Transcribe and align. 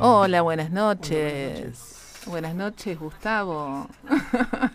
Hola, 0.00 0.42
buenas 0.42 0.70
noches. 0.70 2.01
Gustavo. 2.98 3.86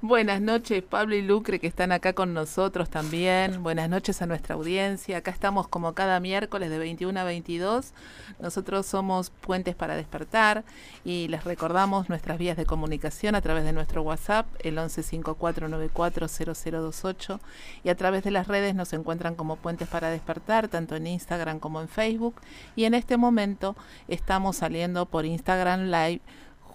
Buenas 0.00 0.40
noches, 0.40 0.82
Pablo 0.84 1.16
y 1.16 1.22
Lucre, 1.22 1.58
que 1.58 1.66
están 1.66 1.90
acá 1.90 2.12
con 2.12 2.32
nosotros 2.32 2.88
también. 2.90 3.64
Buenas 3.64 3.90
noches 3.90 4.22
a 4.22 4.26
nuestra 4.26 4.54
audiencia. 4.54 5.16
Acá 5.16 5.32
estamos 5.32 5.66
como 5.66 5.94
cada 5.94 6.20
miércoles 6.20 6.70
de 6.70 6.78
21 6.78 7.18
a 7.18 7.24
22. 7.24 7.92
Nosotros 8.38 8.86
somos 8.86 9.30
Puentes 9.30 9.74
para 9.74 9.96
Despertar 9.96 10.62
y 11.04 11.26
les 11.28 11.42
recordamos 11.44 12.08
nuestras 12.08 12.38
vías 12.38 12.56
de 12.56 12.66
comunicación 12.66 13.34
a 13.34 13.40
través 13.40 13.64
de 13.64 13.72
nuestro 13.72 14.02
WhatsApp, 14.02 14.46
el 14.60 14.78
1154940028, 14.78 17.40
y 17.82 17.88
a 17.88 17.96
través 17.96 18.22
de 18.22 18.30
las 18.30 18.46
redes 18.46 18.76
nos 18.76 18.92
encuentran 18.92 19.34
como 19.34 19.56
Puentes 19.56 19.88
para 19.88 20.10
Despertar, 20.10 20.68
tanto 20.68 20.94
en 20.94 21.08
Instagram 21.08 21.58
como 21.58 21.80
en 21.80 21.88
Facebook. 21.88 22.36
Y 22.76 22.84
en 22.84 22.94
este 22.94 23.16
momento 23.16 23.74
estamos 24.06 24.54
saliendo 24.56 25.06
por 25.06 25.24
Instagram 25.24 25.90
Live 25.90 26.20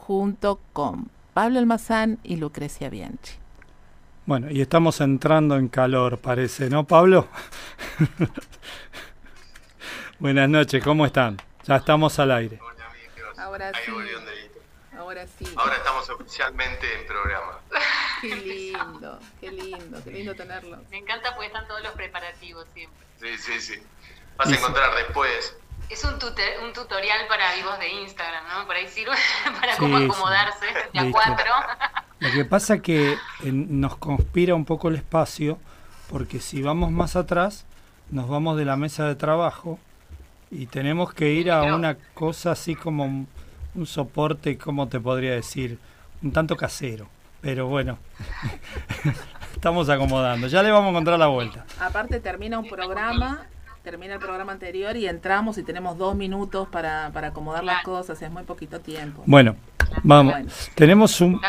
junto 0.07 0.59
con 0.73 1.09
Pablo 1.33 1.59
Almazán 1.59 2.17
y 2.23 2.37
Lucrecia 2.37 2.89
Bianchi. 2.89 3.33
Bueno, 4.25 4.49
y 4.49 4.61
estamos 4.61 4.99
entrando 4.99 5.57
en 5.57 5.67
calor, 5.67 6.17
parece, 6.17 6.69
¿no, 6.69 6.85
Pablo? 6.85 7.27
Buenas 10.19 10.49
noches, 10.49 10.83
¿cómo 10.83 11.05
están? 11.05 11.37
Ya 11.65 11.77
estamos 11.77 12.17
al 12.19 12.31
aire. 12.31 12.59
Ahora 13.37 13.71
sí. 13.85 13.91
Ahora 14.97 15.27
sí. 15.27 15.45
Ahora 15.55 15.75
estamos 15.75 16.09
oficialmente 16.09 16.99
en 16.99 17.07
programa. 17.07 17.59
Qué 18.21 18.35
lindo, 18.35 19.20
qué 19.39 19.51
lindo, 19.51 20.03
qué 20.03 20.11
lindo 20.11 20.35
tenerlo. 20.35 20.77
Me 20.91 20.99
encanta 20.99 21.33
porque 21.33 21.47
están 21.47 21.67
todos 21.67 21.81
los 21.81 21.93
preparativos 21.93 22.67
siempre. 22.71 23.07
Sí, 23.20 23.35
sí, 23.39 23.59
sí. 23.59 23.83
Vas 24.37 24.47
a 24.47 24.55
encontrar 24.55 24.95
después 24.95 25.57
es 25.91 26.03
un, 26.05 26.13
un 26.13 26.73
tutorial 26.73 27.27
para 27.27 27.53
vivos 27.55 27.77
de 27.79 27.89
Instagram, 27.89 28.43
¿no? 28.47 28.65
Por 28.65 28.75
ahí 28.75 28.87
sirve 28.87 29.15
para 29.59 29.75
cómo 29.77 29.97
acomodarse 29.97 30.65
de 30.93 30.99
a 30.99 31.11
cuatro. 31.11 31.51
Lo 32.20 32.31
que 32.31 32.45
pasa 32.45 32.75
es 32.75 32.81
que 32.81 33.17
nos 33.43 33.98
conspira 33.98 34.55
un 34.55 34.63
poco 34.63 34.87
el 34.87 34.95
espacio, 34.95 35.59
porque 36.09 36.39
si 36.39 36.61
vamos 36.61 36.91
más 36.91 37.15
atrás, 37.15 37.65
nos 38.09 38.29
vamos 38.29 38.57
de 38.57 38.65
la 38.65 38.77
mesa 38.77 39.05
de 39.07 39.15
trabajo 39.15 39.79
y 40.49 40.67
tenemos 40.67 41.13
que 41.13 41.31
ir 41.31 41.51
a 41.51 41.75
una 41.75 41.95
cosa 42.13 42.51
así 42.51 42.76
como 42.76 43.05
un, 43.05 43.27
soporte, 43.85 44.57
¿cómo 44.57 44.87
te 44.87 44.99
podría 44.99 45.31
decir? 45.31 45.79
Un 46.21 46.31
tanto 46.31 46.55
casero. 46.55 47.07
Pero 47.41 47.67
bueno, 47.67 47.98
estamos 49.55 49.89
acomodando. 49.89 50.48
Ya 50.48 50.61
le 50.61 50.71
vamos 50.71 50.87
a 50.87 50.91
encontrar 50.91 51.17
la 51.17 51.27
vuelta. 51.27 51.65
Aparte 51.79 52.20
termina 52.20 52.59
un 52.59 52.70
programa 52.70 53.48
termina 53.84 54.13
el 54.15 54.20
programa 54.20 54.51
anterior 54.51 54.96
y 54.96 55.07
entramos 55.07 55.57
y 55.57 55.63
tenemos 55.63 55.98
dos 55.98 56.15
minutos 56.15 56.68
para, 56.70 57.10
para 57.13 57.29
acomodar 57.29 57.63
las 57.63 57.84
cosas, 57.84 58.21
es 58.21 58.32
muy 58.32 58.43
poquito 58.43 58.79
tiempo. 58.79 59.23
Bueno, 59.26 59.55
vamos. 60.04 60.70
Tenemos 60.76 61.20
un, 61.21 61.40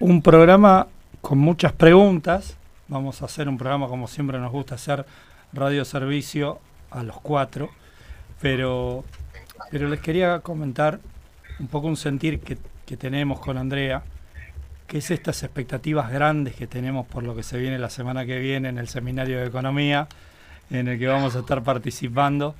un 0.00 0.22
programa 0.22 0.88
con 1.20 1.38
muchas 1.38 1.72
preguntas. 1.72 2.56
Vamos 2.88 3.22
a 3.22 3.26
hacer 3.26 3.48
un 3.48 3.56
programa 3.56 3.86
como 3.86 4.08
siempre 4.08 4.38
nos 4.38 4.50
gusta 4.50 4.74
hacer, 4.74 5.06
radio 5.52 5.84
servicio 5.84 6.58
a 6.90 7.02
los 7.02 7.20
cuatro. 7.20 7.70
Pero, 8.40 9.04
pero 9.70 9.88
les 9.88 10.00
quería 10.00 10.40
comentar 10.40 10.98
un 11.60 11.68
poco 11.68 11.86
un 11.86 11.96
sentir 11.96 12.40
que, 12.40 12.58
que 12.86 12.96
tenemos 12.96 13.38
con 13.38 13.58
Andrea, 13.58 14.02
que 14.86 14.98
es 14.98 15.10
estas 15.10 15.42
expectativas 15.42 16.10
grandes 16.10 16.56
que 16.56 16.66
tenemos 16.66 17.06
por 17.06 17.22
lo 17.22 17.36
que 17.36 17.42
se 17.42 17.58
viene 17.58 17.78
la 17.78 17.90
semana 17.90 18.24
que 18.24 18.38
viene 18.38 18.70
en 18.70 18.78
el 18.78 18.88
seminario 18.88 19.38
de 19.38 19.46
economía 19.46 20.08
en 20.70 20.88
el 20.88 20.98
que 20.98 21.06
vamos 21.06 21.34
a 21.36 21.40
estar 21.40 21.62
participando 21.62 22.54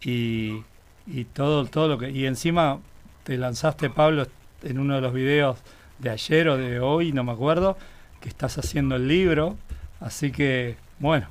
y, 0.00 0.64
y 1.06 1.24
todo, 1.24 1.64
todo 1.66 1.88
lo 1.88 1.98
que... 1.98 2.10
Y 2.10 2.26
encima 2.26 2.80
te 3.24 3.36
lanzaste, 3.36 3.90
Pablo, 3.90 4.26
en 4.62 4.78
uno 4.78 4.96
de 4.96 5.00
los 5.00 5.12
videos 5.12 5.58
de 5.98 6.10
ayer 6.10 6.48
o 6.48 6.56
de 6.56 6.80
hoy, 6.80 7.12
no 7.12 7.24
me 7.24 7.32
acuerdo, 7.32 7.76
que 8.20 8.28
estás 8.28 8.58
haciendo 8.58 8.96
el 8.96 9.06
libro, 9.06 9.56
así 10.00 10.32
que, 10.32 10.76
bueno, 10.98 11.28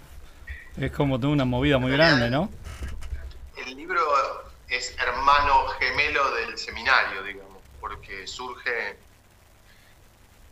es 0.77 0.91
como 0.91 1.19
toda 1.19 1.33
una 1.33 1.45
movida 1.45 1.77
muy 1.77 1.91
grande, 1.91 2.29
¿no? 2.29 2.49
El 3.65 3.75
libro 3.75 4.01
es 4.69 4.95
hermano 4.97 5.67
gemelo 5.79 6.33
del 6.35 6.57
seminario, 6.57 7.23
digamos, 7.23 7.61
porque 7.79 8.25
surge... 8.25 8.97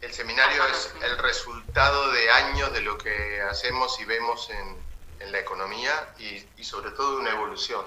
El 0.01 0.13
seminario 0.13 0.61
es 0.71 0.93
el 1.03 1.17
resultado 1.17 2.11
de 2.13 2.29
años 2.31 2.71
de 2.71 2.81
lo 2.81 2.97
que 2.97 3.41
hacemos 3.49 3.99
y 3.99 4.05
vemos 4.05 4.49
en, 4.49 4.77
en 5.19 5.31
la 5.31 5.39
economía 5.39 6.13
y, 6.17 6.63
sobre 6.63 6.91
todo 6.91 7.17
una 7.17 7.31
evolución 7.31 7.83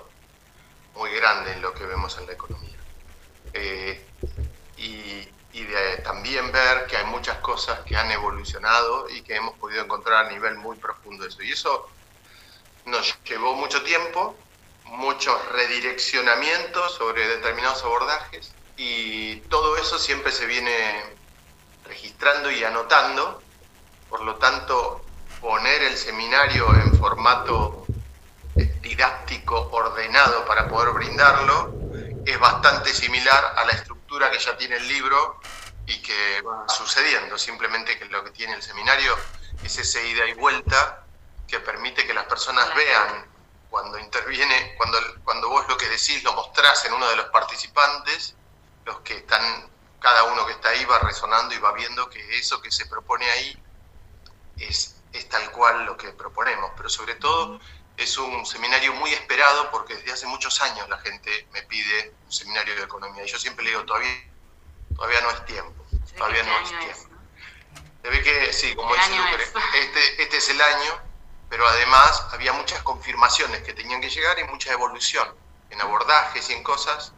muy 0.94 1.10
grande 1.12 1.53
en 1.53 1.62
lo 1.62 1.72
que 1.75 1.84
vemos 1.87 2.19
en 2.19 2.26
la 2.26 2.32
economía. 2.32 2.78
Eh, 3.54 4.04
y, 4.76 5.28
de 5.53 5.98
también 5.98 6.50
ver 6.50 6.87
que 6.87 6.97
hay 6.97 7.04
muchas 7.04 7.38
cosas 7.38 7.81
que 7.81 7.97
han 7.97 8.10
evolucionado 8.10 9.09
y 9.09 9.22
que 9.22 9.37
hemos 9.37 9.56
podido 9.59 9.84
encontrar 9.84 10.26
a 10.26 10.31
nivel 10.31 10.56
muy 10.56 10.76
profundo 10.76 11.25
eso. 11.25 11.42
Y 11.42 11.53
eso 11.53 11.88
nos 12.87 13.16
llevó 13.22 13.54
mucho 13.54 13.82
tiempo, 13.82 14.37
muchos 14.84 15.34
redireccionamientos 15.53 16.94
sobre 16.94 17.28
determinados 17.28 17.82
abordajes 17.84 18.53
y 18.76 19.37
todo 19.42 19.76
eso 19.76 19.98
siempre 19.98 20.32
se 20.32 20.47
viene 20.47 21.04
registrando 21.84 22.50
y 22.50 22.65
anotando. 22.65 23.42
Por 24.09 24.22
lo 24.22 24.37
tanto, 24.37 25.04
poner 25.42 25.82
el 25.82 25.98
seminario 25.98 26.72
en 26.76 26.97
formato 26.97 27.84
didáctico 28.80 29.69
ordenado 29.72 30.44
para 30.47 30.69
poder 30.69 30.94
brindarlo 30.94 31.75
es 32.25 32.38
bastante 32.38 32.94
similar 32.94 33.54
a 33.56 33.64
la 33.64 33.72
estructura 33.72 34.30
que 34.30 34.38
ya 34.38 34.56
tiene 34.56 34.76
el 34.76 34.86
libro 34.86 35.41
y 35.86 36.00
que 36.00 36.41
va 36.42 36.69
sucediendo. 36.69 37.36
Simplemente 37.36 37.98
que 37.98 38.04
lo 38.04 38.22
que 38.22 38.30
tiene 38.30 38.54
el 38.54 38.62
seminario 38.62 39.16
es 39.64 39.76
ese 39.78 40.06
ida 40.06 40.26
y 40.28 40.34
vuelta 40.34 41.04
que 41.48 41.59
permite 41.59 42.06
que 42.06 42.14
las 42.14 42.26
personas 42.26 42.72
vean 42.76 43.26
cuando 43.69 43.98
interviene, 43.98 44.74
cuando, 44.76 44.98
cuando 45.24 45.48
vos 45.48 45.66
lo 45.69 45.76
que 45.76 45.88
decís 45.88 46.22
lo 46.22 46.34
mostrás 46.34 46.84
en 46.84 46.92
uno 46.92 47.09
de 47.09 47.16
los 47.16 47.26
participantes, 47.26 48.36
los 48.84 49.00
que 49.00 49.16
están, 49.16 49.69
cada 49.98 50.22
uno 50.22 50.47
que 50.47 50.53
está 50.53 50.69
ahí 50.69 50.84
va 50.84 51.00
resonando 51.00 51.53
y 51.53 51.59
va 51.59 51.72
viendo 51.72 52.09
que 52.09 52.38
eso 52.38 52.62
que 52.62 52.70
se 52.70 52.86
propone 52.86 53.28
ahí 53.28 53.60
es 54.59 55.02
es 55.12 55.28
tal 55.28 55.50
cual 55.53 55.84
lo 55.84 55.97
que 55.97 56.09
proponemos, 56.11 56.73
pero 56.77 56.89
sobre 56.89 57.15
todo 57.17 57.61
es 57.97 58.17
un 58.19 58.45
seminario 58.47 58.93
muy 58.95 59.12
esperado 59.12 59.71
porque 59.71 59.95
desde 59.95 60.12
hace 60.12 60.27
muchos 60.27 60.61
años 60.62 60.89
la 60.89 60.99
gente 60.99 61.47
me 61.53 61.62
pide 61.62 62.15
un 62.25 62.33
seminario 62.33 62.75
de 62.75 62.83
economía 62.83 63.25
y 63.25 63.28
yo 63.28 63.39
siempre 63.39 63.65
le 63.65 63.71
digo, 63.71 63.84
todavía, 63.84 64.25
todavía 64.97 65.21
no 65.21 65.31
es 65.31 65.45
tiempo, 65.45 65.84
todavía 66.17 66.43
no 66.43 66.59
es 66.61 66.69
tiempo. 66.69 67.17
Se 68.03 68.09
ve 68.09 68.22
que, 68.22 68.53
sí, 68.53 68.75
como 68.75 68.95
dice 68.95 69.17
Lucre, 69.17 69.45
este, 69.75 70.22
este 70.22 70.37
es 70.39 70.49
el 70.49 70.61
año, 70.61 71.01
pero 71.49 71.67
además 71.69 72.27
había 72.33 72.53
muchas 72.53 72.83
confirmaciones 72.83 73.62
que 73.62 73.75
tenían 73.75 74.01
que 74.01 74.09
llegar 74.09 74.39
y 74.39 74.45
mucha 74.45 74.72
evolución 74.72 75.28
en 75.71 75.81
abordajes 75.81 76.49
y 76.51 76.55
en 76.55 76.62
cosas 76.62 77.12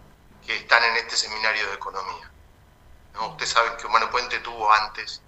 que 0.45 0.57
están 0.57 0.83
en 0.85 0.97
este 0.97 1.17
seminario 1.17 1.67
de 1.69 1.75
economía. 1.75 2.31
¿No? 3.15 3.29
Ustedes 3.29 3.51
saben 3.51 3.77
que 3.77 3.87
Humano 3.87 4.11
Puente 4.11 4.41
tuvo 4.41 4.71
antes 4.73 5.23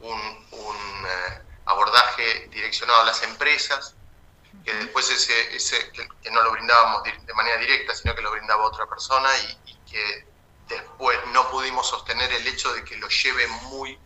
un, 0.00 0.46
un 0.52 0.76
eh, 1.06 1.42
abordaje 1.66 2.48
direccionado 2.50 3.02
a 3.02 3.04
las 3.04 3.22
empresas, 3.22 3.94
que 4.64 4.72
después 4.74 5.10
ese, 5.10 5.56
ese 5.56 5.90
que, 5.92 6.30
no 6.30 6.42
lo 6.42 6.52
brindábamos 6.52 7.02
de 7.02 7.34
manera 7.34 7.58
directa, 7.58 7.94
sino 7.94 8.14
que 8.14 8.22
lo 8.22 8.30
brindaba 8.30 8.64
otra 8.64 8.86
persona 8.86 9.28
y, 9.66 9.74
que 9.90 10.26
después 10.66 11.16
no 11.32 11.48
pudimos 11.50 11.88
sostener 11.88 12.32
el 12.32 12.46
hecho 12.48 12.72
de 12.72 12.82
que 12.84 12.96
lo 12.96 13.06
lleve 13.08 13.46
muy 13.68 13.96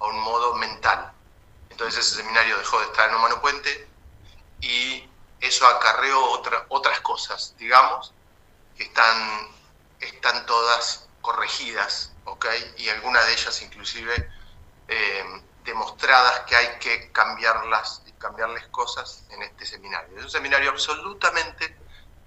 a 0.00 0.06
un 0.06 0.20
modo 0.20 0.54
mental. 0.54 1.12
Entonces 1.68 2.06
ese 2.06 2.16
seminario 2.16 2.56
dejó 2.56 2.78
de 2.80 2.86
estar 2.86 3.10
en 3.10 3.16
Humano 3.16 3.40
Puente 3.42 3.88
y 4.60 5.06
eso 5.40 5.66
acarreó 5.66 6.30
otra, 6.30 6.64
otras 6.68 7.00
cosas, 7.00 7.54
digamos, 7.58 8.14
que 8.76 8.84
están, 8.84 9.48
están 10.00 10.46
todas 10.46 11.08
corregidas, 11.20 12.12
¿ok? 12.24 12.46
Y 12.78 12.88
algunas 12.88 13.26
de 13.26 13.32
ellas 13.32 13.60
inclusive 13.60 14.30
eh, 14.88 15.42
demostradas 15.68 16.40
que 16.40 16.56
hay 16.56 16.78
que 16.78 17.12
cambiarlas 17.12 18.02
y 18.06 18.12
cambiarles 18.12 18.66
cosas 18.68 19.24
en 19.30 19.42
este 19.42 19.66
seminario. 19.66 20.18
Es 20.18 20.24
un 20.24 20.30
seminario 20.30 20.70
absolutamente 20.70 21.76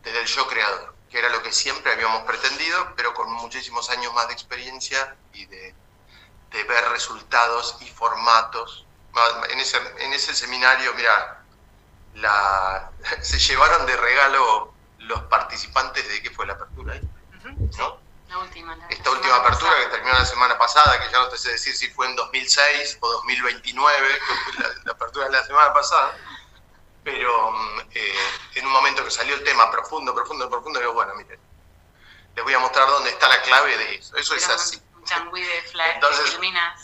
desde 0.04 0.22
el 0.22 0.28
yo 0.28 0.48
creador, 0.48 0.96
que 1.10 1.20
era 1.20 1.30
lo 1.30 1.42
que 1.42 1.52
siempre 1.52 1.92
habíamos 1.92 2.24
pretendido, 2.24 2.94
pero 2.96 3.14
con 3.14 3.32
muchísimos 3.34 3.90
años 3.90 4.14
más 4.14 4.28
de 4.28 4.34
experiencia 4.34 5.16
y 5.34 5.46
de, 5.48 5.76
ver 6.52 6.90
resultados 6.92 7.78
y 7.82 7.88
formatos. 7.90 8.86
En 9.50 9.60
ese, 9.60 9.78
en 10.00 10.14
ese 10.14 10.34
seminario, 10.36 10.94
mira, 10.94 11.44
la, 12.16 12.92
se 13.22 13.40
llevaron 13.40 13.86
de 13.86 13.98
regalo 13.98 14.74
los 15.00 15.22
participantes 15.24 16.08
de 16.08 16.22
qué 16.22 16.30
fue 16.30 16.46
la 16.46 16.54
apertura 16.54 17.00
ahí, 18.39 18.62
¿no? 18.62 18.89
esta 18.89 19.10
última 19.12 19.36
apertura 19.36 19.72
que 19.80 19.86
terminó 19.88 20.13
la 20.13 20.25
semana 20.25 20.57
pasada, 20.57 21.00
que 21.00 21.12
ya 21.12 21.19
no 21.19 21.30
te 21.30 21.38
sé 21.38 21.51
decir 21.51 21.75
si 21.75 21.89
fue 21.89 22.07
en 22.07 22.16
2006 22.16 22.98
o 23.01 23.12
2029, 23.12 24.07
que 24.28 24.51
fue 24.51 24.63
la, 24.86 24.92
apertura 24.92 25.25
de 25.25 25.31
la 25.31 25.45
semana 25.45 25.74
pasada, 25.74 26.18
pero 27.04 27.51
mm, 27.51 27.80
eh, 27.94 28.30
en 28.56 28.66
un 28.66 28.72
momento 28.72 29.04
que 29.04 29.12
salió 29.12 29.36
el 29.36 29.44
tema 29.44 29.69
profundo, 29.72 30.13
profundo, 30.13 30.50
profundo, 30.50 30.80
digo, 30.80 30.94
bueno, 30.94 31.13
miren, 31.16 31.39
les 32.36 32.44
voy 32.44 32.54
a 32.54 32.60
mostrar 32.60 32.88
dónde 32.88 33.10
está 33.10 33.28
la 33.28 33.42
clave 33.42 33.78
de 33.78 33.95
eso. 33.95 34.16
Eso 34.16 34.36
es 34.36 34.48
así. 34.50 34.81
Entonces, 35.95 36.39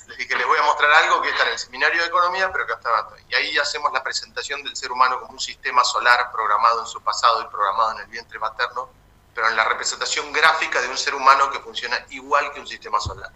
les 0.07 0.17
dije, 0.17 0.35
les 0.35 0.47
voy 0.47 0.57
a 0.57 0.63
mostrar 0.63 0.91
algo 0.91 1.21
que 1.21 1.29
está 1.29 1.43
en 1.43 1.49
el 1.49 1.59
seminario 1.59 2.01
de 2.01 2.07
economía, 2.07 2.51
pero 2.51 2.65
que 2.65 2.73
está 2.73 3.07
Y 3.29 3.35
ahí 3.35 3.57
hacemos 3.57 3.93
la 3.93 4.03
presentación 4.03 4.63
del 4.63 4.75
ser 4.75 4.91
humano 4.91 5.19
como 5.19 5.33
un 5.33 5.39
sistema 5.39 5.83
solar 5.83 6.31
programado 6.31 6.81
en 6.81 6.87
su 6.87 7.01
pasado 7.01 7.41
y 7.43 7.45
programado 7.45 7.91
en 7.91 7.99
el 7.99 8.07
vientre 8.07 8.39
materno, 8.39 8.89
pero 9.37 9.49
en 9.49 9.55
la 9.55 9.65
representación 9.65 10.33
gráfica 10.33 10.81
de 10.81 10.87
un 10.87 10.97
ser 10.97 11.13
humano 11.13 11.51
que 11.51 11.59
funciona 11.59 12.03
igual 12.09 12.51
que 12.51 12.59
un 12.59 12.65
sistema 12.65 12.99
solar. 12.99 13.31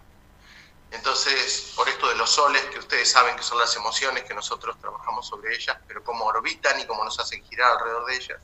Entonces, 0.90 1.74
por 1.76 1.88
esto 1.88 2.08
de 2.08 2.16
los 2.16 2.28
soles, 2.28 2.60
que 2.72 2.80
ustedes 2.80 3.08
saben 3.08 3.36
que 3.36 3.44
son 3.44 3.56
las 3.56 3.76
emociones, 3.76 4.24
que 4.24 4.34
nosotros 4.34 4.76
trabajamos 4.80 5.28
sobre 5.28 5.54
ellas, 5.54 5.76
pero 5.86 6.02
cómo 6.02 6.24
orbitan 6.24 6.80
y 6.80 6.86
cómo 6.86 7.04
nos 7.04 7.20
hacen 7.20 7.44
girar 7.44 7.70
alrededor 7.70 8.04
de 8.06 8.16
ellas. 8.16 8.40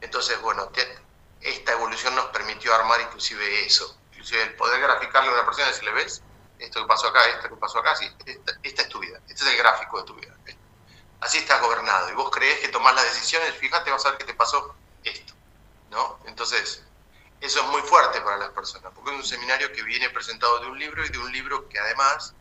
Entonces, 0.00 0.40
bueno, 0.40 0.68
esta 1.42 1.72
evolución 1.74 2.16
nos 2.16 2.26
permitió 2.26 2.74
armar 2.74 3.02
inclusive 3.02 3.64
eso, 3.64 3.96
inclusive 4.10 4.42
el 4.42 4.56
poder 4.56 4.80
graficarle 4.80 5.30
a 5.30 5.34
una 5.34 5.44
persona 5.44 5.68
y 5.68 5.70
decirle, 5.70 5.92
¿ves? 5.92 6.22
Esto 6.58 6.80
que 6.80 6.88
pasó 6.88 7.06
acá, 7.06 7.20
esto 7.36 7.50
que 7.50 7.54
pasó 7.54 7.78
acá, 7.78 7.94
sí, 7.94 8.10
esta, 8.26 8.82
es 8.82 8.88
tu 8.88 8.98
vida, 8.98 9.20
este 9.28 9.44
es 9.44 9.50
el 9.52 9.58
gráfico 9.58 9.98
de 10.00 10.06
tu 10.06 10.14
vida. 10.16 10.34
Así 11.20 11.38
estás 11.38 11.62
gobernado 11.62 12.10
y 12.10 12.14
vos 12.14 12.32
crees 12.32 12.58
que 12.58 12.68
tomás 12.68 12.96
las 12.96 13.04
decisiones, 13.04 13.54
fíjate, 13.54 13.92
vas 13.92 14.04
a 14.06 14.10
ver 14.10 14.18
que 14.18 14.24
te 14.24 14.34
pasó 14.34 14.74
esto, 15.04 15.34
¿no? 15.90 16.20
Entonces, 16.26 16.82
eso 17.40 17.60
es 17.60 17.66
muy 17.66 17.82
fuerte 17.82 18.20
para 18.20 18.36
las 18.36 18.50
personas, 18.50 18.92
porque 18.94 19.10
es 19.10 19.16
un 19.16 19.24
seminario 19.24 19.72
que 19.72 19.82
viene 19.82 20.10
presentado 20.10 20.58
de 20.60 20.66
un 20.66 20.78
libro 20.78 21.04
y 21.04 21.08
de 21.08 21.18
un 21.18 21.30
libro 21.30 21.68
que 21.68 21.78
además 21.78 22.34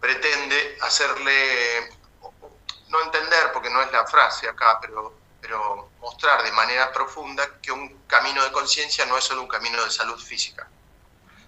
pretende 0.00 0.78
hacerle, 0.82 1.90
no 2.88 3.02
entender, 3.02 3.52
porque 3.52 3.70
no 3.70 3.80
es 3.82 3.92
la 3.92 4.06
frase 4.06 4.48
acá, 4.48 4.78
pero, 4.80 5.14
pero 5.40 5.90
mostrar 6.00 6.42
de 6.42 6.52
manera 6.52 6.92
profunda 6.92 7.60
que 7.60 7.70
un 7.70 8.02
camino 8.06 8.42
de 8.42 8.52
conciencia 8.52 9.06
no 9.06 9.16
es 9.16 9.24
solo 9.24 9.42
un 9.42 9.48
camino 9.48 9.84
de 9.84 9.90
salud 9.90 10.18
física, 10.20 10.68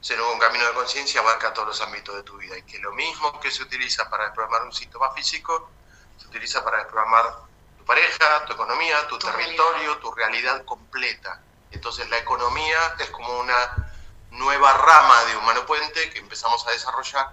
sino 0.01 0.33
un 0.33 0.39
camino 0.39 0.67
de 0.67 0.73
conciencia 0.73 1.21
abarca 1.21 1.53
todos 1.53 1.69
los 1.69 1.81
ámbitos 1.81 2.15
de 2.15 2.23
tu 2.23 2.37
vida 2.37 2.57
y 2.57 2.63
que 2.63 2.79
lo 2.79 2.93
mismo 2.93 3.39
que 3.41 3.51
se 3.51 3.63
utiliza 3.63 4.09
para 4.09 4.25
desprogramar 4.25 4.63
un 4.63 4.73
síntoma 4.73 5.13
físico, 5.13 5.71
se 6.17 6.29
utiliza 6.29 6.65
para 6.65 6.79
desprogramar 6.79 7.50
pareja, 7.91 8.45
tu 8.47 8.53
economía, 8.53 8.97
tu, 9.09 9.19
territorio, 9.19 9.99
tu 9.99 10.13
realidad 10.13 10.65
completa 10.65 11.41
entonces 11.71 12.09
la 12.11 12.19
economía 12.19 12.79
es 12.99 13.11
como 13.11 13.39
una 13.39 13.93
nueva 14.31 14.73
rama 14.73 15.25
de 15.25 15.37
Humano 15.37 15.67
Puente 15.67 16.11
que 16.11 16.19
empezamos 16.19 16.67
a 16.67 16.73
desarrollar 16.73 17.31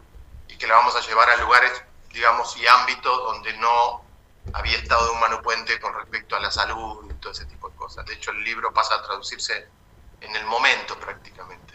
y 0.47 0.57
que 0.57 0.67
la 0.67 0.75
vamos 0.75 0.95
a 0.95 1.01
llevar 1.01 1.29
a 1.29 1.37
lugares, 1.37 1.71
digamos, 2.11 2.55
y 2.57 2.67
ámbitos 2.67 3.17
donde 3.17 3.53
no 3.57 4.03
había 4.53 4.77
estado 4.77 5.05
de 5.05 5.11
Humano 5.11 5.41
Puente 5.41 5.79
con 5.79 5.93
respecto 5.93 6.35
a 6.35 6.39
la 6.39 6.51
salud 6.51 7.09
y 7.09 7.13
todo 7.15 7.31
ese 7.31 7.45
tipo 7.45 7.69
de 7.69 7.75
cosas. 7.75 8.05
De 8.05 8.13
hecho, 8.13 8.31
el 8.31 8.43
libro 8.43 8.73
pasa 8.73 8.95
a 8.95 9.03
traducirse 9.03 9.67
en 10.21 10.35
el 10.35 10.45
momento 10.45 10.99
prácticamente. 10.99 11.66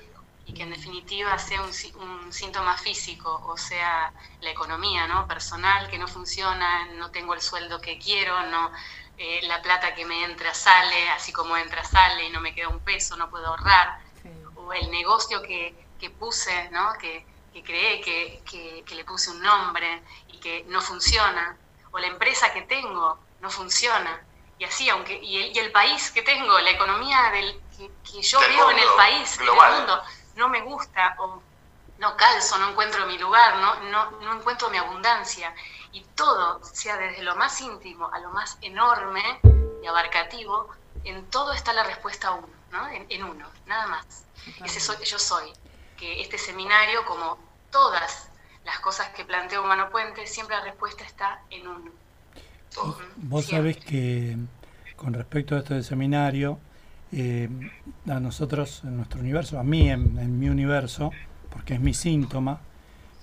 Y 0.44 0.54
que 0.54 0.62
en 0.64 0.70
definitiva 0.70 1.38
sea 1.38 1.62
un, 1.62 1.70
un, 2.00 2.32
síntoma 2.32 2.76
físico, 2.76 3.42
o 3.46 3.56
sea, 3.56 4.12
la 4.40 4.50
economía 4.50 5.06
¿no? 5.06 5.26
personal 5.28 5.88
que 5.88 5.98
no 5.98 6.08
funciona, 6.08 6.86
no 6.94 7.10
tengo 7.10 7.34
el 7.34 7.40
sueldo 7.40 7.80
que 7.80 7.98
quiero, 7.98 8.42
no, 8.46 8.72
eh, 9.18 9.40
la 9.44 9.62
plata 9.62 9.94
que 9.94 10.04
me 10.04 10.24
entra 10.24 10.52
sale, 10.52 11.08
así 11.10 11.32
como 11.32 11.56
entra 11.56 11.84
sale 11.84 12.24
y 12.24 12.30
no 12.30 12.40
me 12.40 12.54
queda 12.54 12.68
un 12.68 12.80
peso, 12.80 13.16
no 13.16 13.30
puedo 13.30 13.46
ahorrar, 13.46 14.00
o 14.56 14.72
el 14.72 14.90
negocio 14.90 15.42
que, 15.42 15.74
que 16.00 16.10
puse, 16.10 16.70
¿no? 16.70 16.92
que, 16.94 17.24
que 17.52 17.62
creé, 17.62 18.00
que, 18.00 18.42
que, 18.84 18.94
le 18.94 19.04
puse 19.04 19.30
un 19.30 19.40
nombre 19.40 20.02
y 20.28 20.38
que 20.38 20.64
no 20.68 20.80
funciona, 20.80 21.56
o 21.90 21.98
la 21.98 22.06
empresa 22.06 22.52
que 22.52 22.62
tengo 22.62 23.18
no 23.40 23.50
funciona, 23.50 24.24
y 24.58 24.64
así, 24.64 24.88
aunque 24.88 25.14
y 25.22 25.36
el, 25.36 25.56
y 25.56 25.58
el 25.58 25.70
país 25.70 26.10
que 26.10 26.22
tengo, 26.22 26.58
la 26.58 26.70
economía 26.70 27.30
del, 27.32 27.60
que, 27.76 28.22
yo 28.22 28.40
veo 28.40 28.70
en 28.70 28.78
el 28.78 28.88
país, 28.96 29.36
en 29.36 29.42
el 29.42 29.50
mundo, 29.50 30.02
no 30.36 30.48
me 30.48 30.62
gusta, 30.62 31.16
o 31.18 31.42
no 31.98 32.16
calzo, 32.16 32.58
no 32.58 32.70
encuentro 32.70 33.06
mi 33.06 33.18
lugar, 33.18 33.56
no, 33.56 33.90
no, 33.90 34.10
no 34.20 34.36
encuentro 34.36 34.70
mi 34.70 34.78
abundancia 34.78 35.54
y 35.92 36.02
todo, 36.14 36.64
sea 36.64 36.96
desde 36.96 37.22
lo 37.22 37.36
más 37.36 37.60
íntimo 37.60 38.10
a 38.12 38.18
lo 38.18 38.30
más 38.30 38.58
enorme 38.62 39.22
y 39.82 39.86
abarcativo, 39.86 40.68
en 41.04 41.24
todo 41.26 41.52
está 41.52 41.72
la 41.72 41.84
respuesta 41.84 42.32
uno, 42.32 42.48
¿no? 42.70 42.88
en, 42.88 43.22
uno, 43.22 43.48
nada 43.66 43.86
más. 43.86 44.24
Ese 44.64 44.80
soy, 44.80 44.96
yo 45.04 45.18
soy. 45.18 45.52
Que 45.96 46.20
este 46.20 46.38
seminario, 46.38 47.04
como 47.04 47.38
todas 47.70 48.28
las 48.64 48.80
cosas 48.80 49.10
que 49.10 49.24
plantea 49.24 49.60
Humano 49.60 49.90
Puente, 49.90 50.26
siempre 50.26 50.56
la 50.56 50.64
respuesta 50.64 51.04
está 51.04 51.42
en 51.50 51.68
uno. 51.68 51.92
Vos 53.16 53.46
sabés 53.46 53.76
que 53.76 54.36
con 54.96 55.12
respecto 55.12 55.54
a 55.54 55.58
esto 55.58 55.74
del 55.74 55.84
seminario, 55.84 56.58
eh, 57.12 57.48
a 58.08 58.20
nosotros, 58.20 58.82
en 58.84 58.96
nuestro 58.96 59.20
universo, 59.20 59.58
a 59.58 59.62
mí 59.62 59.90
en 59.90 60.38
mi 60.38 60.48
universo, 60.48 61.10
porque 61.50 61.74
es 61.74 61.80
mi 61.80 61.92
síntoma, 61.92 62.60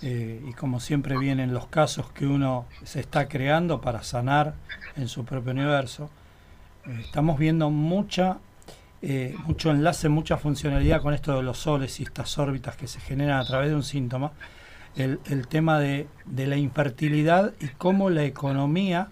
eh, 0.03 0.41
y 0.47 0.53
como 0.53 0.79
siempre 0.79 1.17
vienen 1.17 1.53
los 1.53 1.67
casos 1.67 2.11
que 2.11 2.27
uno 2.27 2.67
se 2.83 2.99
está 2.99 3.27
creando 3.27 3.81
para 3.81 4.03
sanar 4.03 4.53
en 4.95 5.07
su 5.07 5.25
propio 5.25 5.53
universo, 5.53 6.09
eh, 6.85 6.99
estamos 7.03 7.39
viendo 7.39 7.69
mucha, 7.71 8.37
mucho 9.45 9.71
enlace, 9.71 10.09
mucha 10.09 10.37
funcionalidad 10.37 11.01
con 11.01 11.13
esto 11.13 11.35
de 11.35 11.41
los 11.41 11.57
soles 11.57 11.99
y 11.99 12.03
estas 12.03 12.37
órbitas 12.37 12.75
que 12.75 12.85
se 12.85 12.99
generan 12.99 13.39
a 13.39 13.45
través 13.45 13.69
de 13.69 13.75
un 13.75 13.83
síntoma, 13.83 14.33
el, 14.97 15.19
el 15.25 15.47
tema 15.47 15.79
de, 15.79 16.07
de 16.25 16.47
la 16.47 16.57
infertilidad 16.57 17.53
y 17.59 17.67
cómo 17.69 18.09
la 18.09 18.23
economía 18.23 19.07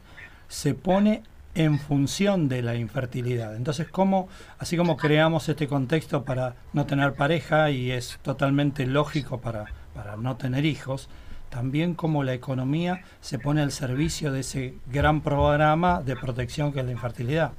se 0.50 0.74
pone 0.74 1.24
en 1.58 1.80
función 1.80 2.48
de 2.48 2.62
la 2.62 2.76
infertilidad. 2.76 3.56
Entonces, 3.56 3.88
¿cómo, 3.90 4.30
así 4.60 4.78
como 4.78 4.98
creamos 4.98 5.50
este 5.50 5.68
contexto 5.68 6.24
para 6.24 6.56
no 6.74 6.86
tener 6.86 7.14
pareja 7.14 7.70
y 7.70 7.92
es 7.92 8.20
totalmente 8.24 8.86
lógico 8.86 9.42
para 9.42 9.66
para 9.98 10.16
no 10.16 10.38
tener 10.38 10.64
hijos, 10.64 11.10
también 11.50 11.96
como 11.96 12.24
la 12.24 12.34
economía 12.34 13.04
se 13.20 13.40
pone 13.40 13.64
al 13.64 13.72
servicio 13.72 14.32
de 14.32 14.42
ese 14.42 14.76
gran 14.86 15.22
programa 15.22 16.02
de 16.02 16.16
protección 16.16 16.72
que 16.72 16.82
es 16.82 16.86
la 16.86 16.92
infertilidad. 16.92 17.52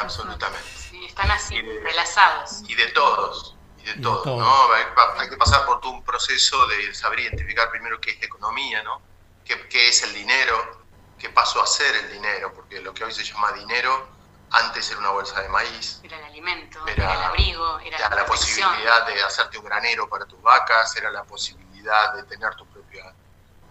Absolutamente. 0.00 0.66
Sí, 0.74 1.04
están 1.04 1.30
así, 1.30 1.60
relazados. 1.60 2.62
Y 2.66 2.74
de 2.74 2.86
todos, 2.86 3.54
y 3.78 3.84
de, 3.84 3.94
todos, 4.00 4.26
¿no? 4.26 4.72
Hay, 5.20 5.28
que 5.28 5.36
pasar 5.36 5.66
por 5.66 5.80
todo 5.80 5.92
un 5.92 6.04
proceso 6.04 6.66
de 6.68 6.94
saber 6.94 7.20
identificar 7.20 7.70
primero 7.70 8.00
qué 8.00 8.12
es 8.12 8.20
la 8.20 8.26
economía, 8.26 8.82
¿no? 8.82 9.02
¿Qué, 9.44 9.54
qué 9.68 9.88
es 9.88 10.02
el 10.04 10.14
dinero? 10.14 10.85
¿Qué 11.18 11.30
pasó 11.30 11.62
a 11.62 11.66
ser 11.66 11.94
el 11.96 12.12
dinero? 12.12 12.52
Porque 12.52 12.80
lo 12.80 12.92
que 12.92 13.04
hoy 13.04 13.12
se 13.12 13.24
llama 13.24 13.52
dinero 13.52 14.08
antes 14.50 14.90
era 14.90 15.00
una 15.00 15.10
bolsa 15.10 15.40
de 15.40 15.48
maíz. 15.48 16.00
Era 16.02 16.18
el 16.18 16.24
alimento, 16.24 16.86
era, 16.86 17.14
el 17.14 17.22
abrigo, 17.22 17.80
era, 17.80 18.08
la, 18.10 18.26
posibilidad 18.26 19.06
de 19.06 19.22
hacerte 19.22 19.58
un 19.58 19.64
granero 19.64 20.08
para 20.08 20.24
tus 20.24 20.40
vacas, 20.40 20.94
era 20.96 21.10
la 21.10 21.24
posibilidad 21.24 22.14
de 22.14 22.22
tener 22.24 22.54
tu 22.54 22.66
propia 22.66 23.12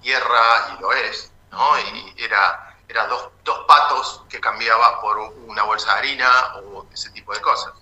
tierra, 0.01 0.75
y 0.77 0.81
lo 0.81 0.91
es, 0.93 1.31
¿no? 1.51 1.79
Y 1.79 2.15
era, 2.17 2.77
era 2.87 3.07
dos, 3.07 3.29
dos 3.43 3.65
patos 3.65 4.23
que 4.29 4.39
cambiabas 4.39 4.99
por 4.99 5.17
una 5.17 5.63
bolsa 5.63 5.93
de 5.93 5.99
harina 5.99 6.55
o 6.57 6.85
ese 6.91 7.09
tipo 7.11 7.33
de 7.33 7.41
cosas. 7.41 7.73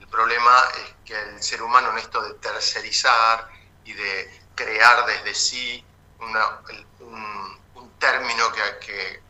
El 0.00 0.08
problema 0.08 0.56
es 0.76 0.94
que 1.04 1.20
el 1.20 1.42
ser 1.42 1.62
humano 1.62 1.90
en 1.90 1.98
esto 1.98 2.20
de 2.22 2.34
tercerizar 2.34 3.48
y 3.84 3.92
de 3.92 4.42
crear 4.54 5.06
desde 5.06 5.34
sí 5.34 5.84
una, 6.18 6.60
un, 7.00 7.14
un, 7.14 7.61
término 8.02 8.52
que, 8.52 8.62
que 8.84 9.22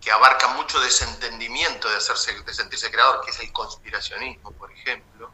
que 0.00 0.10
abarca 0.10 0.48
mucho 0.48 0.80
desentendimiento 0.80 1.88
de, 1.88 1.96
hacerse, 1.96 2.32
de 2.42 2.54
sentirse 2.54 2.90
creador, 2.90 3.22
que 3.22 3.30
es 3.30 3.40
el 3.40 3.52
conspiracionismo, 3.52 4.52
por 4.52 4.72
ejemplo, 4.72 5.30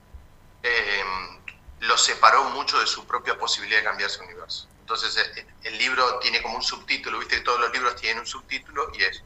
em, 0.62 1.38
lo 1.80 1.96
separó 1.96 2.44
mucho 2.50 2.78
de 2.80 2.86
su 2.86 3.06
propia 3.06 3.38
posibilidad 3.38 3.78
de 3.78 3.84
cambiar 3.84 4.10
su 4.10 4.22
universo. 4.24 4.66
Entonces 4.80 5.16
eh, 5.16 5.46
el 5.62 5.78
libro 5.78 6.18
tiene 6.18 6.42
como 6.42 6.56
un 6.56 6.62
subtítulo, 6.62 7.18
viste 7.18 7.36
que 7.36 7.42
todos 7.42 7.60
los 7.60 7.72
libros 7.72 7.94
tienen 7.96 8.20
un 8.20 8.26
subtítulo 8.26 8.90
y 8.94 9.04
es 9.04 9.22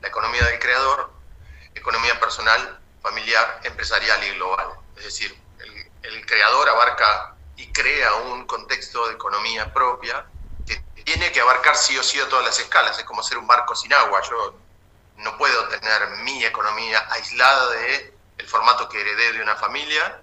La 0.00 0.08
economía 0.08 0.44
del 0.44 0.60
creador, 0.60 1.12
economía 1.74 2.18
personal, 2.20 2.80
familiar, 3.02 3.60
empresarial 3.64 4.22
y 4.24 4.30
global. 4.36 4.68
Es 4.96 5.04
decir, 5.04 5.36
el, 5.58 5.90
el 6.02 6.24
creador 6.24 6.68
abarca 6.68 7.34
y 7.56 7.66
crea 7.72 8.14
un 8.14 8.46
contexto 8.46 9.08
de 9.08 9.14
economía 9.14 9.74
propia 9.74 10.24
tiene 11.08 11.32
que 11.32 11.40
abarcar 11.40 11.74
sí 11.74 11.96
o 11.96 12.02
sí 12.02 12.18
todas 12.28 12.44
las 12.44 12.58
escalas. 12.58 12.98
Es 12.98 13.04
como 13.04 13.22
ser 13.22 13.38
un 13.38 13.46
barco 13.46 13.74
sin 13.74 13.92
agua. 13.94 14.20
Yo 14.28 14.54
no 15.16 15.38
puedo 15.38 15.68
tener 15.68 16.06
mi 16.22 16.44
economía 16.44 17.06
aislada 17.10 17.70
de 17.70 18.14
el 18.36 18.46
formato 18.46 18.90
que 18.90 19.00
heredé 19.00 19.32
de 19.32 19.42
una 19.42 19.56
familia, 19.56 20.20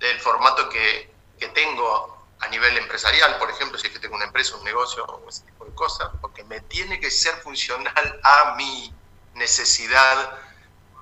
del 0.00 0.20
formato 0.20 0.68
que, 0.68 1.14
que 1.38 1.48
tengo 1.48 2.26
a 2.40 2.48
nivel 2.48 2.76
empresarial, 2.76 3.38
por 3.38 3.48
ejemplo, 3.48 3.78
si 3.78 3.86
es 3.86 3.92
que 3.92 4.00
tengo 4.00 4.16
una 4.16 4.24
empresa, 4.24 4.56
un 4.56 4.64
negocio 4.64 5.04
o 5.04 5.28
ese 5.28 5.42
tipo 5.44 5.64
de 5.64 5.74
cosas, 5.74 6.10
porque 6.20 6.42
me 6.44 6.60
tiene 6.62 6.98
que 6.98 7.10
ser 7.12 7.36
funcional 7.36 8.20
a 8.24 8.56
mi 8.56 8.92
necesidad 9.34 10.36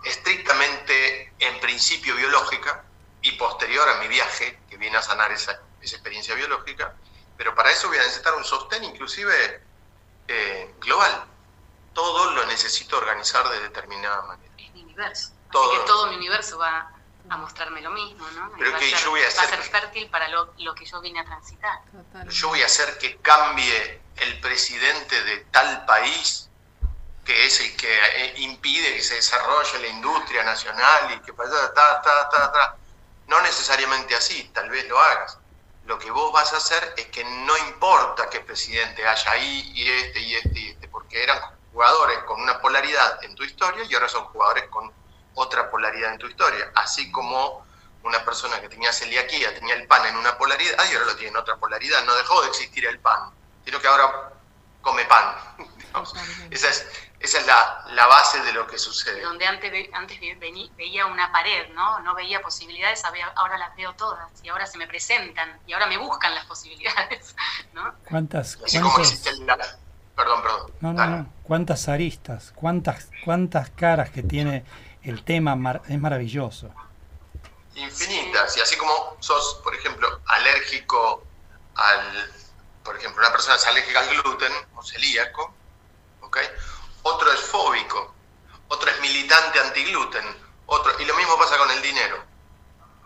estrictamente 0.05 1.33
en 1.39 1.59
principio 1.61 2.15
biológica 2.15 2.85
y 3.23 3.33
posterior 3.33 3.89
a 3.89 3.95
mi 3.95 4.09
viaje 4.09 4.61
que 4.69 4.77
viene 4.77 4.99
a 4.99 5.03
sanar 5.03 5.33
esa, 5.33 5.59
esa 5.81 5.97
experiencia 5.97 6.35
biológica, 6.35 6.95
pero 7.37 7.55
para 7.55 7.71
eso 7.71 7.89
voy 7.89 7.99
a 7.99 8.03
necesitar 8.03 8.35
un 8.35 8.45
sostén 8.45 8.85
inclusive 8.85 9.63
eh, 10.29 10.75
global, 10.81 11.25
todo 11.95 12.33
lo 12.33 12.47
necesito 12.47 12.97
organizar 12.97 13.49
de 13.49 13.61
determinada 13.61 14.23
manera. 14.23 14.53
Es 14.59 14.73
mi 14.73 14.83
universo. 14.83 15.31
Todo. 15.51 15.71
Así 15.71 15.81
que 15.81 15.87
todo 15.87 16.07
mi 16.09 16.17
universo 16.17 16.59
va, 16.59 16.91
a 17.29 17.37
mostrarme 17.37 17.81
lo 17.81 17.91
mismo, 17.91 18.29
¿no? 18.31 18.53
Pero 18.59 18.77
que 18.79 18.91
yo 18.91 19.11
voy 19.11 19.23
a, 19.23 19.31
ser 19.31 19.63
fértil 19.63 20.09
para 20.11 20.29
lo, 20.29 20.55
que 20.55 20.85
yo 20.85 21.01
vine 21.01 21.21
a 21.21 21.25
transitar. 21.25 21.81
Yo 22.29 22.49
voy 22.49 22.63
a 22.63 22.67
hacer 22.67 22.99
que 22.99 23.17
cambie 23.19 24.01
el 24.17 24.41
presidente 24.41 25.23
de 25.23 25.39
tal 25.51 25.85
país 25.87 26.49
que 27.25 27.47
es 27.47 27.61
el 27.61 27.77
que 27.77 27.89
eh, 27.89 28.35
impide 28.39 28.97
que 28.97 29.03
se 29.03 29.15
desarrolle 29.15 29.79
la 29.79 29.87
industria 29.89 30.43
nacional 30.43 31.13
y 31.13 31.21
que 31.21 31.33
pasa, 31.33 31.73
ta, 31.73 32.03
ta, 32.03 32.29
ta, 32.29 32.53
ta. 32.53 32.77
No 33.29 33.41
necesariamente 33.43 34.15
así, 34.17 34.51
tal 34.53 34.69
vez 34.71 34.89
lo 34.89 35.01
hagas. 35.01 35.39
Lo 35.93 35.99
que 35.99 36.11
vos 36.11 36.33
vas 36.33 36.51
a 36.55 36.57
hacer 36.57 36.95
es 36.97 37.09
que 37.09 37.23
no 37.23 37.55
importa 37.69 38.31
qué 38.31 38.41
presidente 38.41 39.07
haya 39.07 39.31
ahí 39.31 39.73
y 39.75 39.91
este 39.91 40.21
y 40.21 40.37
este 40.37 40.59
y 40.59 40.69
este, 40.71 40.89
porque 40.89 41.23
eran 41.23 41.39
jugadores 41.71 42.19
con 42.21 42.41
una 42.41 42.63
polaridad 42.63 43.23
en 43.23 43.35
tu 43.35 43.45
historia 43.45 43.85
y 43.85 43.93
ahora 43.93 44.09
son 44.09 44.25
jugadores 44.25 44.65
con 44.71 44.91
otra 45.35 45.71
polaridad 45.71 46.15
en 46.15 46.19
tu 46.19 46.29
historia. 46.29 46.73
Así 46.77 47.13
como 47.13 47.67
una 48.05 48.25
persona 48.25 48.59
que 48.63 48.71
tenía 48.71 48.91
celiaquía 48.91 49.55
tenía 49.55 49.75
el 49.75 49.87
pan 49.87 50.07
en 50.07 50.17
una 50.17 50.39
polaridad 50.39 50.83
y 50.91 50.95
ahora 50.95 51.09
lo 51.09 51.17
tiene 51.17 51.29
en 51.29 51.37
otra 51.37 51.57
polaridad. 51.57 52.03
No 52.05 52.15
dejó 52.15 52.41
de 52.41 52.49
existir 52.49 52.87
el 52.87 52.99
pan, 52.99 53.31
sino 53.67 53.79
que 53.79 53.87
ahora 53.87 54.33
come 54.81 55.05
pan. 55.05 55.37
Esa 56.51 56.71
es, 56.71 56.87
esa 57.23 57.39
es 57.39 57.47
la, 57.47 57.85
la, 57.93 58.07
base 58.09 58.43
de 58.43 58.53
lo 58.53 58.67
que 58.67 58.77
sucede. 58.77 59.23
Donde 59.23 59.47
antes, 59.47 59.89
antes 59.93 60.19
veía 60.77 61.07
una 61.07 61.31
pared, 61.31 61.69
¿no? 61.73 62.01
No 62.01 62.17
veía 62.17 62.43
posibilidades, 62.43 63.05
ahora 63.37 63.59
las 63.59 63.77
veo 63.77 63.95
todas 63.95 64.29
y 64.43 64.49
ahora 64.49 64.67
se 64.67 64.77
me 64.77 64.89
presentan 64.89 65.61
y 65.67 65.73
ahora 65.73 65.87
me 65.87 65.99
buscan 65.99 66.35
las 66.35 66.45
posibilidades, 66.47 67.37
¿no? 67.75 67.95
¿Cuántas? 68.09 68.57
Perdón, 70.17 70.43
perdón. 70.43 70.73
No, 70.81 70.93
no, 70.93 71.07
no. 71.07 71.33
¿Cuántas 71.45 71.89
aristas? 71.89 72.53
¿Cuántas, 72.57 73.09
cuántas 73.25 73.71
caras 73.71 74.11
que 74.11 74.23
tiene 74.23 74.65
el 75.03 75.25
tema? 75.25 75.57
es 75.89 76.01
maravilloso. 76.01 76.75
Infinitas. 77.77 78.57
Y 78.57 78.61
así 78.61 78.77
como 78.77 79.17
sos, 79.21 79.61
por 79.63 79.75
ejemplo, 79.75 80.21
alérgico 80.27 81.23
al... 81.77 82.33
Por 82.83 82.97
ejemplo, 82.97 83.23
una 83.23 83.31
persona 83.31 83.55
es 83.57 83.67
alérgica 83.67 84.01
al 84.01 84.09
gluten 84.09 84.53
o 84.75 84.83
celíaco, 84.83 85.55
¿ok? 86.21 86.39
Otro 87.03 87.33
es 87.33 87.41
fóbico, 87.41 88.15
otro 88.69 88.91
es 88.91 89.01
militante 89.01 89.61
antigluten, 89.61 90.25
otro, 90.67 90.99
y 91.01 91.05
lo 91.05 91.15
mismo 91.17 91.37
pasa 91.37 91.59
con 91.59 91.71
el 91.71 91.83
dinero, 91.83 92.23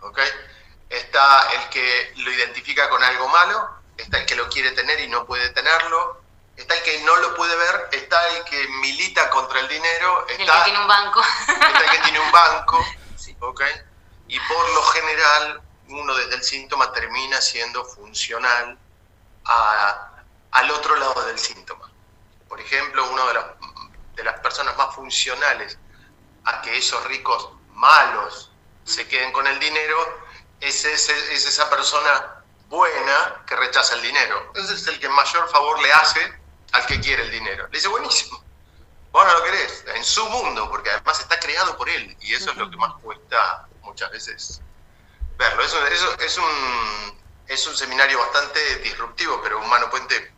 ¿ok? 0.01 0.19
Está 0.89 1.51
el 1.51 1.69
que 1.69 2.13
lo 2.17 2.31
identifica 2.31 2.89
con 2.89 3.03
algo 3.03 3.27
malo, 3.29 3.69
está 3.97 4.19
el 4.19 4.25
que 4.25 4.35
lo 4.35 4.47
quiere 4.49 4.71
tener 4.71 4.99
y 4.99 5.07
no 5.07 5.25
puede 5.25 5.49
tenerlo, 5.49 6.21
está 6.55 6.75
el 6.75 6.83
que 6.83 7.01
no 7.01 7.15
lo 7.17 7.35
puede 7.35 7.55
ver, 7.55 7.89
está 7.91 8.27
el 8.29 8.43
que 8.45 8.67
milita 8.81 9.29
contra 9.29 9.59
el 9.59 9.67
dinero, 9.67 10.25
está 10.27 10.43
el 10.43 10.59
que 10.59 10.63
tiene 10.65 10.79
un 10.79 10.87
banco, 10.87 11.21
está 11.47 11.83
el 11.83 11.91
que 11.91 11.99
tiene 11.99 12.19
un 12.19 12.31
banco, 12.31 12.85
¿ok? 13.41 13.61
Y 14.27 14.39
por 14.39 14.69
lo 14.73 14.81
general, 14.83 15.61
uno 15.89 16.15
desde 16.15 16.35
el 16.35 16.43
síntoma 16.43 16.91
termina 16.91 17.39
siendo 17.41 17.85
funcional 17.85 18.77
al 19.45 20.71
otro 20.71 20.95
lado 20.97 21.25
del 21.25 21.39
síntoma. 21.39 21.89
Por 22.47 22.59
ejemplo, 22.59 23.09
una 23.11 23.25
de 23.27 23.33
las, 23.33 23.45
de 24.17 24.23
las 24.25 24.39
personas 24.41 24.75
más 24.75 24.93
funcionales 24.93 25.77
a 26.43 26.61
que 26.61 26.77
esos 26.77 27.01
ricos 27.05 27.49
malos 27.73 28.51
se 28.83 29.07
queden 29.07 29.31
con 29.31 29.47
el 29.47 29.59
dinero 29.59 30.27
es, 30.59 30.83
es 30.85 31.09
esa 31.45 31.69
persona 31.69 32.37
buena 32.69 33.43
que 33.45 33.55
rechaza 33.55 33.95
el 33.95 34.01
dinero. 34.01 34.51
Ese 34.55 34.73
es 34.73 34.87
el 34.87 34.99
que 34.99 35.09
mayor 35.09 35.49
favor 35.49 35.81
le 35.81 35.91
hace 35.93 36.33
al 36.73 36.85
que 36.85 36.99
quiere 36.99 37.23
el 37.23 37.31
dinero. 37.31 37.67
Le 37.67 37.77
dice, 37.77 37.87
buenísimo, 37.87 38.43
vos 39.11 39.25
no 39.25 39.33
lo 39.33 39.43
querés, 39.43 39.85
en 39.95 40.03
su 40.03 40.27
mundo, 40.29 40.69
porque 40.69 40.89
además 40.89 41.19
está 41.19 41.39
creado 41.39 41.77
por 41.77 41.89
él, 41.89 42.15
y 42.21 42.33
eso 42.33 42.51
es 42.51 42.57
lo 42.57 42.69
que 42.69 42.77
más 42.77 42.93
cuesta 43.01 43.67
muchas 43.81 44.11
veces 44.11 44.61
verlo. 45.37 45.63
Eso, 45.63 45.85
eso 45.87 46.19
es, 46.19 46.37
un, 46.37 47.21
es 47.47 47.67
un 47.67 47.75
seminario 47.75 48.19
bastante 48.19 48.77
disruptivo, 48.77 49.39
pero 49.41 49.59
Humano 49.59 49.89
Puente 49.89 50.33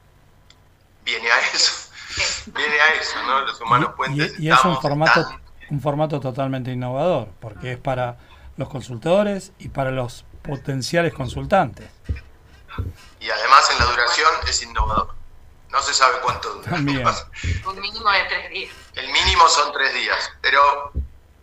viene 1.03 1.31
a 1.31 1.39
eso. 1.53 1.88
Viene 2.47 2.79
a 2.79 2.93
eso, 2.93 3.21
¿no? 3.23 3.41
Los 3.41 3.59
Humanos 3.61 3.93
Puentes. 3.95 4.39
Y, 4.39 4.49
es 4.49 4.65
un 4.65 4.79
formato, 4.81 5.27
un 5.69 5.81
formato 5.81 6.19
totalmente 6.19 6.71
innovador, 6.71 7.29
porque 7.39 7.73
es 7.73 7.77
para 7.77 8.17
los 8.57 8.69
consultores 8.69 9.53
y 9.59 9.69
para 9.69 9.91
los 9.91 10.25
potenciales 10.41 11.13
consultantes. 11.13 11.89
Y 13.19 13.29
además 13.29 13.69
en 13.71 13.79
la 13.79 13.85
duración 13.85 14.29
es 14.47 14.63
innovador. 14.63 15.15
No 15.69 15.81
se 15.81 15.93
sabe 15.93 16.17
cuánto 16.23 16.53
dura. 16.55 16.71
Un 16.77 16.85
mínimo 16.85 18.11
de 18.11 18.23
tres 18.27 18.49
días. 18.49 18.73
El 18.95 19.11
mínimo 19.11 19.47
son 19.47 19.71
tres 19.71 19.93
días, 19.93 20.31
pero 20.41 20.91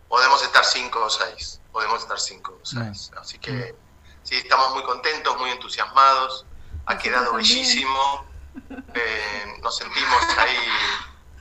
podemos 0.07 0.43
estar 0.43 0.65
cinco 0.65 1.05
o 1.05 1.09
seis. 1.09 1.61
Podemos 1.71 2.01
estar 2.01 2.19
cinco 2.19 2.59
o 2.61 2.65
seis. 2.65 3.11
Así 3.19 3.39
que 3.39 3.75
sí, 4.23 4.35
estamos 4.35 4.73
muy 4.73 4.83
contentos, 4.83 5.37
muy 5.37 5.49
entusiasmados. 5.51 6.45
Ha 6.85 6.97
quedado 6.97 7.33
bellísimo. 7.33 8.26
Eh, 8.93 9.57
nos 9.61 9.77
sentimos 9.77 10.23
ahí 10.37 10.57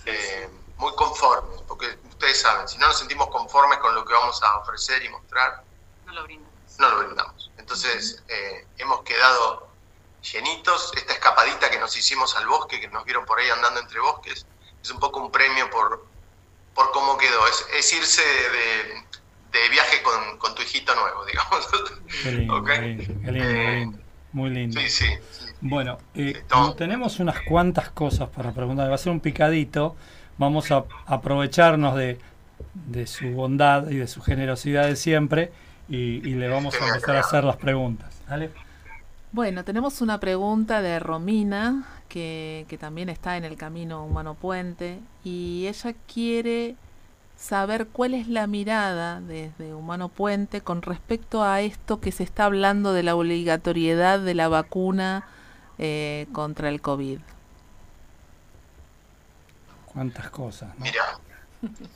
eh, 0.06 0.48
muy 0.76 0.94
conformes, 0.94 1.62
porque 1.66 1.98
ustedes 2.08 2.40
saben, 2.40 2.68
si 2.68 2.78
no 2.78 2.86
nos 2.88 2.98
sentimos 2.98 3.28
conformes 3.28 3.78
con 3.78 3.94
lo 3.94 4.04
que 4.04 4.12
vamos 4.12 4.42
a 4.42 4.58
ofrecer 4.58 5.02
y 5.04 5.08
mostrar, 5.08 5.62
no 6.06 6.12
lo 6.12 6.24
brindamos. 6.24 6.54
No 6.78 6.88
lo 6.90 6.98
brindamos. 6.98 7.50
Entonces, 7.58 8.22
eh, 8.28 8.66
hemos 8.78 9.02
quedado 9.02 9.68
llenitos. 10.32 10.92
Esta 10.96 11.14
escapadita 11.14 11.70
que 11.70 11.78
nos 11.78 11.96
hicimos 11.96 12.36
al 12.36 12.46
bosque, 12.46 12.80
que 12.80 12.88
nos 12.88 13.04
vieron 13.04 13.24
por 13.24 13.38
ahí 13.38 13.48
andando 13.50 13.80
entre 13.80 14.00
bosques, 14.00 14.46
es 14.82 14.90
un 14.90 15.00
poco 15.00 15.20
un 15.20 15.32
premio 15.32 15.68
por, 15.70 16.06
por 16.74 16.90
cómo 16.92 17.16
quedó. 17.16 17.46
Es, 17.46 17.92
irse 17.92 18.22
de, 18.22 19.68
viaje 19.70 20.02
con, 20.02 20.54
tu 20.54 20.62
hijito 20.62 20.94
nuevo, 20.94 21.24
digamos. 21.24 21.68
Qué 22.22 22.32
lindo, 22.32 22.64
eh, 22.68 23.86
muy 24.32 24.50
lindo. 24.50 24.80
Sí, 24.80 24.88
sí. 24.88 25.18
Bueno, 25.60 25.98
eh, 26.14 26.42
tenemos 26.76 27.18
unas 27.18 27.40
cuantas 27.40 27.90
cosas 27.90 28.28
para 28.28 28.52
preguntar, 28.52 28.90
va 28.90 28.94
a 28.94 28.98
ser 28.98 29.12
un 29.12 29.20
picadito, 29.20 29.96
vamos 30.38 30.70
a 30.70 30.84
aprovecharnos 31.06 31.96
de, 31.96 32.18
de 32.74 33.06
su 33.06 33.30
bondad 33.30 33.88
y 33.88 33.96
de 33.96 34.06
su 34.06 34.20
generosidad 34.20 34.86
de 34.86 34.96
siempre 34.96 35.52
y, 35.88 36.28
y 36.28 36.34
le 36.34 36.48
vamos 36.48 36.74
a 36.80 36.86
empezar 36.86 37.16
a 37.16 37.20
hacer 37.20 37.44
las 37.44 37.56
preguntas. 37.56 38.20
¿Vale? 38.28 38.50
Bueno, 39.36 39.64
tenemos 39.64 40.00
una 40.00 40.18
pregunta 40.18 40.80
de 40.80 40.98
Romina, 40.98 41.84
que, 42.08 42.66
también 42.80 43.10
está 43.10 43.36
en 43.36 43.44
el 43.44 43.56
camino 43.56 44.04
Humano 44.04 44.34
Puente, 44.34 45.00
y 45.24 45.66
ella 45.66 45.94
quiere 46.10 46.76
saber 47.36 47.88
cuál 47.88 48.14
es 48.14 48.28
la 48.28 48.46
mirada 48.46 49.20
desde 49.20 49.74
Humano 49.74 50.08
Puente 50.08 50.62
con 50.62 50.80
respecto 50.80 51.42
a 51.42 51.60
esto 51.60 52.00
que 52.00 52.12
se 52.12 52.22
está 52.22 52.46
hablando 52.46 52.94
de 52.94 53.02
la 53.02 53.14
obligatoriedad 53.14 54.20
de 54.20 54.34
la 54.34 54.48
vacuna 54.48 55.26
eh, 55.78 56.26
contra 56.32 56.68
el 56.68 56.80
COVID. 56.80 57.18
¿Cuántas 59.86 60.30
cosas? 60.30 60.70
Mira, 60.78 61.18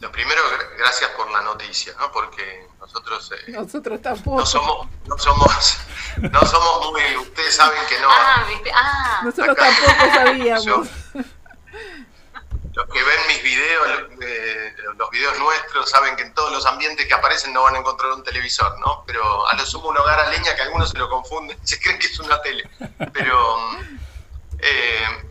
lo 0.01 0.11
primero, 0.11 0.41
gracias 0.79 1.11
por 1.11 1.31
la 1.31 1.43
noticia, 1.43 1.93
¿no? 1.99 2.11
Porque 2.11 2.67
nosotros, 2.79 3.31
eh, 3.33 3.53
nosotros 3.53 4.01
tampoco. 4.01 4.41
No 4.41 4.47
somos, 4.47 4.89
no 5.07 5.19
somos, 5.19 5.79
no 6.19 6.41
somos 6.47 6.93
muy, 6.93 7.17
ustedes 7.19 7.55
saben 7.55 7.81
que 7.89 8.01
no. 8.01 8.09
Ah, 8.11 8.45
¿viste? 8.49 8.71
Ah. 8.75 9.21
Nosotros 9.23 9.57
tampoco 9.57 10.15
sabíamos. 10.15 10.89
los 12.75 12.87
que 12.87 13.03
ven 13.03 13.27
mis 13.29 13.43
videos, 13.43 13.89
eh, 14.21 14.75
los 14.97 15.11
videos 15.11 15.39
nuestros, 15.39 15.91
saben 15.91 16.15
que 16.17 16.23
en 16.23 16.35
todos 16.35 16.53
los 16.53 16.65
ambientes 16.67 17.07
que 17.07 17.15
aparecen 17.15 17.53
no 17.53 17.63
van 17.63 17.75
a 17.75 17.79
encontrar 17.79 18.13
un 18.13 18.23
televisor, 18.23 18.79
¿no? 18.79 19.03
Pero 19.07 19.47
a 19.49 19.55
lo 19.55 19.67
sumo 19.67 19.89
un 19.89 19.99
hogar 19.99 20.21
a 20.21 20.31
leña 20.31 20.55
que 20.55 20.63
algunos 20.63 20.91
se 20.91 20.99
lo 20.99 21.09
confunden, 21.09 21.59
se 21.67 21.81
creen 21.81 21.99
que 21.99 22.07
es 22.07 22.19
una 22.21 22.41
tele. 22.43 22.71
Pero 23.13 23.59
eh, 24.59 25.25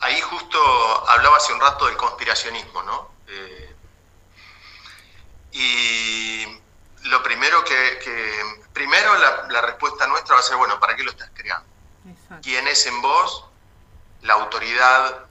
ahí 0.00 0.20
justo 0.22 0.58
hablaba 1.08 1.36
hace 1.36 1.52
un 1.52 1.60
rato 1.60 1.86
del 1.86 1.96
conspiracionismo, 1.96 2.82
¿no? 2.84 3.12
Eh, 3.28 3.74
y 5.52 6.46
lo 7.04 7.22
primero 7.22 7.62
que, 7.64 8.00
primero 8.72 9.14
la, 9.48 9.60
respuesta 9.60 10.06
nuestra 10.06 10.36
va 10.36 10.40
a 10.40 10.44
ser, 10.44 10.56
bueno, 10.56 10.80
¿para 10.80 10.96
qué 10.96 11.04
lo 11.04 11.10
estás 11.10 11.30
creando? 11.34 11.68
¿Quién 12.42 12.66
es 12.66 12.86
en 12.86 13.02
vos 13.02 13.44
la 14.22 14.34
autoridad 14.34 15.26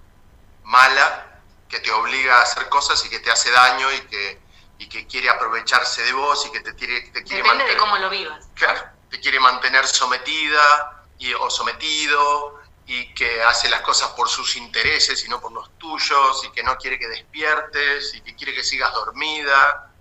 mala 0.64 1.31
que 1.72 1.80
te 1.80 1.92
obliga 1.92 2.40
a 2.40 2.42
hacer 2.44 2.68
cosas 2.70 3.04
y 3.06 3.10
que 3.10 3.20
te 3.20 3.32
hace 3.32 3.50
daño 3.50 3.92
y 3.92 4.02
que, 4.02 4.40
y 4.78 4.90
que 4.90 5.08
quiere 5.08 5.30
aprovecharse 5.30 6.04
de 6.04 6.12
vos 6.12 6.46
y 6.46 6.52
que 6.52 6.60
te, 6.60 6.76
quiere, 6.76 7.02
te 7.10 7.24
quiere 7.24 7.44
Depende 7.44 7.64
de 7.66 7.78
cómo 7.78 7.98
lo 7.98 8.10
vivas. 8.10 8.46
Claro, 8.56 8.84
te 9.10 9.20
quiere 9.22 9.40
mantener 9.40 9.88
sometida 9.88 11.06
y, 11.18 11.34
o 11.34 11.50
sometido 11.50 12.60
y 12.86 13.14
que 13.14 13.42
hace 13.44 13.70
las 13.70 13.82
cosas 13.82 14.10
por 14.10 14.28
sus 14.28 14.58
intereses 14.58 15.24
y 15.24 15.30
no 15.30 15.40
por 15.40 15.54
los 15.54 15.78
tuyos, 15.78 16.44
y 16.44 16.52
que 16.52 16.62
no 16.62 16.76
quiere 16.78 17.00
que 17.00 17.08
despiertes, 17.08 18.14
y 18.16 18.22
que 18.22 18.36
quiere 18.36 18.54
que 18.54 18.64
sigas 18.66 18.94
dormida. 18.94 19.94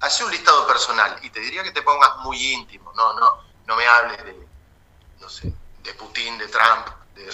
Hace 0.00 0.24
un 0.24 0.30
listado 0.30 0.64
personal 0.66 1.18
y 1.22 1.30
te 1.30 1.40
diría 1.40 1.64
que 1.64 1.72
te 1.72 1.82
pongas 1.82 2.18
muy 2.18 2.52
íntimo, 2.52 2.92
no, 2.94 3.14
no, 3.14 3.42
no 3.66 3.76
me 3.76 3.86
hables 3.86 4.24
de, 4.24 4.46
no 5.20 5.28
sé, 5.28 5.52
de 5.82 5.94
Putin, 5.94 6.38
de 6.38 6.46
Trump. 6.46 6.86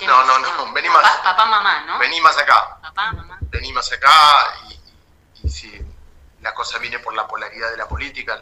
No, 0.07 0.25
no, 0.25 0.39
no, 0.39 0.73
vení 0.73 0.89
más. 0.89 1.19
Papá, 1.19 1.47
mamá, 1.47 1.85
¿no? 1.87 1.99
Vení 1.99 2.21
más 2.21 2.37
acá. 2.39 2.79
Papá, 2.83 3.13
mamá. 3.13 3.39
Vení 3.43 3.73
más 3.73 3.93
acá 3.93 4.11
y, 5.43 5.49
si 5.49 5.81
la 6.41 6.55
cosa 6.55 6.79
viene 6.79 6.99
por 6.99 7.15
la 7.15 7.27
polaridad 7.27 7.71
de 7.71 7.77
la 7.77 7.89
política, 7.89 8.41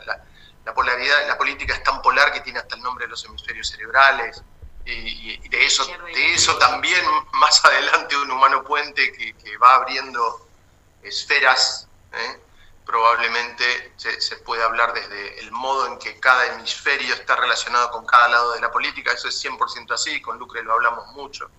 la 0.65 0.75
polaridad, 0.75 1.29
la 1.29 1.39
política 1.39 1.75
es 1.75 1.83
tan 1.83 2.03
polar 2.03 2.33
que 2.33 2.41
tiene 2.41 2.59
hasta 2.59 2.75
el 2.77 2.83
nombre 2.83 3.07
de 3.07 3.11
los 3.11 3.25
hemisferios 3.25 3.69
cerebrales, 3.69 4.43
y, 4.87 5.49
de 5.49 5.65
eso, 5.65 5.85
de 5.85 6.35
eso 6.35 6.57
también 6.59 7.05
más 7.33 7.65
adelante 7.65 8.17
un 8.17 8.31
humano 8.31 8.63
puente 8.63 9.13
que, 9.13 9.59
va 9.59 9.77
abriendo 9.77 10.49
esferas, 11.03 11.89
¿eh? 12.13 12.41
Probablemente 12.87 13.93
se, 13.97 14.21
se, 14.21 14.37
puede 14.37 14.63
hablar 14.63 14.95
desde 14.95 15.41
el 15.41 15.51
modo 15.51 15.89
en 15.89 15.99
que 15.99 16.21
cada 16.21 16.47
hemisferio 16.47 17.13
está 17.15 17.35
relacionado 17.35 17.91
con 17.91 18.07
cada 18.07 18.29
lado 18.29 18.53
de 18.53 18.61
la 18.61 18.71
política, 18.71 19.13
eso 19.13 19.29
es 19.29 19.45
100% 19.45 19.93
así, 19.93 20.23
con 20.23 20.39
Lucre 20.39 20.63
lo 20.63 20.73
hablamos 20.73 21.09
mucho, 21.09 21.51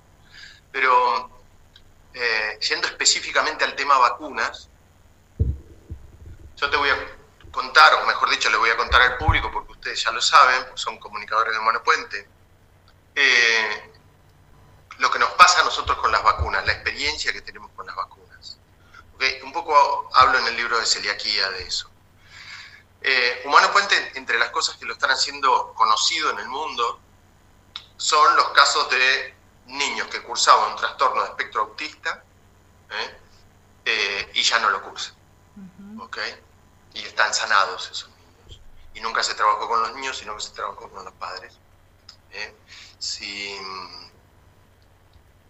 pero 0.71 1.29
eh, 2.13 2.57
yendo 2.61 2.87
específicamente 2.87 3.65
al 3.65 3.75
tema 3.75 3.97
vacunas, 3.97 4.69
yo 6.55 6.69
te 6.69 6.77
voy 6.77 6.89
a 6.89 7.17
contar, 7.51 7.93
o 7.95 8.05
mejor 8.07 8.29
dicho, 8.29 8.49
le 8.49 8.57
voy 8.57 8.69
a 8.69 8.77
contar 8.77 9.01
al 9.01 9.17
público, 9.17 9.51
porque 9.51 9.73
ustedes 9.73 10.01
ya 10.01 10.11
lo 10.11 10.21
saben, 10.21 10.65
son 10.75 10.97
comunicadores 10.97 11.53
de 11.53 11.59
Humano 11.59 11.83
Puente, 11.83 12.27
eh, 13.13 13.91
lo 14.99 15.11
que 15.11 15.19
nos 15.19 15.31
pasa 15.31 15.59
a 15.61 15.65
nosotros 15.65 15.97
con 15.97 16.11
las 16.11 16.23
vacunas, 16.23 16.65
la 16.65 16.71
experiencia 16.71 17.33
que 17.33 17.41
tenemos 17.41 17.69
con 17.75 17.85
las 17.85 17.95
vacunas. 17.95 18.16
Un 19.43 19.51
poco 19.51 20.09
hablo 20.13 20.37
en 20.39 20.47
el 20.47 20.57
libro 20.57 20.79
de 20.79 20.85
celiaquía 20.85 21.49
de 21.51 21.63
eso. 21.63 21.89
Eh, 23.01 23.41
Humano 23.45 23.71
Puente, 23.71 24.11
entre 24.15 24.37
las 24.37 24.49
cosas 24.49 24.77
que 24.77 24.85
lo 24.85 24.93
están 24.93 25.11
haciendo 25.11 25.73
conocido 25.73 26.31
en 26.31 26.39
el 26.39 26.47
mundo, 26.49 26.99
son 27.95 28.35
los 28.35 28.49
casos 28.49 28.89
de 28.89 29.35
niños 29.67 30.07
que 30.07 30.21
cursaban 30.21 30.71
un 30.71 30.77
trastorno 30.77 31.21
de 31.23 31.29
espectro 31.29 31.61
autista 31.61 32.23
¿eh? 33.85 34.31
y 34.33 34.43
ya 34.43 34.59
no 34.59 34.69
lo 34.69 34.81
cursan. 34.83 35.15
Y 36.93 37.03
están 37.03 37.33
sanados 37.33 37.89
esos 37.91 38.09
niños. 38.09 38.61
Y 38.93 39.01
nunca 39.01 39.23
se 39.23 39.33
trabajó 39.35 39.67
con 39.67 39.81
los 39.81 39.93
niños, 39.93 40.17
sino 40.17 40.35
que 40.35 40.41
se 40.41 40.51
trabajó 40.51 40.89
con 40.89 41.03
los 41.03 41.13
padres. 41.13 41.57
Si, 42.99 43.57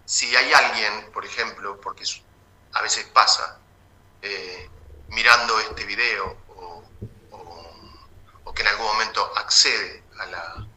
si 0.05 0.35
hay 0.35 0.53
alguien, 0.53 1.11
por 1.11 1.25
ejemplo, 1.25 1.79
porque 1.81 2.05
a 2.77 2.81
veces 2.81 3.05
pasa, 3.05 3.59
eh, 4.21 4.69
mirando 5.09 5.59
este 5.59 5.85
video 5.85 6.37
o, 6.49 6.83
que 8.53 8.63
en 8.63 8.69
algún 8.69 8.87
momento 8.87 9.31
accede 9.35 10.03
a 10.17 10.25
la, 10.25 10.67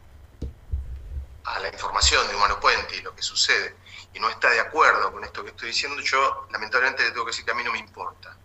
a 1.45 1.59
la 1.61 1.69
información 1.69 2.29
de 2.29 2.37
Humano 2.37 2.61
Puente 2.61 2.95
y 2.95 3.01
lo 3.01 3.15
que 3.15 3.23
sucede, 3.23 3.75
y 4.13 4.21
no 4.21 4.29
está 4.29 4.51
de 4.51 4.61
acuerdo 4.61 5.11
con 5.11 5.25
esto 5.25 5.43
que 5.43 5.49
estoy 5.51 5.69
diciendo, 5.69 5.99
yo 6.03 6.47
lamentablemente 6.51 7.05
le 7.05 7.13
tengo 7.13 7.25
que 7.25 7.31
decir 7.31 7.47
que 7.47 7.53
a 7.53 7.55
mí 7.55 7.65
no 7.65 7.73
me 7.73 7.79
importa. 7.79 8.37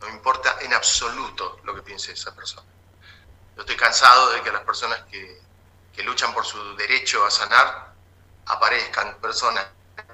No 0.00 0.08
me 0.08 0.12
importa 0.12 0.58
en 0.60 0.74
absoluto 0.74 1.60
lo 1.64 1.74
que 1.74 1.80
piense 1.80 2.12
esa 2.12 2.34
persona. 2.34 2.68
Yo 3.56 3.62
estoy 3.62 3.76
cansado 3.76 4.32
de 4.32 4.42
que 4.42 4.52
las 4.52 4.62
personas 4.62 5.02
que 5.10 5.40
que 5.94 6.02
luchan 6.02 6.34
por 6.34 6.44
su 6.44 6.76
derecho 6.76 7.24
a 7.24 7.30
sanar, 7.30 7.92
aparezcan 8.46 9.16
personas 9.20 9.66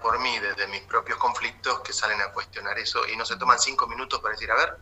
por 0.03 0.19
mí 0.19 0.39
desde 0.39 0.67
mis 0.69 0.83
propios 0.83 1.19
conflictos 1.19 1.81
que 1.81 1.93
salen 1.93 2.21
a 2.21 2.33
cuestionar 2.33 2.79
eso 2.79 3.07
y 3.07 3.17
no 3.17 3.25
se 3.25 3.37
toman 3.37 3.59
cinco 3.59 3.87
minutos 3.87 4.21
para 4.21 4.35
decir, 4.35 4.51
a 4.51 4.55
ver, 4.55 4.77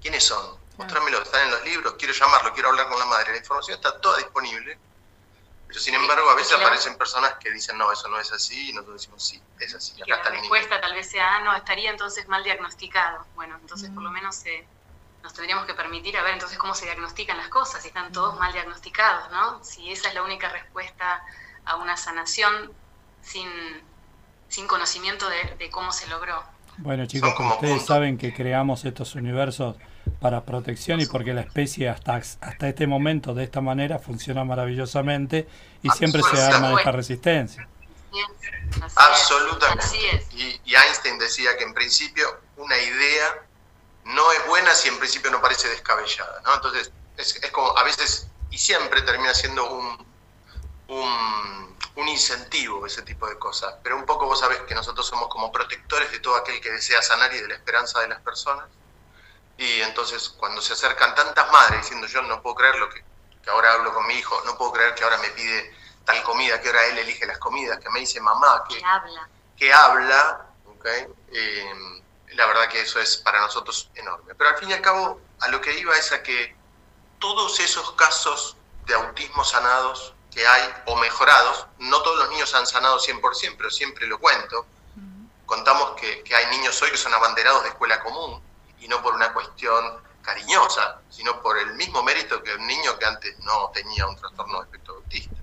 ¿quiénes 0.00 0.24
son? 0.24 0.60
Mostrámelo, 0.76 1.22
están 1.22 1.44
en 1.46 1.50
los 1.50 1.64
libros, 1.64 1.94
quiero 1.98 2.14
llamarlo, 2.14 2.52
quiero 2.52 2.70
hablar 2.70 2.88
con 2.88 2.98
la 2.98 3.06
madre. 3.06 3.32
La 3.32 3.38
información 3.38 3.76
está 3.76 4.00
toda 4.00 4.18
disponible, 4.18 4.78
pero 5.68 5.78
sin 5.78 5.94
embargo 5.94 6.28
a 6.30 6.34
veces 6.34 6.54
aparecen 6.54 6.96
personas 6.96 7.34
que 7.34 7.50
dicen, 7.50 7.76
no, 7.78 7.92
eso 7.92 8.08
no 8.08 8.18
es 8.18 8.32
así, 8.32 8.70
y 8.70 8.72
nosotros 8.72 9.00
decimos, 9.00 9.24
sí, 9.24 9.42
es 9.60 9.74
así. 9.74 9.94
Y 10.04 10.08
la 10.08 10.22
respuesta 10.22 10.80
tal 10.80 10.94
vez 10.94 11.10
sea, 11.10 11.36
ah, 11.36 11.40
no, 11.40 11.54
estaría 11.54 11.90
entonces 11.90 12.26
mal 12.28 12.42
diagnosticado. 12.42 13.26
Bueno, 13.34 13.56
entonces 13.60 13.90
por 13.90 14.02
lo 14.02 14.10
mm. 14.10 14.14
menos 14.14 14.36
se 14.36 14.66
nos 15.22 15.34
tendríamos 15.34 15.66
que 15.66 15.74
permitir 15.74 16.16
a 16.16 16.22
ver 16.22 16.34
entonces 16.34 16.58
cómo 16.58 16.74
se 16.74 16.84
diagnostican 16.84 17.36
las 17.36 17.48
cosas, 17.48 17.82
si 17.82 17.88
están 17.88 18.12
todos 18.12 18.38
mal 18.38 18.52
diagnosticados, 18.52 19.30
¿no? 19.30 19.62
Si 19.62 19.92
esa 19.92 20.08
es 20.08 20.14
la 20.14 20.22
única 20.22 20.48
respuesta 20.48 21.24
a 21.64 21.76
una 21.76 21.96
sanación 21.96 22.72
sin, 23.22 23.48
sin 24.52 24.66
conocimiento 24.66 25.26
de, 25.58 25.70
cómo 25.70 25.92
se 25.92 26.06
logró. 26.08 26.44
Bueno 26.76 27.06
chicos, 27.06 27.32
como 27.34 27.54
ustedes 27.54 27.86
saben 27.86 28.18
que 28.18 28.34
creamos 28.34 28.84
estos 28.84 29.14
universos 29.14 29.76
para 30.20 30.44
protección 30.44 31.00
y 31.00 31.06
porque 31.06 31.32
la 31.32 31.40
especie 31.40 31.88
hasta, 31.88 32.16
hasta 32.16 32.68
este 32.68 32.86
momento 32.86 33.34
de 33.34 33.44
esta 33.44 33.62
manera 33.62 33.98
funciona 33.98 34.44
maravillosamente 34.44 35.48
y 35.82 35.88
siempre 35.90 36.22
se 36.22 36.42
arma 36.42 36.74
esta 36.78 36.92
resistencia. 36.92 37.66
Absolutamente. 38.96 39.86
y 40.64 40.74
Einstein 40.74 41.18
decía 41.18 41.56
que 41.56 41.64
en 41.64 41.72
principio 41.72 42.26
una 42.56 42.76
idea 42.76 43.46
no 44.04 44.32
es 44.32 44.46
buena 44.48 44.74
si 44.74 44.88
en 44.88 44.98
principio 44.98 45.30
no 45.30 45.40
parece 45.40 45.68
descabellada, 45.68 46.42
¿no? 46.44 46.54
Entonces, 46.54 46.92
es, 47.16 47.40
como 47.52 47.76
a 47.78 47.84
veces 47.84 48.28
y 48.50 48.58
siempre 48.58 49.00
termina 49.02 49.32
siendo 49.32 49.70
un, 49.72 50.11
un, 50.92 52.08
incentivo 52.08 52.84
ese 52.86 53.02
tipo 53.02 53.26
de 53.26 53.38
cosas. 53.38 53.74
Pero 53.82 53.96
un 53.96 54.04
poco 54.04 54.26
vos 54.26 54.40
sabés 54.40 54.60
que 54.62 54.74
nosotros 54.74 55.06
somos 55.06 55.28
como 55.28 55.50
protectores 55.50 56.10
de 56.10 56.20
todo 56.20 56.36
aquel 56.36 56.60
que 56.60 56.70
desea 56.70 57.00
sanar 57.00 57.32
y 57.34 57.40
de 57.40 57.48
la 57.48 57.54
esperanza 57.54 58.00
de 58.00 58.08
las 58.08 58.20
personas. 58.20 58.66
Y 59.56 59.80
entonces 59.80 60.28
cuando 60.30 60.60
se 60.60 60.74
acercan 60.74 61.14
tantas 61.14 61.50
madres 61.50 61.82
diciendo 61.82 62.06
yo 62.06 62.20
no 62.22 62.42
puedo 62.42 62.56
creer 62.56 62.76
lo 62.76 62.90
que, 62.90 63.02
que 63.42 63.50
ahora 63.50 63.72
hablo 63.72 63.94
con 63.94 64.06
mi 64.06 64.14
hijo, 64.14 64.42
no 64.44 64.58
puedo 64.58 64.72
creer 64.72 64.94
que 64.94 65.04
ahora 65.04 65.18
me 65.18 65.28
pide 65.28 65.74
tal 66.04 66.22
comida, 66.22 66.60
que 66.60 66.68
ahora 66.68 66.86
él 66.86 66.98
elige 66.98 67.24
las 67.26 67.38
comidas, 67.38 67.78
que 67.78 67.88
me 67.90 68.00
dice 68.00 68.20
mamá, 68.20 68.64
que, 68.68 68.84
habla, 68.84 69.28
que 69.56 69.72
habla 69.72 70.46
¿okay? 70.66 71.06
Eh, 71.28 72.02
la 72.34 72.46
verdad 72.46 72.68
que 72.68 72.80
eso 72.80 72.98
es 73.00 73.16
para 73.16 73.40
nosotros 73.40 73.90
enorme. 73.94 74.34
Pero 74.34 74.50
al 74.50 74.56
fin 74.58 74.70
y 74.70 74.72
al 74.72 74.80
cabo, 74.80 75.20
a 75.40 75.48
lo 75.48 75.60
que 75.60 75.78
iba 75.78 75.96
es 75.96 76.12
a 76.12 76.22
que 76.22 76.56
todos 77.18 77.60
esos 77.60 77.92
casos 77.92 78.56
de 78.86 78.94
autismo 78.94 79.44
sanados 79.44 80.14
que 80.32 80.46
hay 80.46 80.74
o 80.86 80.96
mejorados, 80.96 81.66
no 81.78 82.02
todos 82.02 82.18
los 82.20 82.30
niños 82.30 82.54
han 82.54 82.66
sanado 82.66 82.98
100%, 82.98 83.54
pero 83.56 83.70
siempre 83.70 84.06
lo 84.06 84.18
cuento. 84.18 84.66
Contamos 85.44 85.92
que, 86.00 86.22
que 86.22 86.34
hay 86.34 86.46
niños 86.56 86.80
hoy 86.80 86.90
que 86.90 86.96
son 86.96 87.12
abanderados 87.12 87.62
de 87.62 87.70
escuela 87.70 88.00
común 88.00 88.42
y 88.78 88.88
no 88.88 89.02
por 89.02 89.14
una 89.14 89.32
cuestión 89.34 90.02
cariñosa, 90.22 91.00
sino 91.10 91.42
por 91.42 91.58
el 91.58 91.74
mismo 91.74 92.02
mérito 92.02 92.42
que 92.42 92.54
un 92.54 92.66
niño 92.66 92.98
que 92.98 93.04
antes 93.04 93.38
no 93.40 93.70
tenía 93.74 94.06
un 94.06 94.16
trastorno 94.16 94.58
de 94.58 94.64
espectro 94.64 94.94
autista. 94.94 95.36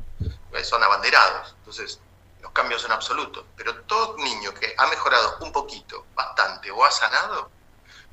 Pues 0.50 0.68
son 0.68 0.84
abanderados. 0.84 1.54
Entonces, 1.60 2.00
los 2.42 2.52
cambios 2.52 2.84
en 2.86 2.92
absoluto, 2.92 3.46
pero 3.56 3.76
todo 3.84 4.18
niño 4.18 4.54
que 4.54 4.74
ha 4.78 4.88
mejorado 4.88 5.38
un 5.42 5.52
poquito, 5.52 6.06
bastante 6.16 6.72
o 6.72 6.84
ha 6.84 6.92
sanado, 6.92 7.52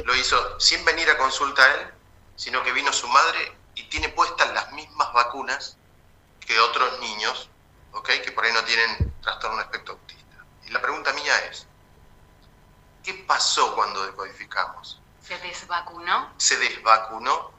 lo 0.04 0.14
hizo 0.14 0.60
sin 0.60 0.84
venir 0.84 1.08
a 1.08 1.16
consulta 1.16 1.62
a 1.62 1.74
él, 1.74 1.90
sino 2.34 2.62
que 2.62 2.72
vino 2.72 2.92
su 2.92 3.08
madre 3.08 3.56
y 3.74 3.84
tiene 3.84 4.10
puestas 4.10 4.52
las 4.52 4.72
mismas 4.72 5.12
vacunas 5.14 5.78
que 6.46 6.58
otros 6.60 6.98
niños, 7.00 7.50
¿ok? 7.92 8.08
Que 8.24 8.32
por 8.32 8.44
ahí 8.44 8.52
no 8.52 8.64
tienen 8.64 9.14
trastorno 9.20 9.60
espectro 9.60 9.94
autista. 9.94 10.44
Y 10.64 10.70
la 10.70 10.80
pregunta 10.80 11.12
mía 11.12 11.36
es, 11.50 11.66
¿qué 13.02 13.14
pasó 13.26 13.74
cuando 13.74 14.04
decodificamos? 14.06 15.00
¿Se 15.20 15.36
desvacunó? 15.38 16.32
Se 16.38 16.56
desvacunó, 16.56 17.52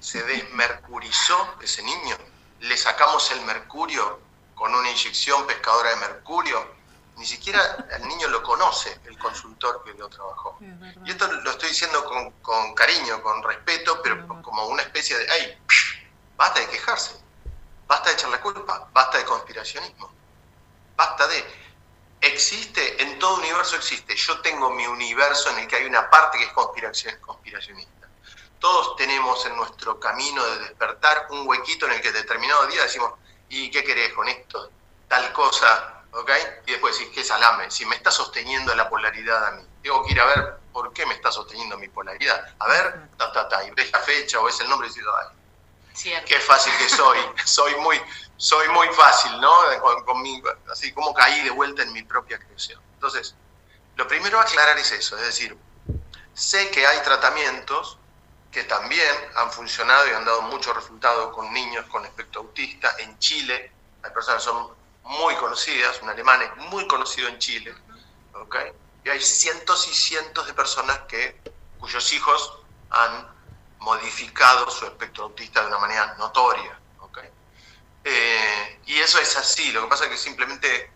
se 0.00 0.22
desmercurizó 0.22 1.54
ese 1.60 1.82
niño, 1.82 2.16
le 2.60 2.76
sacamos 2.76 3.30
el 3.30 3.42
mercurio 3.42 4.20
con 4.54 4.74
una 4.74 4.90
inyección 4.90 5.46
pescadora 5.46 5.90
de 5.90 5.96
mercurio. 5.96 6.80
Ni 7.16 7.26
siquiera 7.26 7.86
el 7.90 8.08
niño 8.08 8.28
lo 8.28 8.42
conoce, 8.42 8.98
el 9.04 9.18
consultor 9.18 9.82
que 9.84 9.92
lo 9.92 10.08
trabajó. 10.08 10.58
Y 11.04 11.10
esto 11.10 11.30
lo 11.30 11.50
estoy 11.50 11.68
diciendo 11.68 12.02
con, 12.40 12.74
cariño, 12.74 13.22
con 13.22 13.42
respeto, 13.42 14.00
pero 14.02 14.26
como 14.42 14.66
una 14.68 14.82
especie 14.82 15.18
de, 15.18 15.30
¡ay! 15.30 15.58
Basta 16.36 16.60
de 16.60 16.68
quejarse, 16.68 17.19
basta 17.90 18.10
de 18.10 18.14
echar 18.14 18.30
la 18.30 18.40
culpa, 18.40 18.88
basta 18.92 19.18
de 19.18 19.24
conspiracionismo, 19.24 20.12
basta 20.94 21.26
de... 21.26 21.70
Existe, 22.20 23.02
en 23.02 23.18
todo 23.18 23.38
universo 23.38 23.74
existe. 23.74 24.14
Yo 24.14 24.40
tengo 24.42 24.70
mi 24.70 24.86
universo 24.86 25.50
en 25.50 25.58
el 25.58 25.66
que 25.66 25.76
hay 25.76 25.86
una 25.86 26.08
parte 26.08 26.38
que 26.38 26.44
es 26.44 26.52
conspiración, 26.52 27.18
conspiracionista. 27.20 28.06
Todos 28.60 28.94
tenemos 28.94 29.44
en 29.46 29.56
nuestro 29.56 29.98
camino 29.98 30.44
de 30.44 30.58
despertar 30.58 31.26
un 31.30 31.48
huequito 31.48 31.86
en 31.86 31.94
el 31.94 32.00
que 32.00 32.12
determinado 32.12 32.66
día 32.68 32.82
decimos, 32.82 33.14
¿y 33.48 33.70
qué 33.72 33.82
querés 33.82 34.12
con 34.12 34.28
esto? 34.28 34.70
Tal 35.08 35.32
cosa, 35.32 36.04
¿ok? 36.12 36.30
Y 36.66 36.72
después 36.72 36.96
decís, 36.96 37.12
¿qué 37.12 37.24
salame? 37.24 37.70
Si 37.72 37.84
me 37.86 37.96
está 37.96 38.12
sosteniendo 38.12 38.72
la 38.76 38.88
polaridad 38.88 39.46
a 39.46 39.50
mí, 39.52 39.66
tengo 39.82 40.04
que 40.04 40.12
ir 40.12 40.20
a 40.20 40.26
ver 40.26 40.58
por 40.72 40.92
qué 40.92 41.06
me 41.06 41.14
está 41.14 41.32
sosteniendo 41.32 41.76
mi 41.78 41.88
polaridad. 41.88 42.54
A 42.60 42.68
ver, 42.68 43.08
ta, 43.16 43.32
ta, 43.32 43.48
ta, 43.48 43.64
y 43.64 43.70
ves 43.70 43.90
la 43.90 43.98
fecha 44.00 44.38
o 44.38 44.44
ves 44.44 44.60
el 44.60 44.68
nombre 44.68 44.86
y 44.86 44.90
dices, 44.90 45.08
ay, 45.22 45.39
qué 46.26 46.40
fácil 46.40 46.72
que 46.78 46.88
soy, 46.88 47.18
soy 47.44 47.74
muy, 47.76 48.00
soy 48.36 48.68
muy 48.68 48.88
fácil, 48.88 49.40
¿no? 49.40 49.52
Con, 49.80 50.24
así 50.70 50.92
como 50.92 51.12
caí 51.14 51.42
de 51.42 51.50
vuelta 51.50 51.82
en 51.82 51.92
mi 51.92 52.02
propia 52.02 52.38
creación. 52.38 52.80
Entonces, 52.94 53.34
lo 53.96 54.06
primero 54.06 54.38
a 54.38 54.42
aclarar 54.42 54.78
es 54.78 54.92
eso, 54.92 55.16
es 55.16 55.24
decir, 55.24 55.56
sé 56.34 56.70
que 56.70 56.86
hay 56.86 57.00
tratamientos 57.02 57.98
que 58.50 58.64
también 58.64 59.14
han 59.36 59.52
funcionado 59.52 60.08
y 60.08 60.10
han 60.10 60.24
dado 60.24 60.42
muchos 60.42 60.74
resultados 60.74 61.34
con 61.34 61.52
niños 61.52 61.86
con 61.86 62.04
espectro 62.04 62.40
autista. 62.40 62.92
En 62.98 63.16
Chile 63.18 63.72
hay 64.02 64.10
personas 64.10 64.42
que 64.42 64.50
son 64.50 64.70
muy 65.04 65.34
conocidas, 65.36 66.00
un 66.02 66.08
alemán 66.08 66.42
es 66.42 66.56
muy 66.70 66.86
conocido 66.86 67.28
en 67.28 67.38
Chile, 67.38 67.74
¿okay? 68.34 68.72
y 69.04 69.08
hay 69.08 69.20
cientos 69.20 69.88
y 69.88 69.94
cientos 69.94 70.46
de 70.46 70.54
personas 70.54 70.98
que, 71.00 71.40
cuyos 71.78 72.12
hijos 72.12 72.58
han 72.90 73.28
modificado 73.80 74.70
su 74.70 74.86
espectro 74.86 75.24
autista 75.24 75.60
de 75.60 75.66
una 75.68 75.78
manera 75.78 76.14
notoria. 76.18 76.78
Eh, 78.02 78.80
y 78.86 78.98
eso 78.98 79.18
es 79.18 79.36
así, 79.36 79.72
lo 79.72 79.82
que 79.82 79.88
pasa 79.88 80.04
es 80.04 80.10
que 80.10 80.16
simplemente 80.16 80.90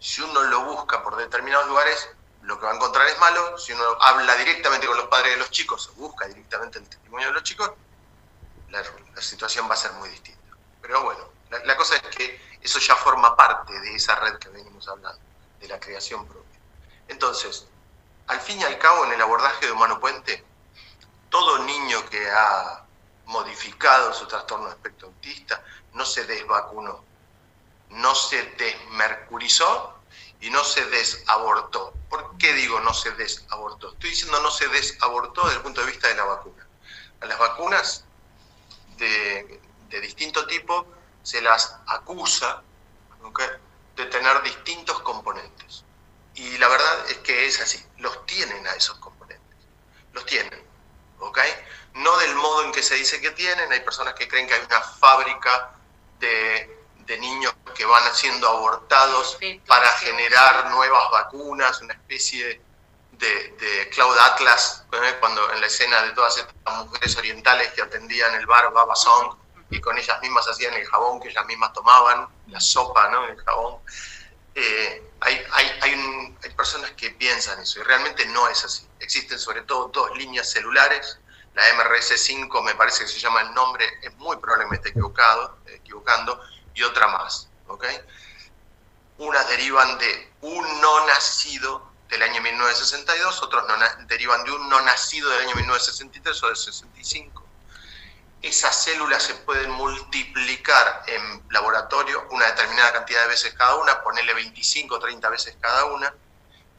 si 0.00 0.20
uno 0.22 0.42
lo 0.42 0.64
busca 0.64 1.00
por 1.00 1.16
determinados 1.16 1.68
lugares, 1.68 2.08
lo 2.42 2.58
que 2.58 2.66
va 2.66 2.72
a 2.72 2.74
encontrar 2.74 3.06
es 3.06 3.18
malo. 3.18 3.56
Si 3.56 3.72
uno 3.72 3.84
habla 4.00 4.34
directamente 4.36 4.86
con 4.86 4.96
los 4.96 5.06
padres 5.06 5.34
de 5.34 5.36
los 5.38 5.50
chicos, 5.50 5.92
busca 5.96 6.26
directamente 6.26 6.78
el 6.78 6.88
testimonio 6.88 7.28
de 7.28 7.34
los 7.34 7.42
chicos, 7.44 7.70
la, 8.70 8.82
situación 9.20 9.68
va 9.70 9.74
a 9.74 9.76
ser 9.76 9.92
muy 9.92 10.08
distinta. 10.08 10.56
Pero 10.80 11.02
bueno, 11.04 11.28
la, 11.50 11.76
cosa 11.76 11.94
es 11.96 12.02
que 12.16 12.58
eso 12.60 12.80
ya 12.80 12.96
forma 12.96 13.36
parte 13.36 13.78
de 13.78 13.94
esa 13.94 14.16
red 14.16 14.38
que 14.38 14.48
venimos 14.48 14.88
hablando, 14.88 15.20
de 15.60 15.68
la 15.68 15.78
creación 15.78 16.26
propia. 16.26 16.58
Entonces, 17.06 17.66
al 18.26 18.40
fin 18.40 18.58
y 18.60 18.64
al 18.64 18.78
cabo, 18.78 19.04
en 19.04 19.12
el 19.12 19.22
abordaje 19.22 19.66
de 19.66 19.72
Humano 19.72 20.00
Puente, 20.00 20.44
todo 21.32 21.64
niño 21.64 22.08
que 22.10 22.30
ha 22.30 22.84
modificado 23.24 24.12
su 24.12 24.26
trastorno 24.26 24.66
de 24.66 24.72
espectro 24.72 25.08
autista 25.08 25.64
no 25.94 26.04
se 26.04 26.24
desvacunó, 26.26 27.02
no 27.88 28.14
se 28.14 28.42
desmercurizó 28.58 29.94
y 30.42 30.50
no 30.50 30.62
se 30.62 30.84
desabortó. 30.84 31.94
¿Por 32.10 32.36
qué 32.36 32.52
digo 32.52 32.78
no 32.80 32.92
se 32.92 33.12
desabortó? 33.12 33.92
Estoy 33.92 34.10
diciendo 34.10 34.42
no 34.42 34.50
se 34.50 34.68
desabortó 34.68 35.44
desde 35.44 35.56
el 35.56 35.62
punto 35.62 35.80
de 35.80 35.86
vista 35.86 36.08
de 36.08 36.16
la 36.16 36.24
vacuna. 36.24 36.66
A 37.22 37.26
las 37.26 37.38
vacunas 37.38 38.04
de, 38.98 39.58
distinto 40.02 40.46
tipo 40.46 40.86
se 41.22 41.40
las 41.40 41.78
acusa 41.86 42.62
de 43.96 44.06
tener 44.06 44.42
distintos 44.42 45.00
componentes. 45.00 45.84
Y 46.34 46.58
la 46.58 46.68
verdad 46.68 47.08
es 47.08 47.18
que 47.18 47.46
es 47.46 47.58
así, 47.60 47.82
los 47.96 48.26
tienen 48.26 48.66
a 48.66 48.74
esos 48.74 48.98
componentes, 48.98 49.56
los 50.12 50.26
tienen, 50.26 50.71
¿ok? 51.22 51.38
No 51.94 52.16
del 52.18 52.34
modo 52.36 52.64
en 52.64 52.72
que 52.72 52.82
se 52.82 52.94
dice 52.94 53.20
que 53.20 53.30
tienen, 53.30 53.70
hay 53.72 53.80
personas 53.80 54.14
que 54.14 54.28
creen 54.28 54.46
que 54.46 54.54
hay 54.54 54.62
una 54.64 54.80
fábrica 54.80 55.72
de, 56.18 56.78
niños 57.20 57.54
que 57.74 57.84
van 57.84 58.02
siendo 58.14 58.48
abortados 58.48 59.36
para 59.66 59.86
generar 59.98 60.70
nuevas 60.70 61.10
vacunas, 61.10 61.82
una 61.82 61.92
especie 61.92 62.62
de, 63.12 63.50
de 63.50 63.90
Cloud 63.90 64.16
Atlas, 64.18 64.86
¿eh? 64.92 65.16
cuando 65.20 65.52
en 65.52 65.60
la 65.60 65.66
escena 65.66 66.00
de 66.04 66.12
todas 66.12 66.38
estas 66.38 66.86
mujeres 66.86 67.14
orientales 67.18 67.70
que 67.74 67.82
atendían 67.82 68.34
el 68.34 68.46
bar 68.46 68.72
Baba 68.72 68.96
Song 68.96 69.36
y 69.68 69.80
con 69.80 69.98
ellas 69.98 70.20
mismas 70.22 70.48
hacían 70.48 70.72
el 70.74 70.86
jabón 70.86 71.20
que 71.20 71.28
ellas 71.28 71.44
mismas 71.46 71.74
tomaban, 71.74 72.28
la 72.46 72.60
sopa, 72.60 73.08
¿no? 73.10 73.26
El 73.26 73.36
jabón. 73.42 73.82
Eh, 74.54 75.10
hay, 75.20 75.42
hay, 75.52 75.78
hay, 75.80 76.36
hay, 76.42 76.50
personas 76.50 76.90
que 76.92 77.10
piensan 77.10 77.60
eso 77.60 77.80
y 77.80 77.82
realmente 77.82 78.26
no 78.26 78.48
es 78.48 78.64
así. 78.64 78.86
Existen 79.14 79.38
sobre 79.38 79.60
todo 79.62 79.88
dos 79.88 80.16
líneas 80.16 80.50
celulares. 80.50 81.18
La 81.54 81.62
MRS5 81.74 82.62
me 82.62 82.74
parece 82.74 83.04
que 83.04 83.10
se 83.10 83.18
llama 83.18 83.42
el 83.42 83.52
nombre, 83.52 83.86
es 84.00 84.14
muy 84.16 84.38
probablemente 84.38 84.88
equivocado, 84.88 85.58
equivocando, 85.66 86.40
y 86.74 86.82
otra 86.82 87.08
más. 87.08 87.46
¿okay? 87.66 87.94
Unas 89.18 89.46
derivan 89.50 89.98
de 89.98 90.32
un 90.40 90.80
no 90.80 91.06
nacido 91.06 91.92
del 92.08 92.22
año 92.22 92.40
1962, 92.40 93.42
otros 93.42 93.64
derivan 94.06 94.44
de 94.44 94.52
un 94.52 94.68
no 94.70 94.80
nacido 94.80 95.28
del 95.28 95.40
año 95.40 95.56
1963 95.56 96.42
o 96.42 96.46
del 96.46 96.56
65 96.56 97.42
esas 98.42 98.74
células 98.82 99.22
se 99.22 99.34
pueden 99.36 99.70
multiplicar 99.70 101.04
en 101.06 101.42
laboratorio 101.50 102.26
una 102.30 102.46
determinada 102.46 102.92
cantidad 102.92 103.22
de 103.22 103.28
veces 103.28 103.54
cada 103.54 103.76
una, 103.76 104.02
ponerle 104.02 104.34
25 104.34 104.96
o 104.96 104.98
30 104.98 105.28
veces 105.30 105.56
cada 105.60 105.84
una. 105.86 106.12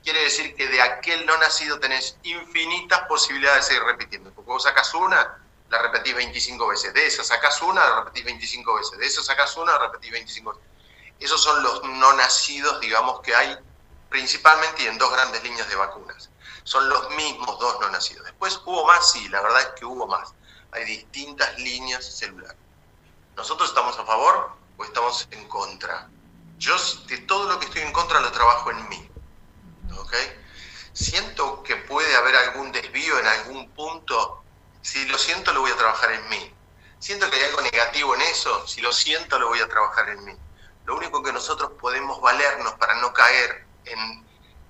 Quiere 0.04 0.24
decir 0.24 0.56
que 0.56 0.68
de 0.68 0.82
aquel 0.82 1.26
no 1.26 1.38
nacido 1.38 1.80
tenés 1.80 2.18
infinitas 2.24 3.02
posibilidades 3.08 3.66
de 3.66 3.74
seguir 3.74 3.84
repitiendo. 3.84 4.32
Porque 4.32 4.52
vos 4.52 4.64
sacas 4.64 4.94
una, 4.94 5.40
la 5.70 5.82
repetís 5.82 6.16
25 6.16 6.68
veces. 6.68 6.94
De 6.94 7.06
esa 7.06 7.24
sacas 7.24 7.62
una, 7.62 7.88
la 7.88 8.00
repetís 8.00 8.26
25 8.26 8.76
veces. 8.76 9.00
De 9.00 9.06
esa 9.06 9.24
sacas 9.24 9.56
una, 9.58 9.72
la 9.74 9.80
repetís 9.88 10.12
25 10.12 10.52
veces. 10.52 10.66
Esos 11.20 11.42
son 11.42 11.64
los 11.64 11.84
no 11.84 12.14
nacidos, 12.14 12.80
digamos, 12.82 13.22
que 13.22 13.34
hay 13.34 13.58
principalmente 14.10 14.84
y 14.84 14.88
en 14.88 14.98
dos 14.98 15.12
grandes 15.12 15.42
líneas 15.44 15.70
de 15.70 15.76
vacunas. 15.76 16.30
Son 16.64 16.88
los 16.90 17.10
mismos 17.12 17.58
dos 17.60 17.80
no 17.80 17.90
nacidos. 17.90 18.26
Después 18.26 18.60
hubo 18.66 18.86
más, 18.86 19.12
sí, 19.12 19.28
la 19.30 19.42
verdad 19.42 19.62
es 19.62 19.68
que 19.80 19.86
hubo 19.86 20.06
más 20.06 20.34
hay 20.74 20.86
distintas 20.86 21.58
líneas 21.60 22.06
celulares. 22.18 22.58
¿Nosotros 23.36 23.70
estamos 23.70 23.98
a 23.98 24.06
favor 24.06 24.52
o 24.78 24.84
estamos 24.84 25.28
en 25.32 25.48
contra? 25.48 26.10
Yo 26.58 26.76
de 27.08 27.18
todo 27.20 27.52
lo 27.52 27.60
que 27.60 27.66
estoy 27.66 27.82
en 27.82 27.94
contra 27.94 28.20
lo 28.20 28.32
trabajo 28.32 28.72
en 28.72 28.90
mí. 28.90 29.10
¿Ok? 30.00 30.14
Siento 30.94 31.64
que 31.64 31.76
puede 31.76 32.16
haber 32.16 32.36
algún 32.36 32.72
desvío 32.72 33.18
en 33.20 33.28
algún 33.28 33.70
punto. 33.72 34.44
Si 34.82 35.06
lo 35.08 35.18
siento, 35.18 35.52
lo 35.54 35.62
voy 35.62 35.72
a 35.72 35.78
trabajar 35.78 36.12
en 36.12 36.30
mí. 36.30 36.54
Siento 37.00 37.30
que 37.30 37.38
hay 37.38 37.44
algo 37.44 37.62
negativo 37.62 38.16
en 38.16 38.22
eso. 38.22 38.68
Si 38.68 38.82
lo 38.82 38.94
siento, 38.94 39.40
lo 39.40 39.48
voy 39.48 39.60
a 39.60 39.68
trabajar 39.68 40.10
en 40.10 40.24
mí. 40.24 40.34
Lo 40.86 40.96
único 40.96 41.24
que 41.24 41.34
nosotros 41.34 41.72
podemos 41.80 42.22
valernos 42.22 42.74
para 42.74 42.96
no 42.96 43.12
caer 43.14 43.66
en 43.86 44.26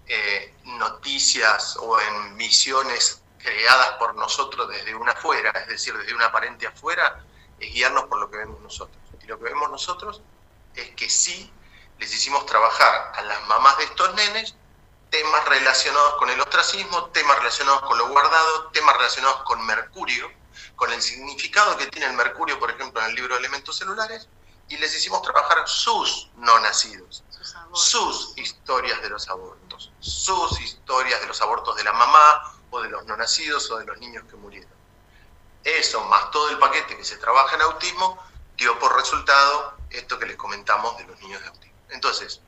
eh, 0.07 0.53
noticias 0.63 1.77
o 1.77 1.99
en 1.99 2.35
misiones 2.35 3.21
creadas 3.37 3.91
por 3.99 4.15
nosotros 4.15 4.69
desde 4.69 4.95
una 4.95 5.11
afuera, 5.11 5.51
es 5.51 5.67
decir, 5.67 5.97
desde 5.97 6.13
una 6.13 6.27
aparente 6.27 6.67
afuera, 6.67 7.23
es 7.59 7.73
guiarnos 7.73 8.05
por 8.05 8.19
lo 8.19 8.29
que 8.29 8.37
vemos 8.37 8.61
nosotros. 8.61 8.97
Y 9.21 9.27
lo 9.27 9.37
que 9.37 9.45
vemos 9.45 9.69
nosotros 9.69 10.21
es 10.75 10.89
que 10.95 11.09
sí 11.09 11.51
les 11.99 12.13
hicimos 12.13 12.45
trabajar 12.45 13.11
a 13.15 13.21
las 13.21 13.45
mamás 13.47 13.77
de 13.77 13.83
estos 13.85 14.13
nenes 14.15 14.55
temas 15.13 15.45
relacionados 15.45 16.15
con 16.15 16.27
el 16.31 16.41
ostracismo, 16.41 17.05
temas 17.11 17.37
relacionados 17.37 17.83
con 17.83 17.99
lo 17.99 18.07
guardado, 18.07 18.71
temas 18.71 18.97
relacionados 18.97 19.43
con 19.43 19.63
Mercurio, 19.63 20.27
con 20.75 20.91
el 20.91 20.99
significado 21.03 21.77
que 21.77 21.85
tiene 21.85 22.07
el 22.07 22.13
Mercurio, 22.13 22.59
por 22.59 22.71
ejemplo, 22.71 22.99
en 22.99 23.09
el 23.09 23.15
libro 23.15 23.35
de 23.35 23.41
elementos 23.41 23.77
celulares, 23.77 24.27
y 24.69 24.77
les 24.77 24.95
hicimos 24.95 25.21
trabajar 25.21 25.67
sus 25.67 26.31
no 26.37 26.57
nacidos, 26.61 27.23
sus 27.73 28.35
historias 28.39 29.03
de 29.03 29.09
los 29.09 29.29
abortos, 29.29 29.91
sus 29.99 30.59
historias 30.59 31.21
de 31.21 31.27
los 31.27 31.39
abortos 31.43 31.75
de 31.75 31.83
la 31.83 31.93
mamá 31.93 32.55
o 32.71 32.81
de 32.81 32.89
los 32.89 33.05
no 33.05 33.15
nacidos 33.15 33.69
o 33.69 33.77
de 33.77 33.85
los 33.85 33.99
niños 33.99 34.23
que 34.27 34.35
murieron. 34.35 34.71
Eso, 35.63 36.03
más 36.05 36.31
todo 36.31 36.49
el 36.49 36.57
paquete 36.57 36.97
que 36.97 37.03
se 37.03 37.17
trabaja 37.17 37.55
en 37.55 37.61
autismo, 37.61 38.17
dio 38.57 38.79
por 38.79 38.95
resultado 38.95 39.77
esto 39.91 40.17
que 40.17 40.25
les 40.25 40.37
comentamos 40.37 40.97
de 40.97 41.03
los 41.05 41.19
niños 41.19 41.39
de 41.43 41.49
autismo. 41.49 41.77
Entonces, 41.89 42.41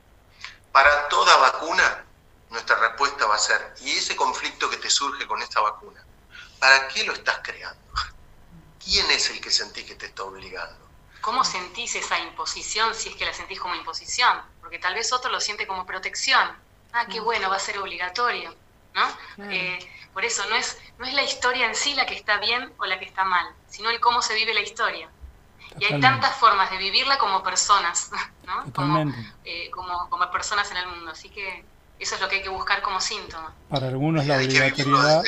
para 0.72 1.08
toda 1.08 1.36
vacuna, 1.36 2.05
nuestra 2.50 2.76
respuesta 2.76 3.26
va 3.26 3.34
a 3.34 3.38
ser, 3.38 3.74
¿y 3.80 3.92
ese 3.92 4.16
conflicto 4.16 4.70
que 4.70 4.76
te 4.76 4.90
surge 4.90 5.26
con 5.26 5.42
esta 5.42 5.60
vacuna? 5.60 6.04
¿Para 6.58 6.88
qué 6.88 7.04
lo 7.04 7.12
estás 7.12 7.40
creando? 7.42 7.80
¿Quién 8.82 9.10
es 9.10 9.30
el 9.30 9.40
que 9.40 9.50
sentís 9.50 9.84
que 9.84 9.94
te 9.94 10.06
está 10.06 10.24
obligando? 10.24 10.86
¿Cómo 11.20 11.44
sentís 11.44 11.96
esa 11.96 12.18
imposición 12.20 12.94
si 12.94 13.08
es 13.08 13.16
que 13.16 13.24
la 13.24 13.34
sentís 13.34 13.58
como 13.58 13.74
imposición? 13.74 14.40
Porque 14.60 14.78
tal 14.78 14.94
vez 14.94 15.12
otro 15.12 15.30
lo 15.30 15.40
siente 15.40 15.66
como 15.66 15.84
protección. 15.84 16.56
Ah, 16.92 17.06
qué 17.06 17.20
bueno, 17.20 17.50
va 17.50 17.56
a 17.56 17.60
ser 17.60 17.78
obligatorio. 17.78 18.54
¿no? 18.94 19.50
Eh, 19.50 19.78
por 20.14 20.24
eso 20.24 20.48
no 20.48 20.56
es, 20.56 20.78
no 20.98 21.04
es 21.04 21.12
la 21.14 21.22
historia 21.22 21.66
en 21.66 21.74
sí 21.74 21.94
la 21.94 22.06
que 22.06 22.14
está 22.14 22.38
bien 22.38 22.72
o 22.78 22.86
la 22.86 22.98
que 22.98 23.04
está 23.04 23.24
mal, 23.24 23.46
sino 23.68 23.90
el 23.90 24.00
cómo 24.00 24.22
se 24.22 24.34
vive 24.34 24.54
la 24.54 24.60
historia. 24.60 25.10
Y 25.78 25.84
hay 25.84 26.00
tantas 26.00 26.34
formas 26.36 26.70
de 26.70 26.78
vivirla 26.78 27.18
como 27.18 27.42
personas, 27.42 28.10
¿no? 28.46 28.64
Eh, 29.44 29.70
como, 29.70 30.08
como, 30.08 30.30
personas 30.30 30.70
en 30.70 30.78
el 30.78 30.86
mundo. 30.86 31.10
Así 31.10 31.28
que 31.28 31.64
eso 31.98 32.14
es 32.14 32.20
lo 32.20 32.28
que 32.28 32.36
hay 32.36 32.42
que 32.42 32.48
buscar 32.48 32.82
como 32.82 33.00
síntoma. 33.00 33.52
Para 33.68 33.88
algunos 33.88 34.26
la 34.26 34.36
obligatoriedad... 34.36 35.22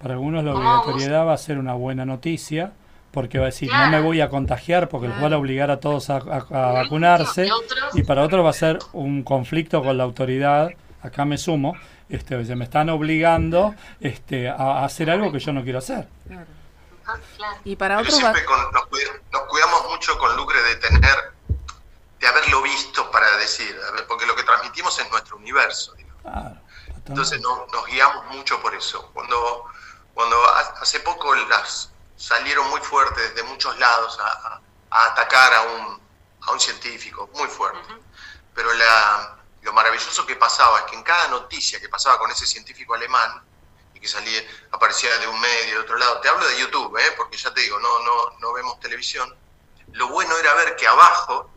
Para 0.00 0.14
algunos 0.14 0.44
la 0.44 0.54
obligatoriedad 0.54 1.26
va 1.26 1.32
a 1.32 1.38
ser 1.38 1.58
una 1.58 1.74
buena 1.74 2.04
noticia, 2.04 2.72
porque 3.10 3.38
va 3.38 3.44
a 3.44 3.46
decir, 3.46 3.70
no 3.72 3.88
me 3.88 4.00
voy 4.00 4.20
a 4.20 4.28
contagiar 4.28 4.88
porque 4.88 5.08
los 5.08 5.20
van 5.20 5.32
a 5.32 5.38
obligar 5.38 5.70
a 5.70 5.80
todos 5.80 6.10
a, 6.10 6.18
vacunarse, 6.18 7.48
y 7.94 8.02
para 8.02 8.22
otros 8.22 8.44
va 8.44 8.50
a 8.50 8.54
ser 8.54 8.78
un 8.92 9.22
conflicto 9.22 9.82
con 9.82 9.96
la 9.96 10.04
autoridad, 10.04 10.70
acá 11.00 11.24
me 11.24 11.38
sumo, 11.38 11.74
este, 12.08 12.36
me 12.36 12.64
están 12.64 12.90
obligando 12.90 13.74
este, 14.00 14.48
a 14.48 14.84
hacer 14.84 15.10
algo 15.10 15.32
que 15.32 15.38
yo 15.38 15.52
no 15.52 15.62
quiero 15.62 15.78
hacer. 15.78 16.06
Y 17.64 17.76
para 17.76 17.98
otros 17.98 18.20
nos, 18.20 18.86
cuidamos 19.48 19.90
mucho 19.90 20.18
con 20.18 20.36
Lucre 20.36 20.62
de 20.62 20.76
tener, 20.76 21.33
de 22.24 22.30
haberlo 22.30 22.62
visto 22.62 23.10
para 23.10 23.36
decir, 23.36 23.78
porque 24.08 24.24
lo 24.24 24.34
que 24.34 24.44
transmitimos 24.44 24.98
es 24.98 25.10
nuestro 25.10 25.36
universo. 25.36 25.94
Entonces 27.06 27.38
nos 27.42 27.86
guiamos 27.86 28.24
mucho 28.34 28.62
por 28.62 28.74
eso. 28.74 29.10
Cuando, 29.12 29.66
cuando 30.14 30.42
hace 30.80 31.00
poco 31.00 31.34
las 31.34 31.90
salieron 32.16 32.66
muy 32.70 32.80
fuertes 32.80 33.34
de 33.34 33.42
muchos 33.42 33.78
lados 33.78 34.18
a, 34.22 34.58
atacar 34.88 35.52
a 35.52 35.62
un, 35.64 36.00
a 36.40 36.52
un 36.52 36.58
científico, 36.58 37.28
muy 37.34 37.46
fuerte. 37.46 37.92
Pero 38.54 38.72
la, 38.72 39.36
lo 39.60 39.74
maravilloso 39.74 40.24
que 40.24 40.36
pasaba 40.36 40.78
es 40.78 40.84
que 40.86 40.96
en 40.96 41.02
cada 41.02 41.28
noticia 41.28 41.78
que 41.78 41.90
pasaba 41.90 42.18
con 42.18 42.30
ese 42.30 42.46
científico 42.46 42.94
alemán, 42.94 43.42
y 43.92 44.00
que 44.00 44.08
salía, 44.08 44.40
aparecía 44.72 45.14
de 45.18 45.28
un 45.28 45.38
medio, 45.38 45.74
de 45.74 45.80
otro 45.80 45.98
lado, 45.98 46.20
te 46.20 46.30
hablo 46.30 46.48
de 46.48 46.58
YouTube, 46.58 46.96
¿eh? 46.96 47.12
porque 47.18 47.36
ya 47.36 47.52
te 47.52 47.60
digo, 47.60 47.78
no, 47.80 47.98
no, 47.98 48.38
no 48.38 48.54
vemos 48.54 48.80
televisión, 48.80 49.36
lo 49.92 50.08
bueno 50.08 50.34
era 50.38 50.54
ver 50.54 50.74
que 50.76 50.86
abajo 50.86 51.50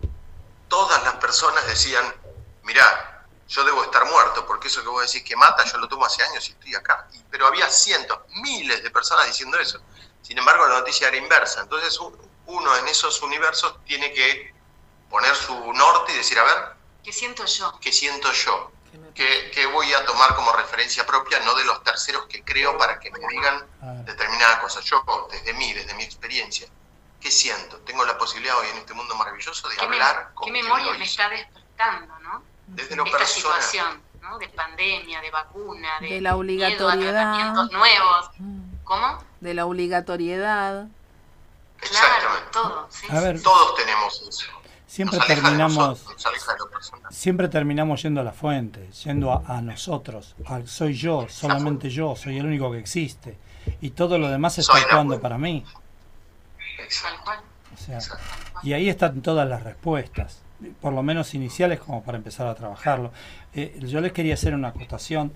todas 0.68 1.04
las 1.04 1.16
personas 1.16 1.66
decían, 1.68 2.14
mirá, 2.64 3.26
yo 3.48 3.64
debo 3.64 3.84
estar 3.84 4.06
muerto, 4.06 4.46
porque 4.46 4.68
eso 4.68 4.82
que 4.82 4.90
vos 4.90 5.02
decís 5.06 5.28
que 5.28 5.36
mata, 5.36 5.64
yo 5.64 5.78
lo 5.78 5.88
tomo 5.88 6.06
hace 6.06 6.22
años 6.24 6.48
y 6.50 6.52
estoy 6.52 6.76
acá. 6.76 7.08
pero 7.30 7.48
había 7.48 7.70
cientos, 7.70 8.20
miles 8.42 8.84
de 8.84 8.92
personas 8.92 9.26
diciendo 9.28 9.58
eso. 9.58 9.80
Sin 10.22 10.38
embargo, 10.38 10.68
la 10.68 10.80
noticia 10.80 11.08
era 11.08 11.18
inversa. 11.18 11.62
Entonces, 11.62 11.98
uno 12.46 12.78
en 12.78 12.88
esos 12.88 13.22
universos 13.22 13.84
tiene 13.86 14.12
que 14.14 14.54
poner 15.10 15.34
su 15.36 15.74
norte 15.74 16.12
y 16.12 16.18
decir, 16.18 16.38
a 16.40 16.44
ver, 16.44 16.56
¿qué 17.04 17.14
siento 17.14 17.46
yo? 17.46 17.80
¿Qué 17.80 17.92
siento 17.94 18.32
yo? 18.34 18.72
¿Qué, 19.14 19.66
voy 19.74 19.92
a 19.94 20.06
tomar 20.06 20.36
como 20.36 20.52
referencia 20.54 21.06
propia, 21.06 21.40
no 21.40 21.56
de 21.56 21.64
los 21.66 21.84
terceros 21.84 22.26
que 22.28 22.44
creo 22.44 22.78
para 22.78 23.00
que 23.00 23.10
me 23.12 23.20
digan 23.28 23.66
determinada 24.06 24.60
cosa? 24.60 24.80
Yo, 24.82 25.28
desde 25.32 25.54
mí, 25.54 25.74
desde 25.74 25.94
mi 25.96 26.04
experiencia, 26.04 26.68
¿qué 27.20 27.32
siento? 27.32 27.78
Tengo 27.80 28.06
la 28.06 28.18
posibilidad 28.18 28.58
hoy 28.58 28.68
en 28.72 28.78
este 28.78 28.94
mundo 28.94 29.16
maravilloso 29.16 29.68
de 29.70 29.80
hablar 29.80 30.32
con 30.34 30.46
¿Qué 30.46 30.52
memoria 30.52 30.94
me 30.94 31.06
está 31.06 31.30
despertando, 31.30 32.20
no? 32.20 32.44
Desde 32.68 32.96
lo 32.96 33.06
Esta 33.06 33.26
situación, 33.26 34.02
¿no? 34.22 34.38
De 34.38 34.50
pandemia, 34.50 35.22
de 35.22 35.32
vacuna, 35.32 36.00
de, 36.02 36.22
la 36.22 36.36
obligatoriedad. 36.36 37.54
nuevos. 37.72 38.32
Mm. 38.38 38.62
¿Cómo? 38.84 39.24
De 39.42 39.54
la 39.54 39.66
obligatoriedad. 39.66 40.88
Claro, 41.78 42.30
todo. 42.52 42.90
a 43.10 43.20
ver, 43.20 43.42
todos 43.42 43.76
tenemos 43.76 44.22
eso. 44.28 44.48
Siempre 44.88 45.20
terminamos, 45.28 46.06
siempre 47.12 47.50
terminamos 47.50 48.02
yendo 48.02 48.22
a 48.22 48.24
la 48.24 48.32
fuente, 48.32 48.90
yendo 49.04 49.44
a, 49.46 49.62
nosotros. 49.62 50.36
soy 50.66 50.94
yo, 50.94 51.28
solamente 51.30 51.90
yo, 51.90 52.16
soy 52.16 52.40
el 52.40 52.46
único 52.46 52.72
que 52.72 52.80
existe. 52.80 53.38
Y 53.82 53.92
todo 53.92 54.18
lo 54.18 54.30
demás 54.30 54.58
está 54.58 54.78
actuando 54.78 55.20
para 55.20 55.38
mí. 55.38 55.64
O 57.74 57.78
sea, 57.78 58.00
y 58.64 58.74
ahí 58.74 58.90
están 58.90 59.22
todas 59.22 59.48
las 59.48 59.64
respuestas, 59.64 60.42
por 60.82 60.94
lo 60.94 61.04
menos 61.04 61.34
iniciales 61.34 61.80
como 61.80 62.04
para 62.04 62.18
empezar 62.18 62.48
a 62.48 62.56
trabajarlo. 62.56 63.12
Eh, 63.54 63.78
yo 63.82 64.02
les 64.02 64.14
quería 64.14 64.34
hacer 64.34 64.56
una 64.56 64.70
acotación, 64.70 65.34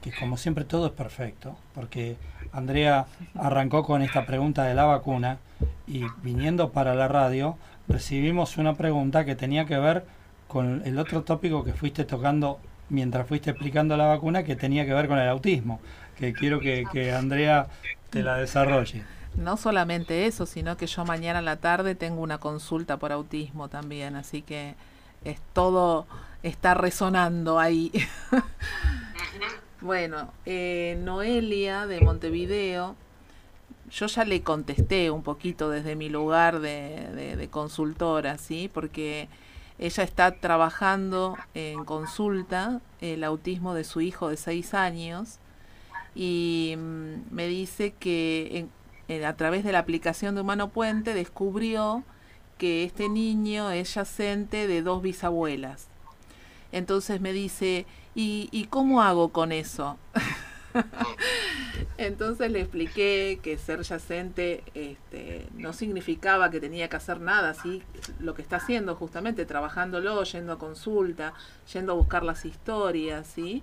que 0.00 0.12
como 0.12 0.36
siempre 0.36 0.64
todo 0.64 0.86
es 0.86 0.92
perfecto, 0.92 1.56
porque 1.74 2.16
Andrea 2.52 3.06
arrancó 3.34 3.84
con 3.84 4.02
esta 4.02 4.26
pregunta 4.26 4.64
de 4.64 4.74
la 4.74 4.84
vacuna 4.84 5.38
y 5.86 6.04
viniendo 6.22 6.70
para 6.70 6.94
la 6.94 7.08
radio 7.08 7.56
recibimos 7.88 8.56
una 8.58 8.74
pregunta 8.74 9.24
que 9.24 9.34
tenía 9.34 9.64
que 9.64 9.78
ver 9.78 10.04
con 10.48 10.82
el 10.84 10.98
otro 10.98 11.22
tópico 11.22 11.64
que 11.64 11.72
fuiste 11.72 12.04
tocando 12.04 12.60
mientras 12.90 13.26
fuiste 13.26 13.50
explicando 13.50 13.96
la 13.96 14.06
vacuna 14.06 14.42
que 14.42 14.54
tenía 14.54 14.84
que 14.84 14.92
ver 14.92 15.08
con 15.08 15.18
el 15.18 15.28
autismo, 15.28 15.80
que 16.18 16.32
quiero 16.32 16.60
que, 16.60 16.84
que 16.92 17.12
Andrea 17.12 17.68
te 18.10 18.22
la 18.22 18.36
desarrolle. 18.36 19.02
No 19.36 19.56
solamente 19.56 20.26
eso, 20.26 20.46
sino 20.46 20.76
que 20.76 20.86
yo 20.86 21.04
mañana 21.04 21.40
a 21.40 21.42
la 21.42 21.56
tarde 21.56 21.94
tengo 21.94 22.22
una 22.22 22.38
consulta 22.38 22.98
por 22.98 23.12
autismo 23.12 23.68
también, 23.68 24.16
así 24.16 24.42
que 24.42 24.74
es 25.24 25.40
todo 25.52 26.06
está 26.42 26.74
resonando 26.74 27.58
ahí. 27.58 27.92
bueno, 29.80 30.32
eh, 30.44 30.98
Noelia 31.02 31.86
de 31.86 32.00
Montevideo 32.00 32.96
yo 33.92 34.06
ya 34.06 34.24
le 34.24 34.42
contesté 34.42 35.10
un 35.10 35.22
poquito 35.22 35.68
desde 35.68 35.96
mi 35.96 36.08
lugar 36.08 36.60
de, 36.60 37.48
consultora, 37.50 38.38
¿sí? 38.38 38.70
Porque 38.72 39.28
ella 39.78 40.02
está 40.02 40.32
trabajando 40.36 41.36
en 41.52 41.84
consulta 41.84 42.80
el 43.00 43.22
autismo 43.22 43.74
de 43.74 43.84
su 43.84 44.00
hijo 44.00 44.30
de 44.30 44.38
seis 44.38 44.72
años 44.72 45.38
y 46.14 46.74
mm, 46.76 47.34
me 47.34 47.46
dice 47.46 47.92
que 47.92 48.66
a 49.24 49.36
través 49.36 49.64
de 49.64 49.72
la 49.72 49.80
aplicación 49.80 50.34
de 50.34 50.40
Humano 50.40 50.68
Puente 50.68 51.14
descubrió 51.14 52.04
que 52.58 52.84
este 52.84 53.08
niño 53.08 53.70
es 53.70 53.94
yacente 53.94 54.66
de 54.66 54.82
dos 54.82 55.02
bisabuelas. 55.02 55.88
Entonces 56.70 57.20
me 57.20 57.32
dice, 57.32 57.86
¿y, 58.14 58.48
¿y 58.52 58.64
cómo 58.64 59.02
hago 59.02 59.30
con 59.30 59.52
eso? 59.52 59.98
Entonces 61.98 62.50
le 62.50 62.60
expliqué 62.60 63.40
que 63.42 63.58
ser 63.58 63.82
yacente 63.82 64.64
este, 64.74 65.46
no 65.54 65.72
significaba 65.72 66.50
que 66.50 66.60
tenía 66.60 66.88
que 66.88 66.96
hacer 66.96 67.20
nada, 67.20 67.54
¿sí? 67.54 67.82
lo 68.20 68.34
que 68.34 68.42
está 68.42 68.56
haciendo 68.56 68.94
justamente, 68.94 69.44
trabajándolo, 69.44 70.22
yendo 70.24 70.52
a 70.52 70.58
consulta, 70.58 71.34
yendo 71.72 71.92
a 71.92 71.96
buscar 71.96 72.22
las 72.24 72.44
historias, 72.44 73.26
¿sí? 73.26 73.62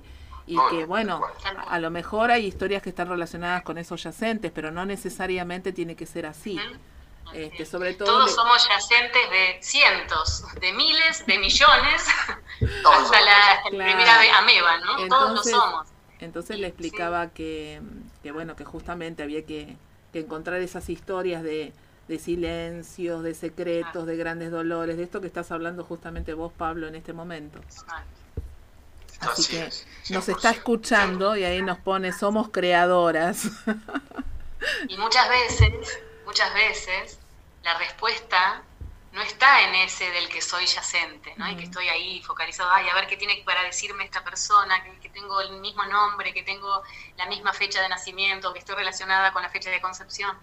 Y 0.50 0.58
que 0.72 0.86
bueno, 0.86 1.22
a 1.68 1.80
lo 1.80 1.92
mejor 1.92 2.32
hay 2.32 2.48
historias 2.48 2.82
que 2.82 2.90
están 2.90 3.08
relacionadas 3.08 3.62
con 3.62 3.78
esos 3.78 4.02
yacentes, 4.02 4.52
pero 4.52 4.72
no 4.72 4.84
necesariamente 4.84 5.72
tiene 5.72 5.96
que 5.96 6.08
ser 6.08 6.26
así. 6.26 6.60
Este, 7.34 7.68
sobre 7.68 7.94
todo 7.94 8.08
Todos 8.08 8.34
somos 8.34 8.68
yacentes 8.68 9.30
de 9.30 9.60
cientos, 9.62 10.44
de 10.60 10.74
miles, 10.74 11.24
de 11.28 11.38
millones, 11.38 12.04
hasta 12.60 13.22
la, 13.22 13.62
primera 13.70 14.40
ameba, 14.40 14.80
¿no? 14.80 15.08
Todos 15.08 15.34
lo 15.34 15.44
somos. 15.44 15.88
Entonces 16.20 16.58
le 16.58 16.66
explicaba 16.66 17.30
que, 17.30 17.80
bueno, 18.34 18.56
que 18.56 18.66
justamente 18.66 19.22
había 19.22 19.46
que, 19.46 19.78
encontrar 20.14 20.60
esas 20.62 20.90
historias 20.90 21.44
de, 21.44 21.74
silencios, 22.20 23.22
de 23.22 23.36
secretos, 23.36 24.08
de 24.08 24.18
grandes 24.18 24.50
dolores, 24.50 24.98
de 24.98 25.04
esto 25.04 25.22
que 25.22 25.28
estás 25.28 25.52
hablando 25.52 25.84
justamente 25.84 26.34
vos, 26.34 26.52
Pablo, 26.52 26.88
en 26.88 26.96
este 26.96 27.14
momento. 27.14 27.60
Así, 29.20 29.48
que 29.48 29.70
nos 30.14 30.30
está 30.30 30.52
escuchando 30.52 31.36
y 31.36 31.44
ahí 31.44 31.62
nos 31.62 31.78
pone, 31.80 32.12
somos 32.12 32.50
creadoras. 32.50 33.46
Y 34.88 34.98
muchas 34.98 35.30
veces, 35.30 36.00
muchas 36.26 36.54
veces, 36.54 37.20
la 37.64 37.78
respuesta 37.78 38.62
no 39.12 39.22
está 39.22 39.64
en 39.64 39.76
ese 39.76 40.10
del 40.12 40.30
que 40.30 40.42
soy 40.42 40.66
yacente, 40.66 41.34
¿no? 41.38 41.50
Y 41.50 41.56
que 41.56 41.64
estoy 41.64 41.88
ahí 41.88 42.22
focalizado, 42.22 42.70
ay, 42.72 42.88
a 42.90 42.96
ver 42.96 43.08
qué 43.08 43.18
tiene 43.18 43.42
para 43.46 43.64
decirme 43.64 44.04
esta 44.04 44.24
persona, 44.24 44.84
que, 44.84 45.10
tengo 45.10 45.42
el 45.42 45.60
mismo 45.60 45.84
nombre, 45.86 46.34
que 46.34 46.44
tengo 46.44 46.84
la 47.18 47.26
misma 47.26 47.52
fecha 47.52 47.82
de 47.82 47.90
nacimiento, 47.90 48.54
que 48.54 48.60
estoy 48.60 48.76
relacionada 48.76 49.34
con 49.34 49.42
la 49.42 49.50
fecha 49.50 49.70
de 49.72 49.82
concepción, 49.82 50.38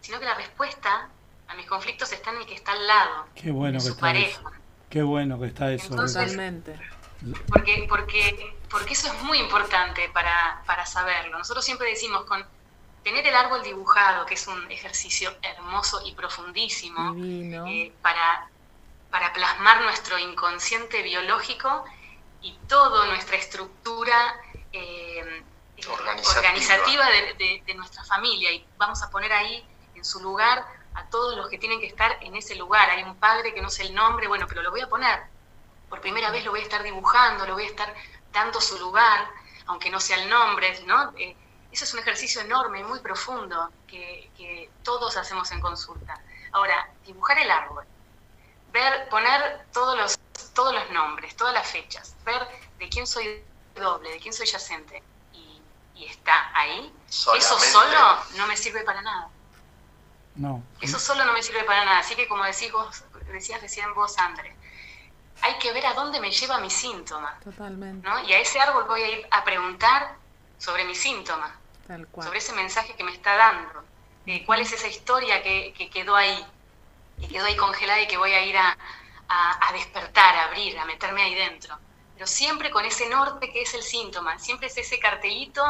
sino 0.00 0.18
que 0.20 0.24
la 0.24 0.34
respuesta 0.34 1.08
a 1.48 1.54
mis 1.54 1.66
conflictos 1.66 2.12
está 2.12 2.30
en 2.30 2.38
el 2.38 2.46
que 2.46 2.54
está 2.54 2.72
al 2.72 2.86
lado, 2.86 3.26
qué 3.34 3.50
bueno 3.50 3.78
que 3.80 3.88
está 3.88 4.12
Eso. 4.12 4.42
Qué 4.88 5.02
bueno 5.02 5.40
que 5.40 5.46
está 5.46 5.72
eso. 5.72 5.96
Totalmente. 5.96 6.78
Porque, 7.48 7.86
porque, 7.88 8.56
porque 8.70 8.94
eso 8.94 9.06
es 9.08 9.22
muy 9.22 9.38
importante 9.38 10.08
para, 10.10 10.62
para 10.66 10.86
saberlo. 10.86 11.38
Nosotros 11.38 11.64
siempre 11.64 11.88
decimos 11.88 12.24
con 12.24 12.44
tener 13.02 13.26
el 13.26 13.34
árbol 13.34 13.62
dibujado, 13.62 14.26
que 14.26 14.34
es 14.34 14.46
un 14.46 14.70
ejercicio 14.70 15.34
hermoso 15.42 16.02
y 16.04 16.12
profundísimo 16.14 17.14
eh, 17.18 17.92
para, 18.00 18.48
para 19.10 19.32
plasmar 19.32 19.82
nuestro 19.82 20.18
inconsciente 20.18 21.02
biológico 21.02 21.84
y 22.40 22.56
toda 22.68 23.06
nuestra 23.06 23.36
estructura 23.36 24.36
eh, 24.72 25.42
organizativa, 26.36 27.04
de, 27.38 27.62
de, 27.64 27.74
nuestra 27.74 28.04
familia. 28.04 28.52
Y 28.52 28.64
vamos 28.76 29.02
a 29.02 29.10
poner 29.10 29.32
ahí 29.32 29.64
en 29.94 30.04
su 30.04 30.20
lugar 30.20 30.64
a 30.94 31.04
todos 31.06 31.36
los 31.36 31.48
que 31.48 31.58
tienen 31.58 31.80
que 31.80 31.86
estar 31.86 32.18
en 32.20 32.36
ese 32.36 32.54
lugar. 32.54 32.90
Hay 32.90 33.02
un 33.02 33.16
padre 33.16 33.54
que 33.54 33.62
no 33.62 33.70
sé 33.70 33.82
el 33.82 33.94
nombre, 33.94 34.28
bueno, 34.28 34.46
pero 34.48 34.62
lo 34.62 34.70
voy 34.70 34.80
a 34.80 34.88
poner. 34.88 35.31
Por 35.92 36.00
primera 36.00 36.30
vez 36.30 36.42
lo 36.42 36.52
voy 36.52 36.60
a 36.60 36.62
estar 36.62 36.82
dibujando, 36.82 37.44
lo 37.44 37.52
voy 37.52 37.64
a 37.64 37.66
estar 37.66 37.94
dando 38.32 38.62
su 38.62 38.78
lugar, 38.78 39.28
aunque 39.66 39.90
no 39.90 40.00
sea 40.00 40.22
el 40.22 40.30
nombre, 40.30 40.82
¿no? 40.86 41.12
Eh, 41.18 41.36
eso 41.70 41.84
es 41.84 41.92
un 41.92 42.00
ejercicio 42.00 42.40
enorme, 42.40 42.82
muy 42.82 43.00
profundo, 43.00 43.70
que, 43.86 44.70
todos 44.82 45.18
hacemos 45.18 45.52
en 45.52 45.60
consulta. 45.60 46.18
Ahora, 46.52 46.88
dibujar 47.04 47.38
el 47.40 47.50
árbol, 47.50 47.84
ver, 48.72 49.06
poner 49.10 49.66
todos 49.70 49.98
los, 49.98 50.18
todos 50.54 50.72
los 50.72 50.90
nombres, 50.92 51.36
todas 51.36 51.52
las 51.52 51.70
fechas, 51.70 52.16
ver 52.24 52.40
de 52.78 52.88
quién 52.88 53.06
soy 53.06 53.44
doble, 53.74 54.12
de 54.12 54.18
quién 54.18 54.32
soy 54.32 54.46
yacente, 54.46 55.02
y, 55.34 55.60
está 56.06 56.58
ahí, 56.58 56.90
eso 57.06 57.58
solo 57.60 58.16
no 58.36 58.46
me 58.46 58.56
sirve 58.56 58.82
para 58.82 59.02
nada. 59.02 59.28
No. 60.36 60.62
Eso 60.80 60.98
solo 60.98 61.26
no 61.26 61.34
me 61.34 61.42
sirve 61.42 61.64
para 61.64 61.84
nada. 61.84 61.98
Así 61.98 62.16
que 62.16 62.26
como 62.26 62.44
decís 62.44 62.72
vos, 62.72 63.04
decías 63.30 63.60
recién 63.60 63.92
vos, 63.94 64.16
André, 64.18 64.56
hay 65.42 65.58
que 65.58 65.72
ver 65.72 65.86
a 65.86 65.94
dónde 65.94 66.20
me 66.20 66.30
lleva 66.30 66.58
mi 66.58 66.70
síntoma. 66.70 67.38
Totalmente. 67.44 68.06
¿no? 68.08 68.20
Y 68.28 68.32
a 68.32 68.38
ese 68.38 68.60
árbol 68.60 68.84
voy 68.84 69.02
a 69.02 69.08
ir 69.08 69.26
a 69.30 69.44
preguntar 69.44 70.16
sobre 70.58 70.84
mi 70.84 70.94
síntoma 70.94 71.58
sobre 72.22 72.38
ese 72.38 72.52
mensaje 72.52 72.94
que 72.94 73.04
me 73.04 73.12
está 73.12 73.36
dando, 73.36 73.84
cuál 74.46 74.60
es 74.60 74.72
esa 74.72 74.86
historia 74.88 75.42
que, 75.42 75.90
quedó 75.92 76.16
ahí, 76.16 76.46
que 77.20 77.28
quedó 77.28 77.44
ahí 77.44 77.56
congelada 77.56 78.00
y 78.00 78.06
que 78.06 78.16
voy 78.16 78.32
a 78.32 78.44
ir 78.44 78.56
a, 78.56 78.76
despertar, 79.72 80.36
a 80.36 80.44
abrir, 80.44 80.78
a 80.78 80.84
meterme 80.84 81.22
ahí 81.22 81.34
dentro. 81.34 81.78
Pero 82.14 82.26
siempre 82.26 82.70
con 82.70 82.84
ese 82.84 83.08
norte 83.08 83.50
que 83.52 83.62
es 83.62 83.74
el 83.74 83.82
síntoma, 83.82 84.38
siempre 84.38 84.68
es 84.68 84.76
ese 84.76 84.98
cartelito 84.98 85.64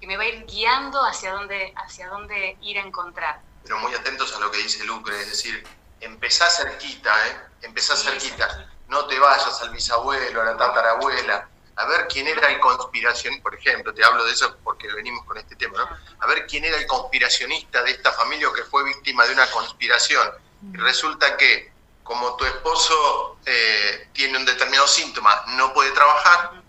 que 0.00 0.06
me 0.06 0.16
va 0.16 0.24
a 0.24 0.26
ir 0.26 0.44
guiando 0.46 1.00
hacia 1.04 1.32
dónde, 1.32 1.72
hacia 1.76 2.08
dónde 2.08 2.56
ir 2.60 2.78
a 2.78 2.82
encontrar. 2.82 3.40
Pero 3.62 3.78
muy 3.78 3.94
atentos 3.94 4.34
a 4.36 4.40
lo 4.40 4.50
que 4.50 4.58
dice 4.58 4.84
Lucre, 4.84 5.20
es 5.20 5.30
decir, 5.30 5.66
empezá 6.00 6.48
cerquita, 6.50 7.12
¿eh? 7.28 7.40
empezá 7.62 7.96
cerquita. 7.96 8.70
No 8.88 9.06
te 9.06 9.18
vayas 9.18 9.62
al 9.62 9.70
bisabuelo, 9.70 10.42
a 10.42 10.44
la 10.44 10.56
tatarabuela, 10.56 11.48
a 11.78 11.86
ver 11.86 12.08
quién 12.08 12.26
era 12.26 12.48
el 12.48 12.58
conspiracionista, 12.58 13.42
por 13.42 13.54
ejemplo, 13.54 13.94
te 13.94 14.04
hablo 14.04 14.24
de 14.24 14.32
eso 14.32 14.56
porque 14.64 14.92
venimos 14.92 15.24
con 15.24 15.38
este 15.38 15.54
tema, 15.54 15.78
¿no? 15.78 15.88
A 16.18 16.26
ver 16.26 16.44
quién 16.46 16.64
era 16.64 16.76
el 16.76 16.86
conspiracionista 16.86 17.82
de 17.84 17.92
esta 17.92 18.10
familia 18.12 18.48
que 18.54 18.64
fue 18.64 18.82
víctima 18.82 19.24
de 19.24 19.32
una 19.32 19.48
conspiración. 19.50 20.28
Y 20.72 20.76
resulta 20.76 21.36
que 21.36 21.72
como 22.02 22.34
tu 22.36 22.44
esposo 22.46 23.38
eh, 23.46 24.08
tiene 24.12 24.38
un 24.38 24.44
determinado 24.44 24.88
síntoma, 24.88 25.44
no 25.48 25.72
puede 25.72 25.92
trabajar, 25.92 26.62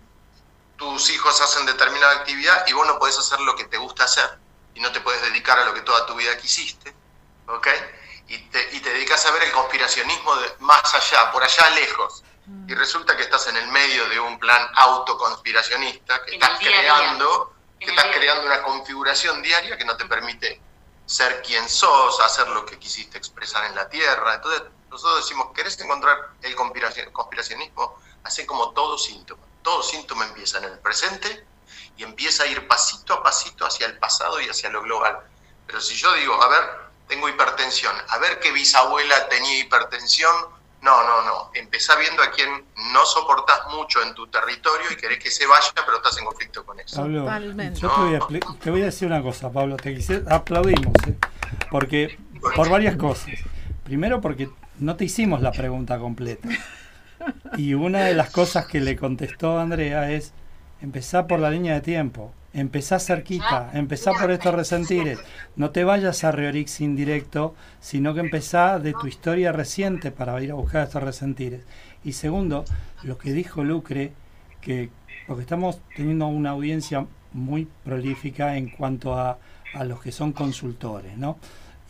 tus 0.76 1.10
hijos 1.10 1.42
hacen 1.42 1.66
determinada 1.66 2.18
actividad 2.18 2.68
y 2.68 2.74
vos 2.74 2.86
no 2.86 3.00
podés 3.00 3.18
hacer 3.18 3.40
lo 3.40 3.56
que 3.56 3.66
te 3.66 3.78
gusta 3.78 4.04
hacer 4.04 4.38
y 4.76 4.80
no 4.80 4.92
te 4.92 5.02
puedes 5.02 5.22
dedicar 5.24 5.58
a 5.58 5.66
lo 5.66 5.74
que 5.74 5.82
toda 5.82 6.06
tu 6.06 6.14
vida 6.14 6.38
quisiste, 6.38 6.94
¿ok? 7.48 7.68
Y 8.30 8.38
te, 8.38 8.70
y 8.76 8.80
te 8.80 8.94
dedicas 8.94 9.26
a 9.26 9.32
ver 9.32 9.44
el 9.44 9.52
conspiracionismo 9.52 10.36
de 10.38 10.54
más 10.60 10.94
allá, 10.94 11.32
por 11.32 11.44
allá 11.44 11.70
lejos. 11.72 12.24
Y 12.68 12.74
resulta 12.74 13.16
que 13.16 13.24
estás 13.24 13.48
en 13.48 13.58
el 13.58 13.68
medio 13.68 14.08
de 14.10 14.20
un 14.20 14.40
plan 14.40 14.68
autoconspiracionista, 14.76 16.24
que 16.26 16.36
estás 16.36 16.60
creando, 16.60 17.54
que 17.80 17.86
estás 17.86 18.06
creando 18.16 18.46
una 18.46 18.64
configuración 18.64 19.42
diaria 19.42 19.78
que 19.78 19.86
no 19.86 19.98
te 19.98 20.06
permite 20.06 20.62
ser 21.06 21.42
quien 21.42 21.68
sos, 21.68 22.20
hacer 22.20 22.48
lo 22.50 22.66
que 22.66 22.78
quisiste 22.78 23.18
expresar 23.18 23.66
en 23.66 23.76
la 23.76 23.90
tierra. 23.90 24.36
Entonces, 24.36 24.64
nosotros 24.90 25.24
decimos, 25.24 25.48
¿querés 25.56 25.80
encontrar 25.80 26.30
el 26.42 26.56
conspiracionismo? 26.56 28.00
Así 28.24 28.46
como 28.46 28.72
todo 28.72 28.98
síntoma. 28.98 29.44
Todo 29.64 29.84
síntoma 29.84 30.26
empieza 30.26 30.60
en 30.60 30.66
el 30.66 30.80
presente 30.80 31.46
y 31.98 32.04
empieza 32.04 32.44
a 32.44 32.48
ir 32.48 32.68
pasito 32.68 33.14
a 33.14 33.24
pasito 33.24 33.66
hacia 33.66 33.88
el 33.88 33.98
pasado 33.98 34.40
y 34.40 34.50
hacia 34.50 34.70
lo 34.70 34.82
global. 34.82 35.20
Pero 35.68 35.82
si 35.82 35.96
yo 35.96 36.14
digo, 36.14 36.42
a 36.42 36.48
ver, 36.48 36.89
tengo 37.10 37.28
hipertensión, 37.28 37.94
a 38.08 38.20
ver 38.20 38.40
qué 38.40 38.54
bisabuela 38.54 39.28
tenía 39.28 39.60
hipertensión, 39.60 40.32
no, 40.82 41.04
no, 41.04 41.22
no. 41.24 41.52
Empezá 41.56 41.98
viendo 41.98 42.24
a 42.24 42.32
quien 42.32 42.64
no 42.94 43.06
soportás 43.06 43.68
mucho 43.76 44.02
en 44.02 44.14
tu 44.14 44.28
territorio 44.28 44.88
y 44.92 44.96
querés 44.96 45.20
que 45.20 45.30
se 45.30 45.46
vaya, 45.46 45.74
pero 45.76 45.98
estás 45.98 46.18
en 46.18 46.26
conflicto 46.26 46.66
con 46.66 46.80
eso. 46.80 47.02
Pablo, 47.02 47.28
yo 47.74 47.90
te, 48.62 48.70
voy 48.70 48.82
a, 48.84 48.86
decir 48.86 49.08
una 49.08 49.22
cosa, 49.22 49.52
Pablo. 49.52 49.76
Te 49.76 49.98
aplaudimos, 50.30 50.94
¿eh? 51.08 51.18
porque 51.70 52.18
por 52.56 52.70
varias 52.70 52.96
cosas. 52.96 53.32
Primero, 53.84 54.22
porque 54.22 54.50
no 54.78 54.96
te 54.96 55.06
hicimos 55.06 55.42
la 55.42 55.52
pregunta 55.52 56.00
completa. 56.00 56.48
Y 57.58 57.74
una 57.74 58.06
de 58.06 58.14
las 58.14 58.30
cosas 58.30 58.66
que 58.68 58.80
le 58.80 58.96
contestó 58.96 59.60
Andrea 59.60 60.12
es: 60.12 60.32
empezá 60.82 61.28
por 61.28 61.40
la 61.40 61.50
línea 61.50 61.74
de 61.74 61.82
tiempo. 61.82 62.34
Empezá 62.52 62.98
cerquita, 62.98 63.70
empezá 63.74 64.12
por 64.14 64.32
estos 64.32 64.56
resentires. 64.56 65.20
No 65.56 65.70
te 65.70 65.84
vayas 65.84 66.24
a 66.24 66.32
Riorix 66.32 66.82
indirecto, 66.82 67.54
sino 67.80 68.14
que 68.14 68.22
empezá 68.22 68.80
de 68.80 68.94
tu 68.94 69.06
historia 69.06 69.52
reciente 69.52 70.12
para 70.12 70.42
ir 70.42 70.52
a 70.52 70.56
buscar 70.56 70.84
estos 70.84 71.04
resentires. 71.04 71.62
Y 72.04 72.14
segundo, 72.14 72.66
lo 73.04 73.20
que 73.20 73.34
dijo 73.34 73.64
Lucre, 73.64 74.14
que 74.62 74.90
porque 75.28 75.44
estamos 75.44 75.80
teniendo 75.96 76.26
una 76.26 76.50
audiencia 76.50 77.06
muy 77.34 77.68
prolífica 77.84 78.58
en 78.58 78.70
cuanto 78.70 79.14
a, 79.14 79.38
a 79.76 79.84
los 79.84 80.02
que 80.02 80.12
son 80.12 80.32
consultores, 80.32 81.16
¿no? 81.18 81.38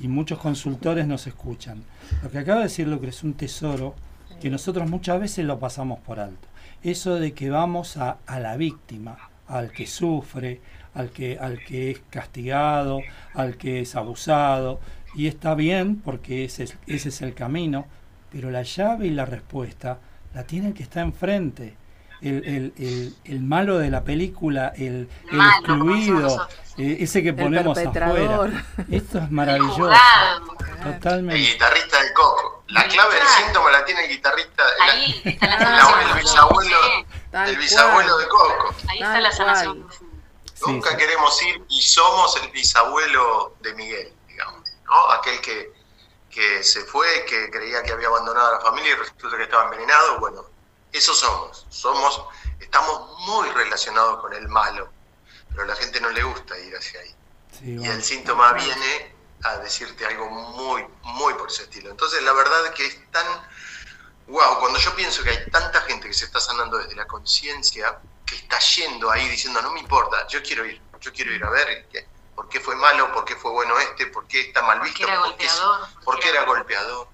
Y 0.02 0.10
muchos 0.10 0.40
consultores 0.40 1.08
nos 1.08 1.26
escuchan. 1.26 1.84
Lo 2.22 2.30
que 2.30 2.40
acaba 2.40 2.60
de 2.60 2.66
decir 2.66 2.86
Lucre 2.86 3.12
es 3.12 3.24
un 3.24 3.34
tesoro 3.36 3.96
que 4.42 4.50
nosotros 4.50 4.90
muchas 4.90 5.22
veces 5.22 5.46
lo 5.46 5.58
pasamos 5.58 6.00
por 6.00 6.20
alto. 6.20 6.50
Eso 6.84 7.16
de 7.16 7.32
que 7.32 7.50
vamos 7.50 7.96
a, 7.96 8.18
a 8.26 8.40
la 8.42 8.58
víctima, 8.58 9.29
al 9.50 9.72
que 9.72 9.86
sufre, 9.86 10.62
al 10.94 11.10
que, 11.10 11.38
al 11.38 11.64
que 11.64 11.92
es 11.92 12.02
castigado, 12.10 13.02
al 13.34 13.58
que 13.58 13.82
es 13.82 13.96
abusado. 13.96 14.80
Y 15.16 15.28
está 15.28 15.56
bien 15.56 15.98
porque 15.98 16.46
ese 16.46 16.64
es, 16.64 16.78
ese 16.88 17.10
es 17.10 17.22
el 17.22 17.34
camino, 17.34 17.88
pero 18.32 18.52
la 18.52 18.64
llave 18.64 19.08
y 19.08 19.12
la 19.12 19.26
respuesta 19.26 20.00
la 20.34 20.44
tiene 20.44 20.70
el 20.70 20.74
que 20.74 20.84
está 20.84 21.02
enfrente. 21.02 21.74
El, 22.22 22.44
el, 22.46 22.74
el, 22.78 23.16
el 23.24 23.40
malo 23.42 23.78
de 23.78 23.90
la 23.90 24.04
película, 24.04 24.74
el, 24.76 25.10
excluido, 25.32 26.48
eh, 26.78 26.98
ese 27.00 27.24
que 27.24 27.34
ponemos 27.34 27.78
afuera. 27.78 28.66
Esto 28.92 29.20
es 29.20 29.32
maravilloso. 29.32 29.92
Totalmente. 30.84 31.36
El 31.36 31.54
guitarrista 31.54 32.02
del 32.02 32.14
coco. 32.14 32.60
La 32.68 32.88
clave 32.88 33.16
del 33.16 33.28
síntoma 33.28 33.72
la 33.72 33.84
tiene 33.84 34.06
el 34.06 34.10
guitarrista. 34.10 34.64
Ahí 34.82 35.22
está 35.26 35.48
la 35.48 36.12
el 36.14 36.22
bisabuelo, 36.22 36.78
el 37.48 37.58
bisabuelo 37.58 38.18
de 38.18 38.28
Coco. 38.28 38.76
Ahí 38.88 39.02
está 39.02 39.22
la 39.22 39.32
sanación 39.32 39.88
Nunca 40.66 40.96
queremos 40.98 41.42
ir 41.44 41.64
y 41.70 41.82
somos 41.82 42.36
el 42.44 42.50
bisabuelo 42.52 43.56
de 43.62 43.74
Miguel, 43.74 44.14
digamos, 44.28 44.62
¿no? 44.86 45.12
Aquel 45.12 45.40
que, 45.42 45.72
que 46.30 46.64
se 46.64 46.82
fue, 46.82 47.08
que 47.26 47.50
creía 47.50 47.82
que 47.82 47.94
había 47.94 48.08
abandonado 48.08 48.48
a 48.48 48.52
la 48.52 48.60
familia 48.60 48.92
y 48.92 48.96
resulta 48.96 49.38
que 49.38 49.44
estaba 49.44 49.64
envenenado. 49.66 50.20
Bueno, 50.20 50.46
eso 50.92 51.14
somos. 51.14 51.66
Somos, 51.70 52.24
estamos 52.60 53.20
muy 53.28 53.50
relacionados 53.50 54.22
con 54.22 54.34
el 54.34 54.48
malo, 54.48 54.90
pero 55.50 55.64
a 55.64 55.68
la 55.68 55.76
gente 55.76 56.00
no 56.02 56.10
le 56.10 56.24
gusta 56.24 56.58
ir 56.60 56.76
hacia 56.76 57.02
ahí. 57.02 57.16
y 57.62 57.86
el 57.86 58.04
síntoma 58.04 58.54
viene 58.54 59.16
a 59.44 59.58
decirte 59.58 60.06
algo 60.06 60.30
muy, 60.30 60.86
muy 61.04 61.34
por 61.36 61.50
ese 61.50 61.64
estilo. 61.64 61.90
Entonces, 61.90 62.22
la 62.24 62.34
verdad 62.34 62.66
es 62.68 62.72
que 62.72 62.86
es 62.86 63.12
tan 63.12 63.26
wow, 64.30 64.60
cuando 64.60 64.80
yo 64.80 64.96
pienso 64.96 65.24
que 65.24 65.32
hay 65.32 65.50
tanta 65.50 65.82
gente 65.82 66.08
que 66.08 66.14
se 66.14 66.26
está 66.26 66.40
sanando 66.40 66.78
desde 66.78 66.96
la 66.96 67.06
conciencia, 67.06 68.00
que 68.26 68.36
está 68.36 68.60
yendo 68.60 69.10
ahí 69.12 69.28
diciendo, 69.28 69.62
no 69.62 69.72
me 69.72 69.80
importa, 69.80 70.28
yo 70.28 70.42
quiero 70.44 70.66
ir, 70.66 70.82
yo 71.02 71.12
quiero 71.12 71.34
ir 71.34 71.44
a 71.44 71.50
ver 71.50 71.88
por 72.36 72.48
qué 72.48 72.60
fue 72.60 72.76
malo, 72.76 73.12
por 73.12 73.26
qué 73.26 73.36
fue 73.36 73.52
bueno 73.52 73.78
este, 73.80 74.06
por 74.08 74.28
qué 74.28 74.42
está 74.42 74.62
mal 74.62 74.80
visto, 74.82 75.00
por 75.00 75.08
qué 75.08 75.12
era 75.12 75.20
golpeador, 75.20 75.88
por 76.04 76.20
qué 76.20 76.30
era, 76.30 76.44
golpeador, 76.46 77.08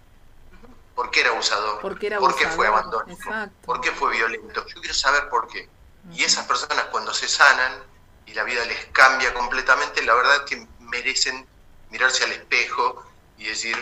por 0.95 1.11
qué 1.11 1.21
era 1.21 1.29
abusador, 1.29 1.81
por 1.81 1.99
qué, 1.99 2.09
fue 2.47 2.67
abandónico, 2.67 3.29
por 3.65 3.81
qué 3.81 3.91
fue 3.91 4.15
violento. 4.15 4.65
Yo 4.67 4.79
quiero 4.79 4.93
saber 4.93 5.29
por 5.29 5.47
qué. 5.47 5.69
Y 6.11 6.23
esas 6.23 6.45
personas 6.45 6.85
cuando 6.85 7.13
se 7.13 7.27
sanan 7.27 7.83
y 8.25 8.33
la 8.33 8.43
vida 8.43 8.63
les 8.65 8.85
cambia 8.87 9.33
completamente, 9.33 10.01
la 10.03 10.13
verdad 10.13 10.35
es 10.37 10.41
que 10.43 10.67
merecen 10.79 11.45
mirarse 11.89 12.23
al 12.23 12.31
espejo 12.31 13.03
y 13.37 13.45
decir, 13.45 13.75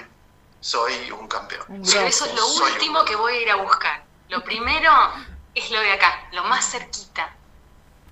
soy 0.60 1.12
un 1.12 1.28
campeón. 1.28 1.66
Pero 1.68 2.02
eso 2.02 2.26
es 2.26 2.34
lo 2.34 2.48
último 2.48 3.06
que 3.06 3.16
voy 3.16 3.34
a 3.34 3.42
ir 3.42 3.52
a 3.52 3.56
buscar. 3.56 4.04
Lo 4.30 4.44
primero 4.46 4.92
es 5.54 5.70
lo 5.70 5.80
de 5.80 5.92
acá, 5.92 6.28
lo 6.32 6.44
más 6.46 6.72
cerquita. 6.72 7.36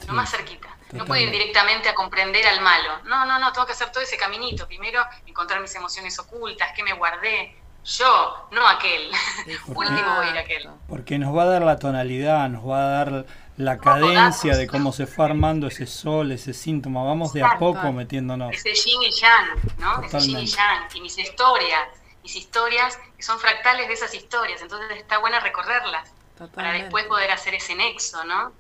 Lo 0.08 0.14
más 0.14 0.30
cerquita. 0.30 0.68
No 0.92 1.06
puedo 1.06 1.22
ir 1.22 1.32
directamente 1.32 1.88
a 1.88 1.96
comprender 1.96 2.46
al 2.48 2.60
malo. 2.62 3.00
No, 3.06 3.26
no, 3.26 3.40
no, 3.40 3.54
tengo 3.54 3.66
que 3.66 3.72
hacer 3.72 3.92
todo 3.92 4.04
ese 4.04 4.18
caminito. 4.18 4.68
Primero, 4.68 5.06
encontrar 5.26 5.62
mis 5.62 5.74
emociones 5.76 6.20
ocultas, 6.20 6.74
que 6.76 6.84
me 6.84 6.92
guardé. 6.94 7.61
Yo, 7.84 8.48
no 8.52 8.68
aquel. 8.68 9.12
Último 9.68 10.16
voy 10.16 10.28
a 10.28 10.30
ir 10.32 10.38
aquel. 10.38 10.70
Porque 10.88 11.18
nos 11.18 11.36
va 11.36 11.44
a 11.44 11.46
dar 11.48 11.62
la 11.64 11.80
tonalidad, 11.80 12.48
nos 12.50 12.68
va 12.68 12.78
a 12.78 12.90
dar 12.90 13.26
la 13.58 13.78
cadencia 13.80 14.56
de 14.56 14.68
cómo 14.68 14.92
se 14.92 15.08
fue 15.08 15.26
armando 15.26 15.68
ese 15.68 15.88
sol, 15.88 16.32
ese 16.32 16.54
síntoma. 16.54 17.04
Vamos 17.04 17.34
de 17.34 17.44
a 17.44 17.58
poco 17.58 17.92
metiéndonos. 17.92 18.54
Ese 18.54 18.74
yin 18.74 19.04
y 19.04 19.12
yang, 19.12 19.80
¿no? 19.80 20.02
Ese 20.04 20.20
yin 20.20 20.40
y 20.40 20.46
yang. 20.46 20.88
Y 20.94 21.02
mis 21.02 21.18
historias 21.18 21.88
mis 22.24 22.36
historias, 22.36 23.00
que 23.18 23.24
son 23.24 23.40
fractales 23.40 23.88
de 23.88 23.94
esas 23.94 24.14
historias, 24.14 24.62
entonces 24.62 24.98
está 24.98 25.18
buena 25.18 25.40
recorrerlas 25.40 26.10
para 26.54 26.74
después 26.74 27.06
poder 27.06 27.32
hacer 27.32 27.54
ese 27.54 27.76
nexo, 27.76 28.24
¿no? 28.26 28.52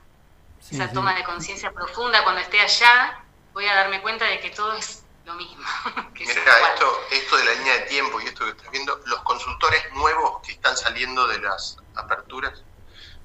Esa 0.69 0.91
toma 0.91 1.15
de 1.15 1.23
conciencia 1.23 1.71
profunda, 1.71 2.23
cuando 2.23 2.41
esté 2.41 2.59
allá, 2.59 3.19
voy 3.53 3.65
a 3.65 3.73
darme 3.73 4.01
cuenta 4.01 4.25
de 4.25 4.39
que 4.39 4.51
todo 4.51 4.73
es 4.73 5.03
lo 5.31 5.37
mismo. 5.37 5.63
mira, 6.13 6.71
esto, 6.73 6.99
esto 7.11 7.37
de 7.37 7.45
la 7.45 7.53
línea 7.53 7.73
de 7.73 7.81
tiempo 7.81 8.19
y 8.21 8.25
esto 8.25 8.45
que 8.45 8.51
estás 8.51 8.71
viendo, 8.71 8.99
los 9.05 9.21
consultores 9.23 9.81
nuevos 9.93 10.41
que 10.41 10.51
están 10.53 10.75
saliendo 10.77 11.27
de 11.27 11.39
las 11.39 11.77
aperturas, 11.95 12.63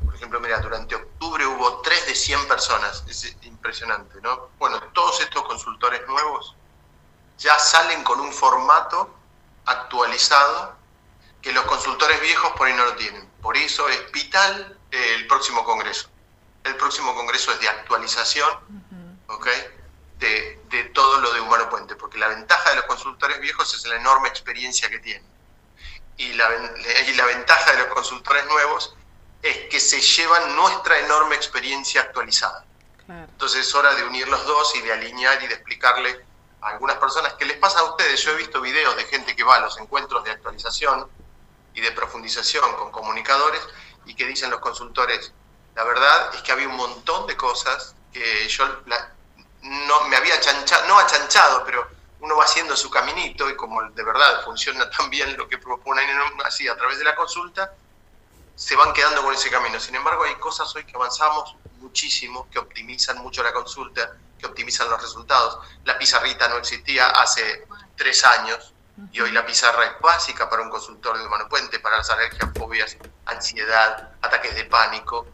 por 0.05 0.15
ejemplo, 0.15 0.41
mira, 0.41 0.59
durante 0.61 0.95
octubre 0.95 1.47
hubo 1.47 1.81
3 1.81 2.07
de 2.07 2.15
100 2.15 2.49
personas, 2.49 3.05
es 3.09 3.37
impresionante, 3.43 4.21
¿no? 4.21 4.51
Bueno, 4.59 4.81
todos 4.93 5.21
estos 5.21 5.43
consultores 5.45 6.07
nuevos 6.07 6.55
ya 7.39 7.59
salen 7.59 8.03
con 8.03 8.21
un 8.21 8.33
formato 8.33 9.15
actualizado 9.65 10.77
que 11.43 11.53
los 11.53 11.65
consultores 11.65 12.21
viejos 12.21 12.53
por 12.53 12.67
ahí 12.67 12.75
no 12.75 12.85
lo 12.85 12.95
tienen. 12.97 13.29
Por 13.41 13.57
eso 13.57 13.89
es 13.89 14.13
vital 14.13 14.79
el 14.91 15.27
próximo 15.27 15.65
congreso. 15.65 16.09
El 16.65 16.77
próximo 16.77 17.15
congreso 17.15 17.53
es 17.53 17.61
de 17.61 17.69
actualización 17.69 18.49
de, 20.19 20.61
de, 20.71 20.85
todo 20.85 21.21
lo 21.21 21.33
de 21.33 21.41
Humano 21.41 21.69
Puente, 21.69 21.95
porque 21.97 22.19
la 22.19 22.29
ventaja 22.29 22.71
de 22.71 22.77
los 22.77 22.85
consultores 22.87 23.41
viejos 23.41 23.75
es 23.75 23.87
la 23.87 23.97
enorme 23.97 24.29
experiencia 24.29 24.89
que 24.89 24.99
tienen. 24.99 25.27
Y 26.17 26.33
la, 26.33 26.49
y 27.07 27.13
la 27.15 27.27
ventaja 27.27 27.73
de 27.73 27.79
los 27.79 27.89
consultores 27.89 28.47
nuevos 28.47 28.97
es 29.43 29.69
que 29.69 29.79
se 29.79 30.01
llevan 30.01 30.57
nuestra 30.57 30.99
enorme 31.01 31.37
experiencia 31.37 32.01
actualizada. 32.01 32.65
Entonces 33.09 33.67
es 33.67 33.75
hora 33.75 33.95
de 33.95 34.05
unir 34.05 34.27
los 34.29 34.45
dos 34.47 34.75
y 34.75 34.81
de 34.81 34.93
alinear 34.93 35.43
y 35.43 35.47
de 35.47 35.55
explicarle 35.55 36.25
algunas 36.61 36.97
personas, 36.97 37.35
que 37.35 37.45
les 37.45 37.59
pasa 37.59 37.79
a 37.81 37.85
ustedes? 37.85 38.21
Yo 38.23 38.33
he 38.33 38.37
visto 38.37 38.61
videos 38.61 38.97
de 38.97 39.05
gente 39.05 39.37
que 39.37 39.45
va 39.45 39.57
a 39.57 39.61
los 39.61 39.79
encuentros 39.79 40.25
de 40.25 40.33
actualización 40.33 41.09
y 41.75 41.81
de 41.81 41.93
profundización 41.93 42.75
con 42.75 42.91
comunicadores 42.91 43.61
y 44.05 44.15
que 44.15 44.27
dicen 44.27 44.51
los 44.51 44.61
consultores, 44.61 45.33
la 45.75 45.85
verdad 45.85 46.35
es 46.35 46.43
que 46.43 46.53
había 46.53 46.69
un 46.69 46.77
montón 46.77 47.27
de 47.27 47.37
cosas 47.37 47.95
que 48.13 48.49
yo 48.49 48.65
no 49.67 50.09
me 50.09 50.17
había 50.17 50.35
achanchado, 50.35 50.87
no 50.89 50.99
achanchado, 50.99 51.65
pero 51.65 51.89
uno 52.21 52.37
va 52.37 52.45
haciendo 52.45 52.77
su 52.77 52.91
caminito 52.91 53.49
y 53.51 53.57
como 53.57 53.83
de 53.91 54.03
verdad 54.03 54.45
funciona 54.45 54.89
tan 54.97 55.11
bien 55.11 55.37
lo 55.37 55.49
que 55.49 55.59
proponen 55.59 56.09
así 56.45 56.69
a 56.69 56.77
través 56.77 56.99
de 56.99 57.05
la 57.05 57.15
consulta, 57.15 57.73
se 58.55 58.75
van 58.75 58.93
quedando 58.93 59.23
con 59.23 59.35
ese 59.35 59.51
camino. 59.51 59.79
Sin 59.79 59.95
embargo, 59.95 60.25
hay 60.25 60.35
cosas 60.37 60.75
hoy 60.75 60.85
que 60.85 60.97
avanzamos 60.97 61.57
muchísimo, 61.79 62.49
que 62.51 62.59
optimizan 62.59 63.19
mucho 63.19 63.43
la 63.43 63.53
consulta, 63.53 64.17
que 64.39 64.47
optimizan 64.47 64.89
los 64.89 65.01
resultados. 65.01 65.59
La 65.85 65.99
pizarrita 65.99 66.49
no 66.49 66.57
existía 66.57 67.09
hace 67.09 67.67
tres 67.97 68.25
años, 68.25 68.73
Y 69.13 69.21
hoy 69.21 69.31
la 69.31 69.45
pizarra 69.45 69.85
es 69.85 70.01
básica 70.01 70.49
para 70.49 70.63
un 70.63 70.71
consultor 70.71 71.19
de 71.19 71.27
humano 71.27 71.47
puente, 71.51 71.79
para 71.81 71.99
las 71.99 72.09
alergias, 72.09 72.51
fobias, 72.57 72.97
ansiedad, 73.27 74.15
ataques 74.23 74.55
de 74.55 74.65
pánico. 74.65 75.27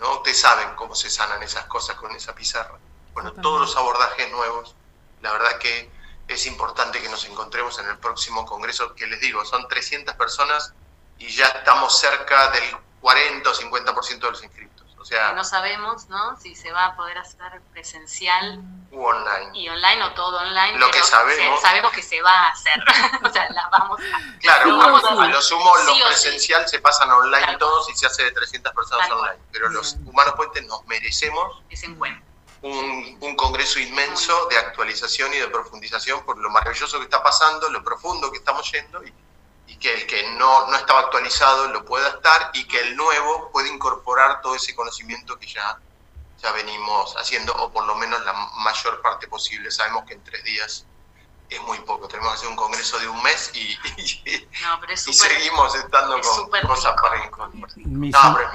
¿no? 0.00 0.16
Ustedes 0.16 0.40
saben 0.40 0.74
cómo 0.74 0.96
se 0.96 1.08
sanan 1.08 1.40
esas 1.40 1.66
cosas 1.66 1.94
con 1.94 2.10
esa 2.10 2.34
pizarra. 2.34 2.76
Bueno, 3.14 3.32
todos 3.32 3.60
los 3.60 3.76
abordajes 3.76 4.30
nuevos, 4.30 4.74
la 5.22 5.32
verdad 5.32 5.58
que 5.58 5.90
es 6.28 6.46
importante 6.46 7.00
que 7.00 7.08
nos 7.08 7.24
encontremos 7.26 7.78
en 7.78 7.88
el 7.88 7.98
próximo 7.98 8.44
congreso, 8.44 8.94
que 8.94 9.06
les 9.06 9.20
digo, 9.20 9.44
son 9.44 9.66
300 9.68 10.14
personas 10.14 10.72
y 11.18 11.28
ya 11.28 11.46
estamos 11.46 11.98
cerca 11.98 12.50
del 12.50 12.64
40 13.00 13.48
o 13.48 13.54
50% 13.54 14.18
de 14.18 14.30
los 14.30 14.42
inscritos. 14.42 14.74
O 14.98 15.06
sea, 15.06 15.34
no 15.34 15.44
sabemos 15.44 16.08
¿no? 16.08 16.34
si 16.40 16.54
se 16.54 16.72
va 16.72 16.86
a 16.86 16.96
poder 16.96 17.18
hacer 17.18 17.60
presencial 17.72 18.62
u 18.90 19.04
online. 19.04 19.50
Y 19.52 19.68
online 19.68 20.02
o 20.02 20.14
todo 20.14 20.38
online. 20.38 20.78
Lo 20.78 20.90
que 20.90 21.02
sabemos. 21.02 21.60
sabemos 21.60 21.92
que 21.92 22.00
se 22.00 22.22
va 22.22 22.32
a 22.32 22.48
hacer. 22.48 22.82
o 23.22 23.28
sea, 23.30 23.50
las 23.50 23.70
vamos 23.70 24.00
a. 24.00 24.38
Claro, 24.40 24.80
a, 24.80 25.26
lo 25.28 25.42
sumo, 25.42 25.76
lo 25.76 26.06
presencial 26.06 26.66
se 26.66 26.78
pasan 26.80 27.10
online 27.10 27.58
todos 27.58 27.86
y 27.90 27.94
se 27.94 28.06
hace 28.06 28.24
de 28.24 28.32
300 28.32 28.72
personas 28.72 29.10
online. 29.10 29.42
Pero 29.52 29.68
los 29.68 29.94
humanos 30.06 30.34
puentes 30.36 30.66
nos 30.66 30.86
merecemos. 30.86 31.60
Ese 31.68 31.84
encuentro 31.84 32.23
un, 32.64 33.18
un, 33.20 33.36
congreso 33.36 33.78
inmenso 33.78 34.46
de 34.48 34.56
actualización 34.56 35.32
y 35.34 35.36
de 35.36 35.48
profundización 35.48 36.24
por 36.24 36.38
lo 36.38 36.48
maravilloso 36.48 36.98
que 36.98 37.04
está 37.04 37.22
pasando, 37.22 37.68
lo 37.68 37.84
profundo 37.84 38.32
que 38.32 38.38
estamos 38.38 38.70
yendo 38.72 39.04
y, 39.04 39.12
y 39.66 39.76
que 39.76 39.92
el 39.92 40.06
que 40.06 40.30
no, 40.38 40.66
no, 40.68 40.76
estaba 40.76 41.00
actualizado 41.00 41.68
lo 41.68 41.84
pueda 41.84 42.08
estar 42.08 42.50
y 42.54 42.66
que 42.66 42.80
el 42.80 42.96
nuevo 42.96 43.50
pueda 43.52 43.68
incorporar 43.68 44.40
todo 44.40 44.54
ese 44.54 44.74
conocimiento 44.74 45.38
que 45.38 45.46
ya, 45.46 45.78
ya 46.42 46.52
venimos 46.52 47.14
haciendo 47.18 47.52
o 47.54 47.70
por 47.70 47.84
lo 47.84 47.96
menos 47.96 48.24
la 48.24 48.32
mayor 48.32 49.02
parte 49.02 49.28
posible. 49.28 49.70
Sabemos 49.70 50.04
que 50.06 50.14
en 50.14 50.24
tres 50.24 50.42
días 50.44 50.86
es 51.50 51.60
muy 51.64 51.78
poco. 51.80 52.08
Tenemos 52.08 52.32
que 52.32 52.38
hacer 52.38 52.48
un 52.48 52.56
congreso 52.56 52.98
de 52.98 53.08
un 53.08 53.22
mes 53.22 53.50
y, 53.52 53.76
y, 54.00 55.12
seguimos 55.12 55.74
estando 55.74 56.18
con 56.18 56.60
cosas 56.62 56.94
para 56.98 57.26
incorporar. 57.26 57.76
Mi, 57.76 58.10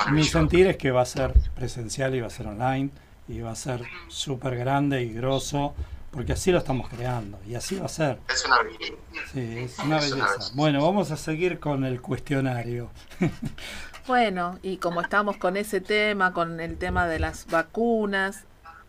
mi 0.09 0.23
sentir 0.23 0.65
es 0.65 0.77
que 0.77 0.89
va 0.89 1.03
a 1.03 1.05
ser 1.05 1.31
presencial 1.53 2.15
y 2.15 2.21
va 2.21 2.27
a 2.27 2.31
ser 2.31 2.47
online 2.47 2.89
y 3.29 3.41
va 3.41 3.51
a 3.51 3.55
ser 3.55 3.83
súper 4.07 4.57
grande 4.57 5.03
y 5.03 5.13
grosso, 5.13 5.75
porque 6.11 6.33
así 6.33 6.51
lo 6.51 6.57
estamos 6.57 6.89
creando 6.89 7.39
y 7.47 7.53
así 7.53 7.75
va 7.75 7.85
a 7.85 7.89
ser. 7.89 8.19
Es 8.27 8.43
una 8.43 8.63
belleza. 8.63 8.93
Sí, 9.31 9.59
es 9.59 9.79
una 9.79 9.99
belleza. 9.99 10.51
Bueno, 10.55 10.83
vamos 10.83 11.11
a 11.11 11.17
seguir 11.17 11.59
con 11.59 11.85
el 11.85 12.01
cuestionario. 12.01 12.89
bueno, 14.07 14.57
y 14.63 14.77
como 14.77 15.01
estamos 15.01 15.37
con 15.37 15.57
ese 15.57 15.79
tema, 15.79 16.33
con 16.33 16.59
el 16.59 16.77
tema 16.79 17.07
de 17.07 17.19
las 17.19 17.45
vacunas, 17.45 18.45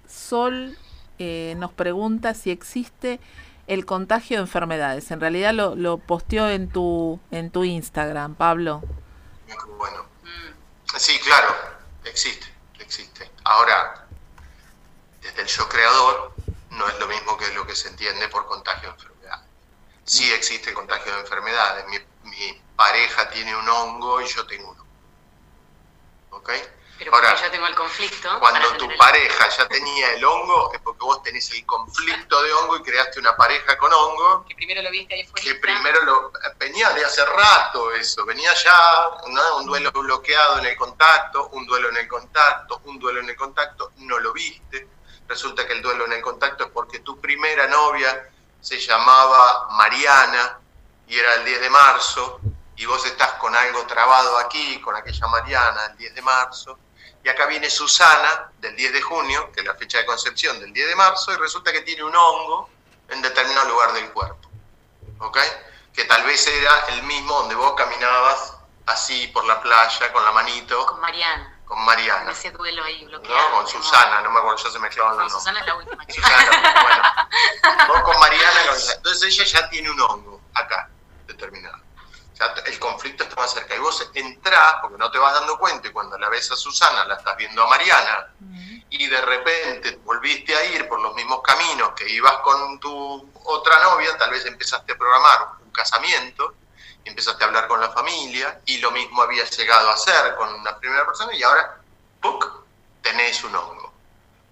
Sol 0.09 0.76
eh, 1.18 1.55
nos 1.59 1.72
pregunta 1.72 2.32
si 2.32 2.51
existe 2.51 3.20
el 3.66 3.84
contagio 3.84 4.38
de 4.38 4.43
enfermedades. 4.45 5.11
En 5.11 5.20
realidad 5.20 5.53
lo, 5.53 5.76
lo 5.76 5.99
posteó 5.99 6.49
en 6.49 6.70
tu, 6.70 7.20
en 7.30 7.51
tu 7.51 7.64
Instagram, 7.64 8.36
Pablo. 8.36 8.82
Bueno, 9.76 10.07
sí, 10.97 11.12
claro, 11.22 11.55
existe, 12.05 12.47
existe. 12.78 13.30
Ahora, 13.45 13.99
desde 15.30 15.42
el 15.42 15.48
yo 15.48 15.68
creador 15.68 16.32
no 16.70 16.88
es 16.88 16.98
lo 16.98 17.06
mismo 17.06 17.36
que 17.36 17.52
lo 17.52 17.66
que 17.66 17.74
se 17.74 17.88
entiende 17.88 18.28
por 18.28 18.46
contagio 18.46 18.88
de 18.88 18.94
enfermedades. 18.94 19.46
Sí 20.04 20.32
existe 20.32 20.72
contagio 20.72 21.12
de 21.14 21.20
enfermedades. 21.20 21.84
Mi, 21.86 22.60
pareja 22.76 23.28
tiene 23.28 23.54
un 23.54 23.68
hongo 23.68 24.22
y 24.22 24.26
yo 24.26 24.46
tengo 24.46 24.70
uno. 24.70 24.86
¿Ok? 26.30 26.50
Pero 26.98 27.14
Ahora, 27.14 27.34
yo 27.34 27.50
tengo 27.50 27.66
el 27.66 27.74
conflicto. 27.74 28.40
Cuando 28.40 28.76
tu 28.78 28.88
pareja 28.96 29.48
ya 29.50 29.68
tenía 29.68 30.12
el 30.14 30.24
hongo, 30.24 30.72
es 30.72 30.80
porque 30.80 31.00
vos 31.00 31.22
tenés 31.22 31.50
el 31.50 31.66
conflicto 31.66 32.42
de 32.42 32.52
hongo 32.54 32.78
y 32.78 32.82
creaste 32.82 33.20
una 33.20 33.36
pareja 33.36 33.76
con 33.76 33.92
hongo. 33.92 34.46
Que 34.46 34.54
primero 34.54 34.80
lo 34.80 34.90
viste 34.90 35.14
ahí 35.14 35.26
fue. 35.26 35.40
Que 35.42 35.54
primero 35.56 36.02
lo. 36.04 36.32
Venía 36.58 36.90
de 36.90 37.04
hace 37.04 37.24
rato 37.24 37.92
eso. 37.92 38.24
Venía 38.24 38.52
ya 38.54 39.08
un 39.58 39.66
duelo 39.66 39.92
bloqueado 39.92 40.58
en 40.58 40.66
el 40.66 40.76
contacto, 40.76 41.48
un 41.48 41.66
duelo 41.66 41.90
en 41.90 41.98
el 41.98 42.08
contacto, 42.08 42.80
un 42.84 42.98
duelo 42.98 43.20
en 43.20 43.28
el 43.28 43.36
contacto, 43.36 43.92
no 43.98 44.18
lo 44.18 44.32
viste 44.32 44.88
resulta 45.30 45.64
que 45.64 45.74
el 45.74 45.80
duelo 45.80 46.06
en 46.06 46.14
el 46.14 46.22
contacto 46.22 46.64
es 46.64 46.70
porque 46.70 46.98
tu 46.98 47.20
primera 47.20 47.68
novia 47.68 48.28
se 48.60 48.80
llamaba 48.80 49.68
Mariana 49.70 50.58
y 51.06 51.16
era 51.16 51.34
el 51.34 51.44
10 51.44 51.60
de 51.60 51.70
marzo 51.70 52.40
y 52.74 52.84
vos 52.84 53.06
estás 53.06 53.34
con 53.34 53.54
algo 53.54 53.86
trabado 53.86 54.36
aquí, 54.38 54.80
con 54.80 54.96
aquella 54.96 55.28
Mariana, 55.28 55.86
el 55.86 55.96
10 55.98 56.14
de 56.16 56.22
marzo, 56.22 56.78
y 57.22 57.28
acá 57.28 57.46
viene 57.46 57.70
Susana 57.70 58.50
del 58.58 58.74
10 58.74 58.92
de 58.92 59.02
junio, 59.02 59.52
que 59.52 59.60
es 59.60 59.66
la 59.66 59.74
fecha 59.74 59.98
de 59.98 60.06
concepción 60.06 60.58
del 60.58 60.72
10 60.72 60.88
de 60.88 60.96
marzo, 60.96 61.32
y 61.32 61.36
resulta 61.36 61.70
que 61.72 61.82
tiene 61.82 62.02
un 62.02 62.16
hongo 62.16 62.68
en 63.08 63.22
determinado 63.22 63.68
lugar 63.68 63.92
del 63.92 64.10
cuerpo, 64.10 64.50
¿ok? 65.20 65.38
Que 65.94 66.04
tal 66.06 66.24
vez 66.24 66.44
era 66.46 66.86
el 66.88 67.02
mismo 67.04 67.34
donde 67.34 67.54
vos 67.54 67.74
caminabas 67.76 68.56
así 68.86 69.28
por 69.28 69.44
la 69.44 69.60
playa 69.60 70.12
con 70.12 70.24
la 70.24 70.32
manito. 70.32 70.86
Con 70.86 71.00
Mariana 71.00 71.49
con 71.70 71.84
Mariana. 71.84 72.32
Ese 72.32 72.50
duelo 72.50 72.82
ahí 72.82 73.04
bloqueado. 73.04 73.48
No, 73.48 73.54
con 73.58 73.68
Susana, 73.68 74.20
no 74.22 74.30
me 74.32 74.40
acuerdo, 74.40 74.62
ya 74.64 74.70
se 74.70 74.78
mezclaban 74.80 75.16
los 75.16 75.32
nombres. 75.32 75.38
Susana 75.38 75.60
es 75.60 75.66
la 75.66 75.74
última. 75.76 76.04
Susana, 76.08 76.82
bueno. 76.82 77.86
Vos 77.86 78.02
con 78.02 78.18
Mariana, 78.18 78.60
entonces 78.96 79.22
ella 79.22 79.44
ya 79.44 79.70
tiene 79.70 79.88
un 79.88 80.00
hongo 80.00 80.40
acá, 80.52 80.90
determinado. 81.28 81.76
O 81.76 82.36
sea, 82.36 82.54
el 82.66 82.78
conflicto 82.80 83.22
está 83.22 83.36
más 83.36 83.52
cerca. 83.52 83.76
Y 83.76 83.78
vos 83.78 84.10
entrás, 84.14 84.76
porque 84.80 84.98
no 84.98 85.10
te 85.12 85.18
vas 85.18 85.32
dando 85.34 85.58
cuenta, 85.58 85.86
y 85.86 85.92
cuando 85.92 86.18
la 86.18 86.28
ves 86.28 86.50
a 86.50 86.56
Susana, 86.56 87.04
la 87.04 87.14
estás 87.14 87.36
viendo 87.36 87.62
a 87.62 87.68
Mariana, 87.68 88.32
y 88.88 89.06
de 89.06 89.20
repente 89.20 90.00
volviste 90.02 90.56
a 90.56 90.64
ir 90.64 90.88
por 90.88 91.00
los 91.00 91.14
mismos 91.14 91.40
caminos 91.42 91.92
que 91.92 92.08
ibas 92.08 92.38
con 92.38 92.80
tu 92.80 93.30
otra 93.44 93.78
novia, 93.84 94.16
tal 94.18 94.30
vez 94.30 94.44
empezaste 94.44 94.92
a 94.92 94.98
programar 94.98 95.50
un 95.64 95.70
casamiento, 95.70 96.54
empezaste 97.05 97.44
a 97.44 97.46
hablar 97.46 97.68
con 97.68 97.80
la 97.80 97.90
familia 97.90 98.61
y 98.66 98.78
lo 98.78 98.90
mismo 98.90 99.22
había 99.22 99.44
llegado 99.44 99.90
a 99.90 99.94
hacer 99.94 100.34
con 100.36 100.53
una 100.55 100.78
primera 100.78 101.05
persona 101.07 101.34
y 101.34 101.42
ahora, 101.42 101.80
¡puc!, 102.20 102.46
tenés 103.03 103.42
un 103.44 103.55
hongo. 103.55 103.92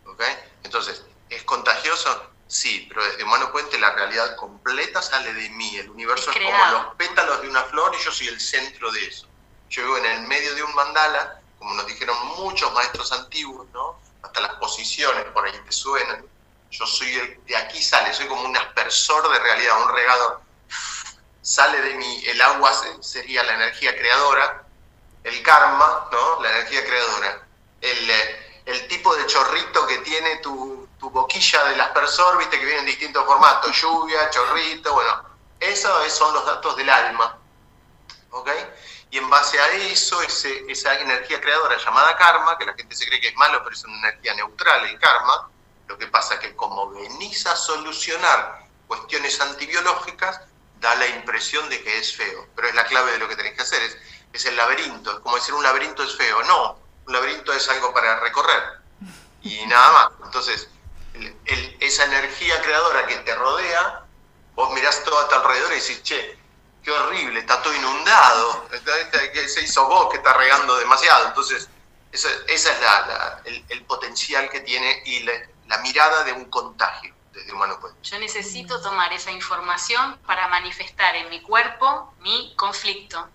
¿Ok? 0.07 0.23
Entonces, 0.65 1.03
¿es 1.29 1.43
contagioso? 1.45 2.31
Sí, 2.47 2.87
pero 2.89 3.05
desde 3.05 3.25
Humano 3.25 3.53
Puente 3.53 3.79
la 3.79 3.91
realidad 3.91 4.35
completa 4.37 5.03
sale 5.03 5.35
de 5.35 5.51
mí. 5.51 5.77
El 5.77 5.91
universo 5.91 6.31
es, 6.31 6.37
como 6.37 6.67
los 6.73 6.95
pétalos 6.97 7.43
de 7.43 7.49
una 7.49 7.63
flor 7.65 7.95
y 7.95 8.03
yo 8.03 8.11
soy 8.11 8.29
el 8.29 8.41
centro 8.41 8.91
de 8.91 9.05
eso. 9.05 9.27
Yo 9.69 9.83
vivo 9.83 9.99
en 9.99 10.07
el 10.07 10.23
medio 10.23 10.55
de 10.55 10.63
un 10.63 10.75
mandala, 10.75 11.41
como 11.59 11.75
nos 11.75 11.87
dijeron 11.87 12.17
muchos 12.39 12.73
maestros 12.73 13.13
antiguos, 13.13 13.67
¿no? 13.75 14.01
Hasta 14.23 14.41
las 14.41 14.55
posiciones 14.55 15.25
por 15.27 15.45
ahí 15.45 15.53
te 15.65 15.73
suenan. 15.73 16.25
Yo 16.71 16.87
soy 16.87 17.15
el, 17.15 17.45
de 17.45 17.57
aquí 17.57 17.83
sale, 17.83 18.15
soy 18.15 18.27
como 18.27 18.43
un 18.43 18.57
aspersor 18.57 19.31
de 19.31 19.39
realidad, 19.41 19.83
un 19.83 19.95
regador 19.95 20.41
sale 21.49 21.81
de 21.81 21.95
mí, 21.95 22.23
el 22.27 22.43
agua 22.43 22.71
sería 23.01 23.43
la 23.43 23.55
energía 23.55 23.97
creadora, 23.97 24.65
el 25.25 25.43
karma, 25.43 26.07
¿no? 26.13 26.43
La 26.43 26.51
energía 26.51 26.85
creadora. 26.85 27.47
El, 27.81 28.11
eh, 28.11 28.63
el 28.67 28.87
tipo 28.89 29.17
de 29.17 29.25
chorrito 29.25 29.87
que 29.87 29.97
tiene 29.99 30.37
tu, 30.39 30.87
tu, 31.01 31.09
boquilla 31.09 31.65
del 31.65 31.81
aspersor, 31.81 32.37
viste 32.37 32.59
que 32.59 32.67
viene 32.67 32.81
en 32.81 32.87
distintos 32.87 33.25
formatos, 33.25 33.75
lluvia, 33.81 34.29
chorrito, 34.29 34.93
bueno, 34.93 35.25
esos 35.59 36.13
son 36.13 36.35
los 36.35 36.45
datos 36.45 36.77
del 36.77 36.91
alma. 36.91 37.39
¿Ok? 38.31 38.51
Y 39.11 39.17
en 39.17 39.31
base 39.31 39.59
a 39.59 39.71
eso, 39.71 40.21
ese, 40.21 40.71
esa 40.71 41.01
energía 41.01 41.41
creadora 41.41 41.79
llamada 41.79 42.15
karma, 42.17 42.59
que 42.59 42.67
la 42.67 42.75
gente 42.75 42.95
se 42.95 43.07
cree 43.07 43.23
que 43.23 43.29
es 43.29 43.37
malo, 43.37 43.63
pero 43.65 43.75
es 43.75 43.83
una 43.85 43.97
energía 43.97 44.35
neutral 44.35 44.85
el 44.85 44.99
karma, 44.99 45.49
lo 45.87 45.97
que 45.97 46.09
pasa 46.09 46.35
es 46.35 46.41
que 46.41 46.55
como 46.55 46.91
venís 46.91 47.47
a 47.47 47.57
solucionar 47.57 48.67
cuestiones 48.87 49.41
antibiológicas, 49.41 50.43
da 50.81 50.95
la 50.97 51.07
impresión 51.09 51.69
de 51.69 51.83
que 51.83 51.99
es 51.99 52.17
feo, 52.17 52.49
pero 52.55 52.69
es 52.69 52.75
la 52.75 52.85
clave 52.85 53.13
de 53.13 53.19
lo 53.19 53.29
que 53.29 53.37
tenés 53.37 53.55
que 53.55 53.63
hacer, 53.63 53.83
es, 53.83 53.97
es 54.33 54.45
el 54.47 54.57
laberinto, 54.57 55.13
es 55.13 55.19
como 55.21 55.37
decir 55.37 55.55
un 55.55 55.63
laberinto 55.63 56.03
es 56.03 56.17
feo, 56.17 56.43
no, 56.45 56.79
un 57.07 57.13
laberinto 57.13 57.53
es 57.53 57.69
algo 57.69 57.93
para 57.93 58.21
recorrer 58.21 58.79
y 59.43 59.67
nada 59.67 59.93
más. 59.93 60.09
Entonces, 60.25 60.69
esa 61.81 62.05
energía 62.05 62.61
creadora 62.63 63.07
que 63.07 63.17
te 63.17 63.35
rodea, 63.35 64.05
vos 64.55 64.73
mirás 64.73 65.03
todo 65.05 65.19
a 65.19 65.29
tu 65.29 65.35
alrededor 65.35 65.73
y 65.73 65.81
decís, 65.81 66.03
che, 66.03 66.39
qué 66.83 66.91
horrible, 66.91 67.41
está 67.41 67.61
todo 67.63 67.75
inundado, 67.75 68.69
se 69.49 69.63
hizo 69.63 69.87
vos 69.89 70.11
que 70.11 70.19
está 70.19 70.33
regando 70.35 70.77
demasiado. 70.77 71.29
Entonces, 71.29 71.69
ese 72.13 72.47
es 72.47 72.81
la, 72.81 73.43
el, 73.45 73.85
potencial 73.85 74.49
que 74.49 74.61
tiene 74.61 75.03
y 75.05 75.21
la 75.21 75.79
mirada 75.83 76.25
de 76.25 76.33
un 76.33 76.47
contagio. 76.47 77.15
Yo 78.03 78.19
necesito 78.19 78.81
tomar 78.81 79.13
esa 79.13 79.31
información 79.31 80.19
para 80.27 80.49
manifestar 80.49 81.17
en 81.17 81.29
mi 81.31 81.41
cuerpo 81.43 82.15
mi 82.21 82.55
conflicto. 82.57 83.29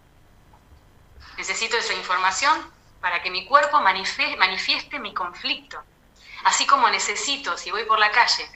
Necesito 1.38 1.78
esa 1.78 1.94
información 1.94 2.72
para 3.02 3.22
que 3.22 3.32
mi 3.32 3.46
cuerpo 3.46 3.82
manifieste, 3.82 5.00
mi 5.00 5.14
conflicto. 5.14 5.84
Así 6.44 6.66
como 6.66 6.90
necesito, 6.90 7.58
si 7.58 7.72
voy 7.72 7.86
por 7.86 8.00
la 8.00 8.12
calle, 8.12 8.50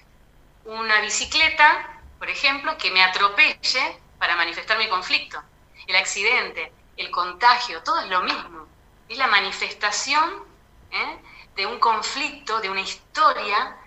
una 0.66 1.02
bicicleta, 1.02 2.02
por 2.20 2.30
ejemplo, 2.30 2.78
que 2.78 2.92
me 2.92 3.04
atropelle 3.04 4.00
para 4.20 4.36
manifestar 4.36 4.78
mi 4.78 4.90
conflicto. 4.90 5.42
El 5.86 5.96
accidente, 5.96 6.72
el 6.98 7.10
contagio, 7.12 7.82
todo 7.84 8.00
es 8.00 8.08
lo 8.08 8.22
mismo. 8.22 8.68
Es 9.08 9.18
la 9.18 9.28
manifestación 9.28 10.44
¿eh? 10.92 11.18
de 11.56 11.66
un 11.66 11.80
conflicto, 11.80 12.60
de 12.60 12.70
una 12.70 12.82
historia 12.82 13.78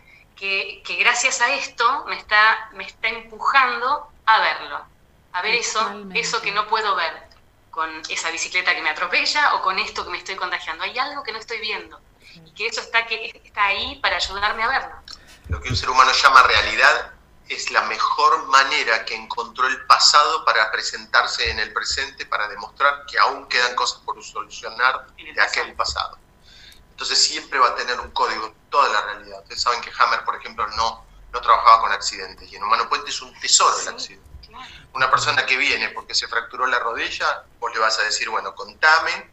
que, 0.41 0.97
gracias 0.99 1.41
a 1.43 1.55
esto 1.55 2.05
me 2.07 2.17
está, 2.17 2.71
me 2.73 2.85
está 2.85 3.09
empujando 3.09 4.11
a 4.25 4.41
verlo. 4.41 4.85
a 5.33 5.43
ver 5.43 5.55
eso, 5.55 5.81
eso 6.15 6.41
que 6.41 6.51
no 6.51 6.67
puedo 6.67 6.97
ver, 6.97 7.13
con 7.71 7.89
esa 8.09 8.31
bicicleta 8.31 8.75
que 8.75 8.83
me 8.83 8.91
atropella 8.91 9.55
o 9.55 9.63
con 9.63 9.79
esto 9.79 10.05
que 10.05 10.11
me 10.11 10.19
estoy 10.19 10.37
contagiando. 10.37 10.83
Hay 10.83 10.99
algo 10.99 11.23
que 11.23 11.33
no 11.33 11.39
estoy 11.39 11.61
viendo 11.61 12.01
y 12.45 12.51
que 12.53 12.67
eso 12.67 12.81
está, 12.81 13.07
que, 13.07 13.41
está 13.45 13.67
ahí 13.67 14.01
para 14.01 14.17
ayudarme 14.17 14.63
a 14.63 14.69
verlo. 14.69 14.95
Lo 15.49 15.61
que 15.61 15.69
un 15.69 15.77
ser 15.77 15.91
humano 15.91 16.11
llama 16.13 16.43
realidad 16.45 17.13
es 17.49 17.71
la 17.71 17.83
mejor 17.83 18.47
manera 18.47 19.05
que 19.05 19.15
encontró 19.15 19.67
el 19.67 19.85
pasado 19.87 20.45
para 20.45 20.71
presentarse 20.71 21.51
en 21.51 21.59
el 21.59 21.73
presente, 21.73 22.25
para 22.25 22.49
demostrar 22.49 23.05
que 23.07 23.19
aún 23.19 23.47
quedan 23.49 23.75
cosas 23.75 24.01
por 24.01 24.23
solucionar 24.25 25.07
de 25.17 25.43
aquel 25.43 25.75
pasado. 25.75 26.17
Entonces 27.01 27.25
siempre 27.25 27.59
va 27.59 27.69
a 27.69 27.75
tener 27.77 27.99
un 27.99 28.11
código 28.11 28.45
en 28.45 28.55
toda 28.69 28.87
la 28.91 29.01
realidad. 29.01 29.41
Ustedes 29.41 29.63
saben 29.63 29.81
que 29.81 29.91
Hammer, 29.99 30.23
por 30.23 30.37
ejemplo, 30.37 30.67
no, 30.77 31.03
no 31.33 31.41
trabajaba 31.41 31.81
con 31.81 31.93
accidentes 31.93 32.53
y 32.53 32.57
en 32.57 32.63
Humano 32.63 32.91
Puente 32.91 33.09
es 33.09 33.23
un 33.23 33.33
tesoro 33.41 33.75
el 33.81 33.89
accidente. 33.89 34.29
Una 34.93 35.11
persona 35.11 35.47
que 35.47 35.57
viene 35.57 35.89
porque 35.89 36.15
se 36.15 36.29
fracturó 36.29 36.67
la 36.67 36.79
rodilla, 36.79 37.47
vos 37.59 37.73
le 37.73 37.79
vas 37.79 37.99
a 37.99 38.03
decir, 38.03 38.29
bueno, 38.29 38.55
contame 38.55 39.31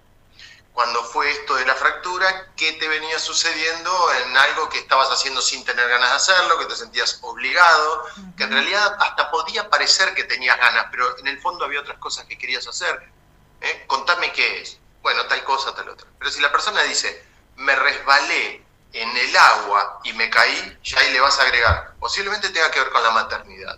cuando 0.72 1.04
fue 1.04 1.30
esto 1.30 1.56
de 1.56 1.66
la 1.66 1.76
fractura, 1.76 2.54
qué 2.56 2.72
te 2.74 2.88
venía 2.88 3.20
sucediendo 3.20 3.92
en 4.14 4.38
algo 4.38 4.70
que 4.70 4.78
estabas 4.78 5.10
haciendo 5.10 5.42
sin 5.42 5.66
tener 5.66 5.90
ganas 5.90 6.10
de 6.12 6.16
hacerlo, 6.16 6.60
que 6.60 6.68
te 6.68 6.76
sentías 6.78 7.20
obligado, 7.22 8.06
que 8.38 8.46
en 8.46 8.52
realidad 8.52 8.96
hasta 8.98 9.30
podía 9.30 9.70
parecer 9.70 10.14
que 10.14 10.24
tenías 10.24 10.58
ganas, 10.58 10.86
pero 10.90 11.18
en 11.18 11.28
el 11.28 11.42
fondo 11.42 11.66
había 11.66 11.82
otras 11.82 11.98
cosas 11.98 12.24
que 12.28 12.38
querías 12.38 12.66
hacer. 12.66 13.12
¿eh? 13.60 13.84
Contame 13.88 14.32
qué 14.32 14.62
es. 14.62 14.80
Bueno, 15.02 15.26
tal 15.26 15.44
cosa, 15.44 15.76
tal 15.76 15.90
otra. 15.90 16.08
Pero 16.18 16.32
si 16.32 16.40
la 16.40 16.52
persona 16.52 16.82
dice, 16.84 17.27
me 17.58 17.76
resbalé 17.76 18.64
en 18.94 19.18
el 19.18 19.38
agua 19.38 20.00
y 20.04 20.14
me 20.14 20.30
caí, 20.30 20.78
ya 20.84 21.00
ahí 21.00 21.12
le 21.12 21.20
vas 21.20 21.38
a 21.40 21.44
agregar, 21.44 21.94
posiblemente 22.00 22.50
tenga 22.50 22.72
que 22.72 22.80
ver 22.80 22.90
con 22.90 23.04
la 23.04 23.12
maternidad, 23.12 23.78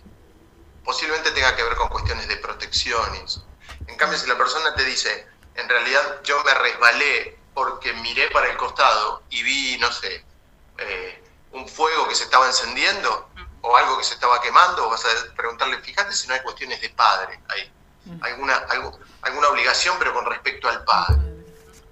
posiblemente 0.84 1.30
tenga 1.32 1.54
que 1.56 1.62
ver 1.62 1.76
con 1.76 1.88
cuestiones 1.88 2.28
de 2.28 2.36
protecciones. 2.36 3.40
En 3.86 3.96
cambio, 3.96 4.18
si 4.18 4.26
la 4.26 4.38
persona 4.38 4.74
te 4.74 4.84
dice, 4.84 5.26
en 5.54 5.68
realidad 5.68 6.20
yo 6.22 6.42
me 6.44 6.54
resbalé 6.54 7.38
porque 7.54 7.92
miré 7.94 8.30
para 8.30 8.48
el 8.48 8.56
costado 8.56 9.22
y 9.30 9.42
vi, 9.42 9.78
no 9.78 9.90
sé, 9.92 10.24
eh, 10.78 11.24
un 11.52 11.68
fuego 11.68 12.08
que 12.08 12.14
se 12.14 12.24
estaba 12.24 12.46
encendiendo 12.46 13.30
o 13.62 13.76
algo 13.76 13.98
que 13.98 14.04
se 14.04 14.14
estaba 14.14 14.40
quemando, 14.40 14.86
o 14.86 14.90
vas 14.90 15.04
a 15.04 15.34
preguntarle, 15.34 15.78
fíjate 15.82 16.12
si 16.12 16.28
no 16.28 16.34
hay 16.34 16.40
cuestiones 16.40 16.80
de 16.80 16.90
padre 16.90 17.40
ahí, 17.48 17.72
alguna, 18.22 18.54
algo, 18.68 18.98
alguna 19.22 19.48
obligación, 19.48 19.96
pero 19.98 20.14
con 20.14 20.24
respecto 20.26 20.68
al 20.68 20.82
padre. 20.84 21.29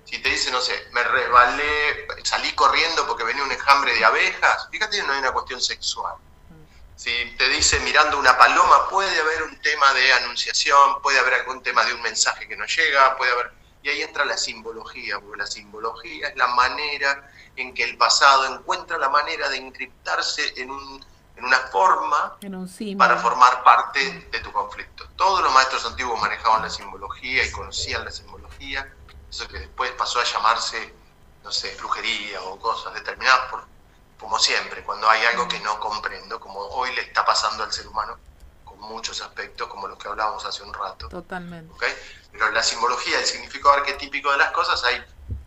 Si 0.09 0.19
te 0.21 0.31
dice, 0.31 0.51
no 0.51 0.63
sé, 0.63 0.89
me 0.93 1.05
resbalé, 1.05 2.07
salí 2.25 2.51
corriendo 2.53 3.07
porque 3.07 3.25
venía 3.25 3.43
un 3.43 3.53
enjambre 3.53 3.95
de 3.95 4.03
abejas, 4.03 4.67
fíjate 4.71 4.97
que 4.97 5.03
no 5.03 5.13
hay 5.13 5.19
una 5.19 5.33
cuestión 5.33 5.61
sexual. 5.61 6.15
Si 6.97 7.13
te 7.37 7.47
dice 7.51 7.79
mirando 7.81 8.19
una 8.19 8.37
paloma, 8.39 8.89
puede 8.89 9.21
haber 9.21 9.43
un 9.43 9.61
tema 9.61 9.93
de 9.93 10.13
anunciación, 10.15 11.03
puede 11.03 11.19
haber 11.19 11.35
algún 11.35 11.63
tema 11.63 11.85
de 11.85 11.93
un 11.93 12.01
mensaje 12.01 12.49
que 12.49 12.57
no 12.57 12.65
llega, 12.65 13.19
puede 13.19 13.33
haber... 13.33 13.53
Y 13.83 13.91
ahí 13.91 14.01
entra 14.01 14.25
la 14.25 14.39
simbología, 14.39 15.21
porque 15.21 15.37
la 15.37 15.47
simbología 15.47 16.29
es 16.29 16.37
la 16.37 16.49
manera 16.49 17.31
en 17.57 17.75
que 17.75 17.85
el 17.85 17.99
pasado 17.99 18.47
encuentra 18.47 18.97
la 18.97 19.11
manera 19.11 19.51
de 19.51 19.59
encriptarse 19.59 20.55
en, 20.57 20.71
un, 20.71 21.05
en 21.37 21.45
una 21.45 21.59
forma 21.71 22.39
para 22.97 23.19
formar 23.19 23.63
parte 23.63 24.27
de 24.33 24.41
tu 24.41 24.51
conflicto. 24.53 25.07
Todos 25.17 25.43
los 25.43 25.53
maestros 25.53 25.85
antiguos 25.85 26.19
manejaban 26.19 26.63
la 26.63 26.71
simbología 26.71 27.45
y 27.45 27.53
conocían 27.53 28.07
la 28.07 28.11
simbología, 28.11 28.91
eso 29.31 29.49
que 29.49 29.59
después 29.59 29.91
pasó 29.93 30.20
a 30.20 30.24
llamarse, 30.24 30.95
no 31.43 31.53
sé, 31.53 31.74
brujería 31.76 32.43
o 32.43 32.59
cosas 32.59 32.95
determinadas 32.95 33.51
por 33.51 33.68
como 34.18 34.39
siempre, 34.39 34.83
cuando 34.83 35.09
hay 35.09 35.24
algo 35.26 35.47
que 35.47 35.61
no 35.61 35.79
comprendo, 35.79 36.41
como 36.41 36.59
hoy 36.59 36.95
le 36.95 37.03
está 37.03 37.24
pasando 37.24 37.62
al 37.62 37.72
ser 37.72 37.87
humano 37.87 38.18
con 38.64 38.79
muchos 38.81 39.22
aspectos, 39.22 39.68
como 39.68 39.87
los 39.87 39.97
que 39.97 40.09
hablábamos 40.09 40.45
hace 40.45 40.62
un 40.62 40.74
rato. 40.74 41.09
Totalmente. 41.09 41.72
Pero 42.33 42.51
la 42.51 42.62
simbología, 42.62 43.20
el 43.20 43.24
significado 43.24 43.74
arquetípico 43.76 44.31
de 44.33 44.39
las 44.39 44.51
cosas, 44.51 44.83
hay 44.85 45.03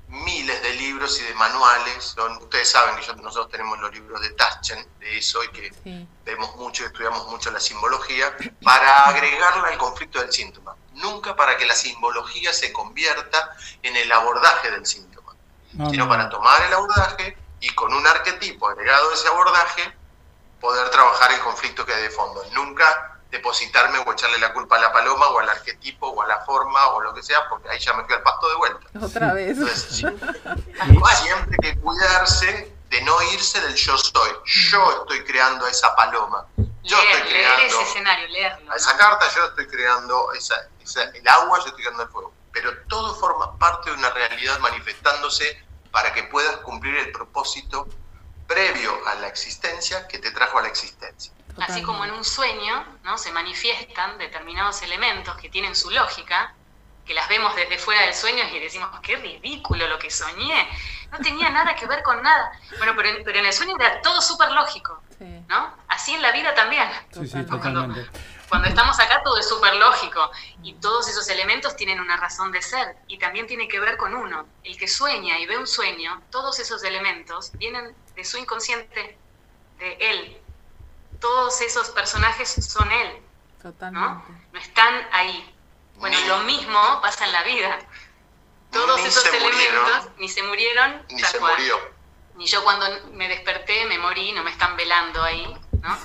miles 0.07 0.61
de 0.61 0.73
libros 0.73 1.19
y 1.19 1.23
de 1.23 1.33
manuales. 1.35 2.15
ustedes 2.41 2.69
saben 2.69 2.95
que 2.95 3.21
nosotros 3.21 3.49
tenemos 3.49 3.79
los 3.79 3.93
libros 3.93 4.21
de 4.21 4.29
Taschen 4.31 4.85
de 4.99 5.17
eso 5.17 5.43
y 5.43 5.49
que 5.49 6.07
vemos 6.25 6.55
mucho 6.55 6.83
y 6.83 6.87
estudiamos 6.87 7.27
mucho 7.27 7.51
la 7.51 7.59
simbología 7.59 8.35
para 8.63 9.05
agregarla 9.09 9.67
al 9.67 9.77
conflicto 9.77 10.19
del 10.19 10.31
síntoma. 10.31 10.75
Nunca 10.93 11.35
para 11.35 11.57
que 11.57 11.65
la 11.65 11.75
simbología 11.75 12.53
se 12.53 12.73
convierta 12.73 13.55
en 13.81 13.95
el 13.95 14.11
abordaje 14.11 14.71
del 14.71 14.85
síntoma, 14.85 15.33
sino 15.89 16.07
para 16.07 16.29
tomar 16.29 16.61
el 16.63 16.73
abordaje 16.73 17.37
y 17.61 17.69
con 17.69 17.93
un 17.93 18.05
arquetipo 18.05 18.67
agregado 18.67 19.09
a 19.09 19.13
ese 19.13 19.27
abordaje, 19.27 19.93
poder 20.59 20.89
trabajar 20.89 21.31
el 21.31 21.39
conflicto 21.39 21.85
que 21.85 21.93
hay 21.93 22.03
de 22.03 22.09
fondo. 22.09 22.43
Nunca 22.53 23.19
depositarme 23.31 23.99
o 23.99 24.11
echarle 24.11 24.37
la 24.39 24.51
culpa 24.51 24.75
a 24.75 24.79
la 24.79 24.91
paloma 24.91 25.27
o 25.29 25.39
al 25.39 25.49
arquetipo 25.49 26.07
o 26.07 26.21
a 26.21 26.27
la 26.27 26.41
forma 26.41 26.85
o 26.89 27.01
lo 27.01 27.13
que 27.13 27.23
sea, 27.23 27.47
porque 27.49 27.69
ahí 27.69 27.79
ya 27.79 27.93
me 27.93 28.03
fui 28.03 28.13
al 28.13 28.21
pasto 28.21 28.49
de 28.49 28.55
vuelta. 28.55 28.87
Otra 29.01 29.33
vez. 29.33 29.57
siempre, 29.89 30.29
siempre 31.15 31.57
que 31.61 31.79
cuidarse 31.79 32.75
de 32.89 33.01
no 33.03 33.21
irse 33.33 33.61
del 33.61 33.75
yo 33.75 33.97
soy. 33.97 34.31
Yo 34.69 35.01
estoy 35.01 35.23
creando 35.23 35.65
a 35.65 35.69
esa 35.69 35.95
paloma. 35.95 36.45
Yo 36.83 36.97
estoy 36.97 37.29
creando 37.29 37.63
ese 37.63 37.81
escenario, 37.81 38.27
leerlo. 38.27 38.71
A 38.71 38.75
esa 38.75 38.97
carta 38.97 39.25
yo 39.35 39.45
estoy 39.45 39.67
creando 39.67 40.33
esa, 40.33 40.55
el 41.13 41.27
agua, 41.27 41.59
yo 41.59 41.67
estoy 41.67 41.83
creando 41.83 42.03
el 42.03 42.09
fuego. 42.09 42.33
Pero 42.51 42.71
todo 42.87 43.15
forma 43.15 43.57
parte 43.57 43.91
de 43.91 43.97
una 43.97 44.09
realidad 44.09 44.59
manifestándose 44.59 45.63
para 45.91 46.13
que 46.13 46.23
puedas 46.23 46.57
cumplir 46.57 46.95
el 46.97 47.11
propósito 47.11 47.87
previo 48.47 48.91
a 49.07 49.15
la 49.15 49.27
existencia 49.27 50.07
que 50.07 50.19
te 50.19 50.31
trajo 50.31 50.57
a 50.57 50.63
la 50.63 50.67
existencia. 50.67 51.31
Así 51.59 51.83
como 51.83 52.03
en 52.05 52.11
un 52.11 52.23
sueño 52.23 52.85
¿no? 53.03 53.17
se 53.17 53.31
manifiestan 53.31 54.17
determinados 54.17 54.81
elementos 54.81 55.35
que 55.37 55.49
tienen 55.49 55.75
su 55.75 55.89
lógica, 55.91 56.53
que 57.05 57.13
las 57.13 57.27
vemos 57.29 57.55
desde 57.55 57.77
fuera 57.77 58.01
del 58.01 58.13
sueño 58.13 58.43
y 58.51 58.59
decimos, 58.59 58.89
qué 59.01 59.17
ridículo 59.17 59.87
lo 59.87 59.99
que 59.99 60.09
soñé, 60.09 60.69
no 61.11 61.19
tenía 61.19 61.49
nada 61.49 61.75
que 61.75 61.85
ver 61.85 62.03
con 62.03 62.21
nada. 62.21 62.51
Bueno, 62.77 62.93
pero 62.95 63.09
en, 63.09 63.23
pero 63.23 63.39
en 63.39 63.45
el 63.45 63.53
sueño 63.53 63.75
era 63.79 64.01
todo 64.01 64.21
súper 64.21 64.51
lógico, 64.51 65.01
¿no? 65.47 65.75
Así 65.87 66.13
en 66.13 66.21
la 66.21 66.31
vida 66.31 66.53
también. 66.55 66.89
Sí, 67.11 67.27
sí, 67.27 67.43
totalmente. 67.43 68.09
Cuando 68.49 68.67
estamos 68.67 68.99
acá 68.99 69.21
todo 69.23 69.37
es 69.37 69.47
súper 69.47 69.75
lógico 69.75 70.29
y 70.61 70.73
todos 70.73 71.07
esos 71.07 71.27
elementos 71.29 71.75
tienen 71.75 71.99
una 71.99 72.17
razón 72.17 72.51
de 72.51 72.61
ser 72.61 72.97
y 73.07 73.17
también 73.17 73.47
tiene 73.47 73.67
que 73.67 73.79
ver 73.79 73.97
con 73.97 74.13
uno. 74.13 74.45
El 74.63 74.77
que 74.77 74.87
sueña 74.87 75.39
y 75.39 75.45
ve 75.45 75.57
un 75.57 75.67
sueño, 75.67 76.21
todos 76.31 76.59
esos 76.59 76.83
elementos 76.83 77.51
vienen 77.53 77.95
de 78.15 78.25
su 78.25 78.37
inconsciente, 78.37 79.17
de 79.79 79.93
él. 79.99 80.37
Todos 81.19 81.61
esos 81.61 81.89
personajes 81.91 82.49
son 82.49 82.91
él. 82.91 83.21
¿no? 83.91 84.25
no 84.51 84.59
están 84.59 85.07
ahí. 85.11 85.55
Bueno, 85.97 86.17
lo 86.27 86.39
mismo 86.39 86.99
pasa 87.01 87.25
en 87.25 87.31
la 87.31 87.43
vida. 87.43 87.79
Todos 88.71 88.99
esos 89.01 89.25
elementos 89.25 90.09
ni 90.17 90.27
se 90.27 90.41
murieron, 90.43 91.05
ni 91.09 91.21
se 91.21 91.39
murió. 91.39 91.90
Ni 92.41 92.47
yo 92.47 92.63
cuando 92.63 92.87
me 93.11 93.27
desperté 93.27 93.85
me 93.85 93.99
morí, 93.99 94.31
no 94.31 94.43
me 94.43 94.49
están 94.49 94.75
velando 94.75 95.21
ahí, 95.21 95.45
¿no? 95.79 95.95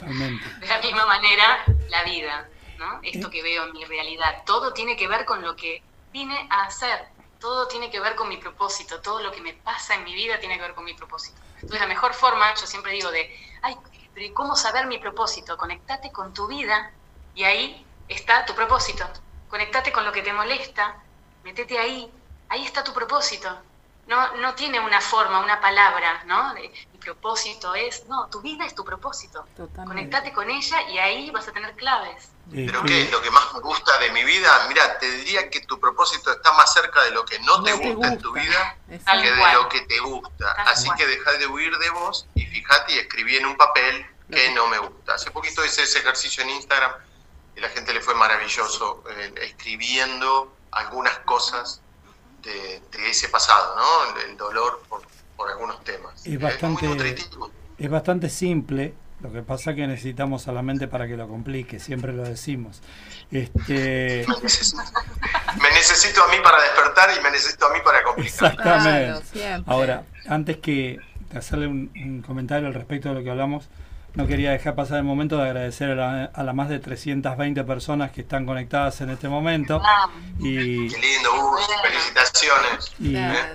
De 0.58 0.66
la 0.66 0.78
misma 0.80 1.04
manera, 1.04 1.66
la 1.90 2.02
vida, 2.02 2.48
¿no? 2.78 2.98
Esto 3.02 3.28
que 3.28 3.42
veo 3.42 3.66
en 3.66 3.74
mi 3.74 3.84
realidad. 3.84 4.42
Todo 4.46 4.72
tiene 4.72 4.96
que 4.96 5.06
ver 5.06 5.26
con 5.26 5.42
lo 5.42 5.54
que 5.54 5.82
vine 6.14 6.48
a 6.48 6.62
hacer. 6.62 7.08
Todo 7.38 7.68
tiene 7.68 7.90
que 7.90 8.00
ver 8.00 8.14
con 8.14 8.26
mi 8.26 8.38
propósito. 8.38 9.02
Todo 9.02 9.20
lo 9.20 9.30
que 9.30 9.42
me 9.42 9.52
pasa 9.52 9.96
en 9.96 10.04
mi 10.04 10.14
vida 10.14 10.40
tiene 10.40 10.56
que 10.56 10.62
ver 10.62 10.74
con 10.74 10.82
mi 10.82 10.94
propósito. 10.94 11.38
Entonces, 11.56 11.80
la 11.80 11.86
mejor 11.86 12.14
forma, 12.14 12.54
yo 12.54 12.66
siempre 12.66 12.92
digo, 12.92 13.10
de, 13.10 13.28
ay, 13.60 13.76
pero 14.14 14.32
¿cómo 14.32 14.56
saber 14.56 14.86
mi 14.86 14.96
propósito? 14.96 15.58
Conectate 15.58 16.10
con 16.10 16.32
tu 16.32 16.46
vida 16.46 16.90
y 17.34 17.44
ahí 17.44 17.86
está 18.08 18.46
tu 18.46 18.54
propósito. 18.54 19.06
Conectate 19.50 19.92
con 19.92 20.06
lo 20.06 20.12
que 20.12 20.22
te 20.22 20.32
molesta, 20.32 20.96
metete 21.44 21.78
ahí, 21.78 22.10
ahí 22.48 22.64
está 22.64 22.82
tu 22.82 22.94
propósito 22.94 23.60
no, 24.06 24.36
no 24.36 24.54
tiene 24.54 24.78
una 24.78 25.00
forma, 25.00 25.40
una 25.40 25.60
palabra, 25.60 26.22
¿no? 26.26 26.54
mi 26.54 26.98
propósito 26.98 27.74
es, 27.74 28.06
no, 28.06 28.28
tu 28.28 28.40
vida 28.40 28.64
es 28.64 28.74
tu 28.74 28.84
propósito. 28.84 29.46
Conectate 29.74 30.32
con 30.32 30.50
ella 30.50 30.88
y 30.88 30.98
ahí 30.98 31.30
vas 31.30 31.48
a 31.48 31.52
tener 31.52 31.74
claves. 31.74 32.30
Pero 32.50 32.84
¿qué 32.84 33.02
es 33.02 33.10
lo 33.10 33.20
que 33.20 33.30
más 33.30 33.54
me 33.54 33.60
gusta 33.60 33.98
de 33.98 34.10
mi 34.12 34.22
vida? 34.22 34.66
Mira, 34.68 34.98
te 34.98 35.10
diría 35.10 35.50
que 35.50 35.60
tu 35.60 35.80
propósito 35.80 36.30
está 36.30 36.52
más 36.52 36.72
cerca 36.72 37.02
de 37.02 37.10
lo 37.10 37.24
que 37.24 37.38
no, 37.40 37.62
te, 37.62 37.72
gusta 37.72 38.08
en 38.08 38.18
tu 38.18 38.32
vida 38.32 38.78
que 38.88 39.30
de 39.30 39.52
lo 39.54 39.68
que 39.68 39.80
te 39.82 39.98
gusta. 40.00 40.52
Así 40.66 40.88
que 40.96 41.06
deja 41.06 41.32
de 41.32 41.46
huir 41.48 41.76
de 41.76 41.90
vos 41.90 42.26
y 42.34 42.46
fíjate 42.46 42.94
y 42.94 42.98
escribí 42.98 43.36
en 43.36 43.46
un 43.46 43.56
papel 43.56 44.06
que 44.30 44.50
no 44.50 44.68
me 44.68 44.78
gusta. 44.78 45.14
Hace 45.14 45.32
poquito 45.32 45.64
hice 45.64 45.82
ese 45.82 45.98
ejercicio 45.98 46.44
en 46.44 46.50
Instagram 46.50 46.92
y 47.56 47.60
la 47.60 47.68
gente 47.70 47.92
le 47.92 48.00
fue 48.00 48.14
maravilloso 48.14 49.02
eh, 49.10 49.34
escribiendo 49.42 50.54
algunas 50.70 51.18
cosas 51.20 51.80
de, 52.46 53.10
ese 53.10 53.28
pasado, 53.28 53.76
¿no? 53.76 54.20
El, 54.20 54.36
dolor 54.36 54.82
por, 54.88 55.02
por, 55.36 55.50
algunos 55.50 55.82
temas. 55.84 56.26
Es 56.26 56.40
bastante, 56.40 56.86
es, 57.78 57.90
bastante 57.90 58.30
simple, 58.30 58.94
lo 59.20 59.32
que 59.32 59.42
pasa 59.42 59.70
es 59.70 59.76
que 59.76 59.86
necesitamos 59.86 60.48
a 60.48 60.52
la 60.52 60.62
mente 60.62 60.88
para 60.88 61.06
que 61.06 61.16
lo 61.16 61.28
complique, 61.28 61.78
siempre 61.78 62.12
lo 62.12 62.22
decimos. 62.22 62.82
Este... 63.30 64.24
me, 64.28 65.70
necesito, 65.70 66.22
a 66.22 66.28
mí 66.28 66.36
para 66.42 66.62
despertar 66.62 67.10
y 67.18 67.22
me 67.22 67.30
necesito 67.30 67.66
a 67.66 67.72
mí 67.72 67.80
para 67.84 68.02
complicar. 68.02 68.52
Exactamente. 68.52 69.62
Ahora, 69.66 70.04
antes 70.28 70.58
que 70.58 70.98
hacerle 71.34 71.66
un, 71.66 72.22
comentario 72.26 72.68
al 72.68 72.74
respecto 72.74 73.08
de 73.08 73.16
lo 73.16 73.22
que 73.22 73.30
hablamos, 73.30 73.68
no 74.16 74.26
quería 74.26 74.50
dejar 74.50 74.74
pasar 74.74 74.96
el 74.98 75.04
momento 75.04 75.36
de 75.36 75.44
agradecer 75.44 76.00
a, 76.00 76.42
las 76.42 76.54
más 76.54 76.70
de 76.70 76.78
320 76.78 77.62
personas 77.64 78.10
que 78.12 78.22
están 78.22 78.46
conectadas 78.46 78.98
en 79.02 79.10
este 79.10 79.28
momento. 79.28 79.80
Ah, 79.84 80.08
y, 80.38 80.88
Qué 80.88 80.98
lindo, 80.98 81.30
Gus, 81.38 81.60
felicitaciones. 81.82 82.94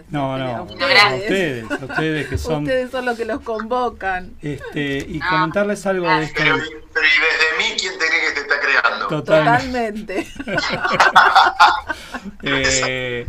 no, 0.09 0.38
no, 0.38 0.57
a 0.57 0.62
ustedes, 0.62 1.66
a 1.72 1.86
ustedes 1.86 2.28
que 2.28 2.38
son... 2.38 2.64
Ustedes 2.64 2.91
son 2.91 3.05
los 3.05 3.18
que 3.18 3.26
los 3.26 3.41
convocan. 3.41 4.36
Este, 4.41 4.97
y 4.97 5.20
comentarles 5.20 5.84
algo 5.88 6.07
de 6.07 6.26
esto. 6.26 6.43
Pero, 6.43 6.57
pero, 6.93 7.05
y 7.07 7.20
desde 7.20 7.57
mí, 7.57 7.78
¿quién 7.80 7.97
te 7.97 8.07
cree 8.07 8.22
que 8.22 8.32
te 8.34 8.41
está 8.41 8.59
creando? 8.59 9.07
Totalmente. 9.07 10.28
eh, 12.43 13.28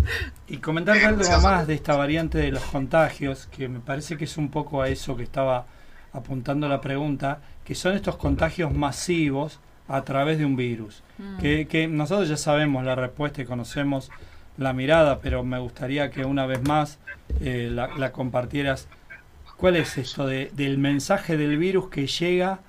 y 0.48 0.58
comentarles 0.58 1.30
algo 1.30 1.40
más 1.40 1.66
de 1.66 1.74
esta 1.74 1.96
variante 1.96 2.36
de 2.36 2.50
los 2.50 2.62
contagios, 2.64 3.46
que 3.46 3.68
me 3.68 3.80
parece 3.80 4.18
que 4.18 4.24
es 4.24 4.36
un 4.36 4.50
poco 4.50 4.82
a 4.82 4.88
eso 4.88 5.16
que 5.16 5.22
estaba 5.22 5.64
apuntando 6.12 6.68
la 6.68 6.80
pregunta, 6.80 7.40
que 7.64 7.74
son 7.74 7.94
estos 7.94 8.16
contagios 8.16 8.72
masivos 8.72 9.60
a 9.88 10.02
través 10.02 10.38
de 10.38 10.44
un 10.44 10.56
virus. 10.56 11.02
Mm. 11.18 11.38
Que, 11.38 11.88
nosotros 11.88 12.28
ya 12.28 12.36
sabemos 12.36 12.84
la 12.84 12.94
respuesta 12.94 13.42
y 13.42 13.46
conocemos 13.46 14.10
la 14.56 14.72
mirada, 14.72 15.20
pero 15.20 15.42
me 15.42 15.58
gustaría 15.58 16.10
que 16.10 16.24
una 16.24 16.46
vez 16.46 16.62
más 16.66 16.98
eh, 17.40 17.68
la, 17.70 18.12
compartieras. 18.12 18.88
¿Cuál 19.56 19.76
es 19.76 19.96
esto 19.96 20.26
de, 20.26 20.50
del 20.52 20.78
mensaje 20.78 21.36
del 21.36 21.56
virus 21.56 21.88
que 21.88 22.06
llega 22.06 22.60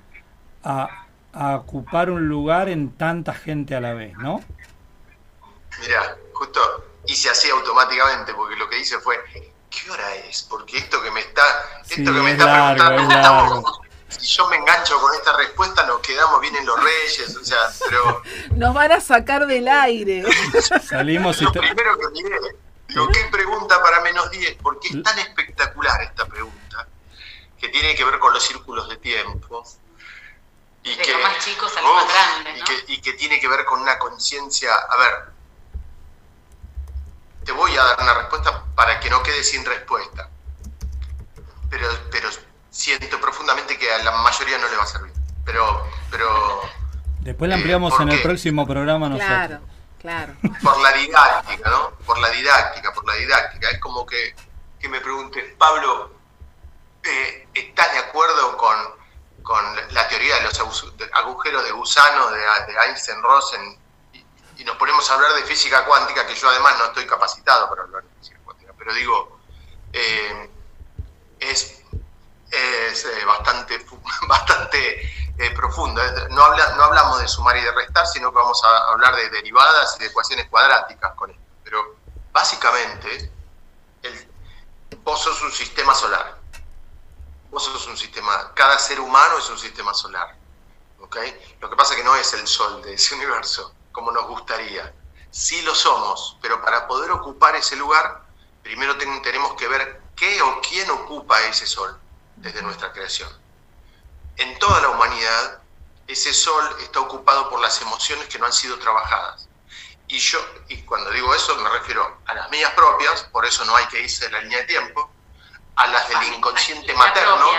a, 0.62 1.06
a, 1.32 1.56
ocupar 1.56 2.10
un 2.10 2.28
lugar 2.28 2.68
en 2.68 2.92
tanta 2.92 3.34
gente 3.34 3.74
a 3.74 3.80
la 3.80 3.94
vez, 3.94 4.16
no? 4.18 4.40
Mira, 5.80 6.16
justo 6.32 6.60
hice 7.06 7.30
así 7.30 7.50
automáticamente, 7.50 8.32
porque 8.34 8.56
lo 8.56 8.68
que 8.68 8.80
hice 8.80 8.98
fue, 9.00 9.16
¿qué 9.74 9.90
hora 9.90 10.14
es? 10.16 10.42
Porque 10.42 10.78
esto 10.78 11.02
que 11.02 11.10
me 11.10 11.20
está, 11.20 11.42
esto 11.88 12.12
que 12.12 12.20
me 12.20 12.32
está 12.32 12.74
preguntando, 12.76 13.82
si 14.08 14.26
yo 14.26 14.48
me 14.48 14.56
engancho 14.56 15.00
con 15.00 15.14
esta 15.14 15.36
respuesta, 15.36 15.84
nos 15.86 16.00
quedamos 16.00 16.40
bien 16.40 16.54
en 16.56 16.66
los 16.66 16.82
reyes, 16.82 17.36
o 17.36 17.44
sea, 17.44 17.58
pero... 17.88 18.22
Nos 18.56 18.74
van 18.74 18.92
a 18.92 19.00
sacar 19.00 19.46
del 19.46 19.66
aire. 19.66 20.24
Salimos 20.88 21.40
Lo 21.42 21.52
primero 21.52 21.98
que 21.98 22.22
miré, 22.22 22.38
digo, 22.88 23.08
¿qué 23.08 23.24
pregunta 23.30 23.82
para 23.82 24.00
menos 24.00 24.30
10? 24.30 24.58
Porque 24.62 24.88
es 24.88 25.02
tan 25.02 25.18
espectacular 25.18 26.02
esta 26.02 26.26
pregunta, 26.26 26.86
que 27.58 27.68
tiene 27.68 27.94
que 27.94 28.04
ver 28.04 28.18
con 28.18 28.32
los 28.32 28.42
círculos 28.42 28.88
de 28.88 28.96
tiempo. 28.98 29.64
Y 30.84 30.94
que, 30.96 31.16
más 31.16 31.42
chicos 31.42 31.74
a 31.78 31.82
más 31.82 32.06
grandes, 32.06 32.58
¿no? 32.58 32.60
y, 32.60 32.64
que, 32.64 32.92
y 32.92 33.00
que 33.00 33.14
tiene 33.14 33.40
que 33.40 33.48
ver 33.48 33.64
con 33.64 33.80
una 33.80 33.98
conciencia, 33.98 34.74
a 34.74 34.96
ver, 34.98 35.33
te 37.44 37.52
voy 37.52 37.76
a 37.76 37.84
dar 37.84 38.00
una 38.00 38.14
respuesta 38.14 38.64
para 38.74 38.98
que 39.00 39.10
no 39.10 39.22
quede 39.22 39.44
sin 39.44 39.64
respuesta. 39.64 40.28
Pero, 41.70 41.88
pero 42.10 42.28
siento 42.70 43.20
profundamente 43.20 43.78
que 43.78 43.92
a 43.92 43.98
la 44.02 44.12
mayoría 44.12 44.58
no 44.58 44.68
le 44.68 44.76
va 44.76 44.84
a 44.84 44.86
servir. 44.86 45.12
Pero, 45.44 45.86
pero 46.10 46.62
Después 47.20 47.48
la 47.48 47.56
ampliamos 47.56 47.98
en 48.00 48.10
el 48.10 48.22
próximo 48.22 48.66
programa 48.66 49.08
nosotros. 49.08 49.28
Claro, 49.28 49.60
claro. 50.00 50.34
Por 50.62 50.80
la 50.82 50.92
didáctica, 50.92 51.70
¿no? 51.70 51.90
Por 52.04 52.18
la 52.18 52.28
didáctica, 52.30 52.92
por 52.92 53.06
la 53.06 53.14
didáctica. 53.14 53.70
Es 53.70 53.80
como 53.80 54.04
que, 54.04 54.34
que 54.78 54.88
me 54.88 55.00
pregunte, 55.00 55.56
Pablo, 55.58 56.12
eh, 57.02 57.48
¿estás 57.54 57.92
de 57.92 57.98
acuerdo 57.98 58.56
con, 58.56 58.76
con 59.42 59.64
la 59.90 60.06
teoría 60.08 60.36
de 60.36 60.42
los 60.42 60.60
agujeros 61.14 61.64
de 61.64 61.72
gusano 61.72 62.30
de, 62.30 62.38
de 62.38 62.78
Einstein-Rosen 62.86 63.78
y 64.56 64.64
nos 64.64 64.76
ponemos 64.76 65.08
a 65.10 65.14
hablar 65.14 65.34
de 65.34 65.42
física 65.42 65.84
cuántica, 65.84 66.26
que 66.26 66.34
yo 66.34 66.48
además 66.48 66.78
no 66.78 66.84
estoy 66.86 67.06
capacitado 67.06 67.68
para 67.68 67.82
hablar 67.82 68.02
de 68.02 68.10
física 68.20 68.38
cuántica, 68.44 68.72
pero 68.76 68.94
digo, 68.94 69.40
eh, 69.92 70.50
es, 71.40 71.82
eh, 72.50 73.24
bastante, 73.26 73.84
bastante 74.28 75.00
eh, 75.38 75.50
profundo. 75.50 76.00
No, 76.30 76.44
habla, 76.44 76.74
no 76.76 76.84
hablamos 76.84 77.20
de 77.20 77.28
sumar 77.28 77.56
y 77.56 77.62
de 77.62 77.72
restar, 77.72 78.06
sino 78.06 78.30
que 78.30 78.36
vamos 78.36 78.62
a 78.64 78.92
hablar 78.92 79.16
de 79.16 79.30
derivadas 79.30 79.96
y 79.96 80.00
de 80.00 80.06
ecuaciones 80.06 80.48
cuadráticas 80.48 81.14
con 81.14 81.30
esto. 81.30 81.42
Pero 81.64 81.96
básicamente, 82.32 83.32
el, 84.02 84.28
vos 85.02 85.20
sos 85.20 85.42
un 85.42 85.52
sistema 85.52 85.94
solar. 85.94 86.38
Vos 87.50 87.64
sos 87.64 87.86
un 87.86 87.96
sistema, 87.96 88.52
cada 88.54 88.78
ser 88.78 89.00
humano 89.00 89.38
es 89.38 89.48
un 89.48 89.58
sistema 89.58 89.94
solar. 89.94 90.36
¿okay? 91.00 91.56
Lo 91.60 91.70
que 91.70 91.76
pasa 91.76 91.94
es 91.94 92.00
que 92.00 92.04
no 92.04 92.16
es 92.16 92.32
el 92.34 92.46
sol 92.46 92.82
de 92.82 92.94
ese 92.94 93.14
universo 93.14 93.74
como 93.94 94.10
nos 94.10 94.26
gustaría. 94.26 94.92
Sí 95.30 95.62
lo 95.62 95.74
somos, 95.74 96.36
pero 96.42 96.60
para 96.60 96.86
poder 96.86 97.12
ocupar 97.12 97.54
ese 97.54 97.76
lugar, 97.76 98.24
primero 98.62 98.98
tenemos 98.98 99.54
que 99.54 99.68
ver 99.68 100.02
qué 100.16 100.42
o 100.42 100.60
quién 100.60 100.90
ocupa 100.90 101.40
ese 101.42 101.66
sol 101.66 101.98
desde 102.36 102.60
nuestra 102.60 102.92
creación. 102.92 103.30
En 104.36 104.58
toda 104.58 104.80
la 104.82 104.88
humanidad, 104.90 105.62
ese 106.08 106.34
sol 106.34 106.76
está 106.80 107.00
ocupado 107.00 107.48
por 107.48 107.60
las 107.60 107.80
emociones 107.80 108.26
que 108.28 108.38
no 108.38 108.46
han 108.46 108.52
sido 108.52 108.78
trabajadas. 108.78 109.48
Y 110.08 110.18
yo, 110.18 110.44
y 110.68 110.82
cuando 110.82 111.10
digo 111.12 111.32
eso, 111.32 111.56
me 111.56 111.70
refiero 111.70 112.20
a 112.26 112.34
las 112.34 112.50
mías 112.50 112.72
propias, 112.72 113.22
por 113.32 113.46
eso 113.46 113.64
no 113.64 113.76
hay 113.76 113.86
que 113.86 114.00
irse 114.02 114.26
de 114.26 114.32
la 114.32 114.40
línea 114.40 114.58
de 114.58 114.64
tiempo, 114.64 115.08
a 115.76 115.86
las 115.86 116.08
del 116.08 116.34
inconsciente 116.34 116.92
materno. 116.94 117.52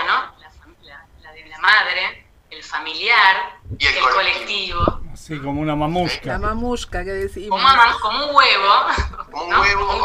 la, 0.82 1.32
de 1.32 1.44
la 1.46 1.58
madre, 1.58 2.25
el 2.56 2.64
familiar, 2.64 3.60
y 3.78 3.86
el, 3.86 3.98
colectivo 4.00 5.00
Sí, 5.14 5.40
como 5.40 5.60
una 5.60 5.74
mamusca. 5.74 6.26
La 6.26 6.38
mamusca 6.38 7.04
que 7.04 7.12
decimos. 7.12 7.60
Como, 8.00 8.24
un 8.24 8.34
huevo. 8.34 8.74
Como 9.30 9.44
un 9.44 9.54
huevo. 9.54 10.04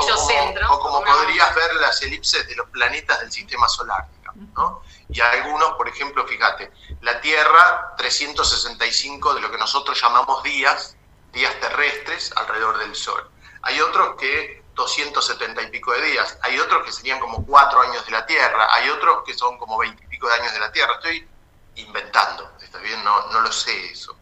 o, 0.70 0.80
como 0.80 1.04
podrías 1.04 1.54
ver 1.56 1.76
las 1.76 2.02
elipses 2.02 2.48
de 2.48 2.56
los 2.56 2.68
planetas 2.70 3.20
del 3.20 3.32
sistema 3.32 3.68
solar, 3.68 4.08
¿no? 4.56 4.82
Y 5.10 5.20
algunos, 5.20 5.74
por 5.74 5.88
ejemplo, 5.88 6.26
fíjate, 6.26 6.72
la 7.02 7.20
Tierra, 7.22 7.94
365 7.98 9.36
de 9.36 9.42
lo 9.42 9.52
que 9.52 9.58
nosotros 9.58 10.02
llamamos 10.02 10.42
días, 10.44 10.96
días 11.34 11.54
terrestres 11.60 12.32
alrededor 12.36 12.80
del 12.80 12.96
Sol. 12.96 13.30
Hay 13.64 13.80
otros 13.82 14.16
que 14.18 14.64
270 14.76 15.62
y 15.62 15.68
pico 15.68 15.92
de 15.92 16.02
días, 16.04 16.38
hay 16.42 16.58
otros 16.58 16.86
que 16.86 16.92
serían 16.92 17.20
como 17.20 17.46
cuatro 17.46 17.82
años 17.82 18.06
de 18.06 18.12
la 18.12 18.26
Tierra, 18.26 18.68
hay 18.74 18.90
otros 18.90 19.24
que 19.26 19.34
son 19.34 19.58
como 19.58 19.78
20 19.78 20.04
y 20.04 20.08
pico 20.08 20.28
de 20.28 20.34
años 20.36 20.54
de 20.54 20.60
la 20.60 20.72
Tierra. 20.72 20.94
Estoy 20.94 21.28
inventando, 21.76 22.52
¿está 22.62 22.80
bien? 22.80 23.04
No, 23.04 23.28
no 23.32 23.42
lo 23.42 23.52
sé 23.52 23.92
eso. 23.92 24.16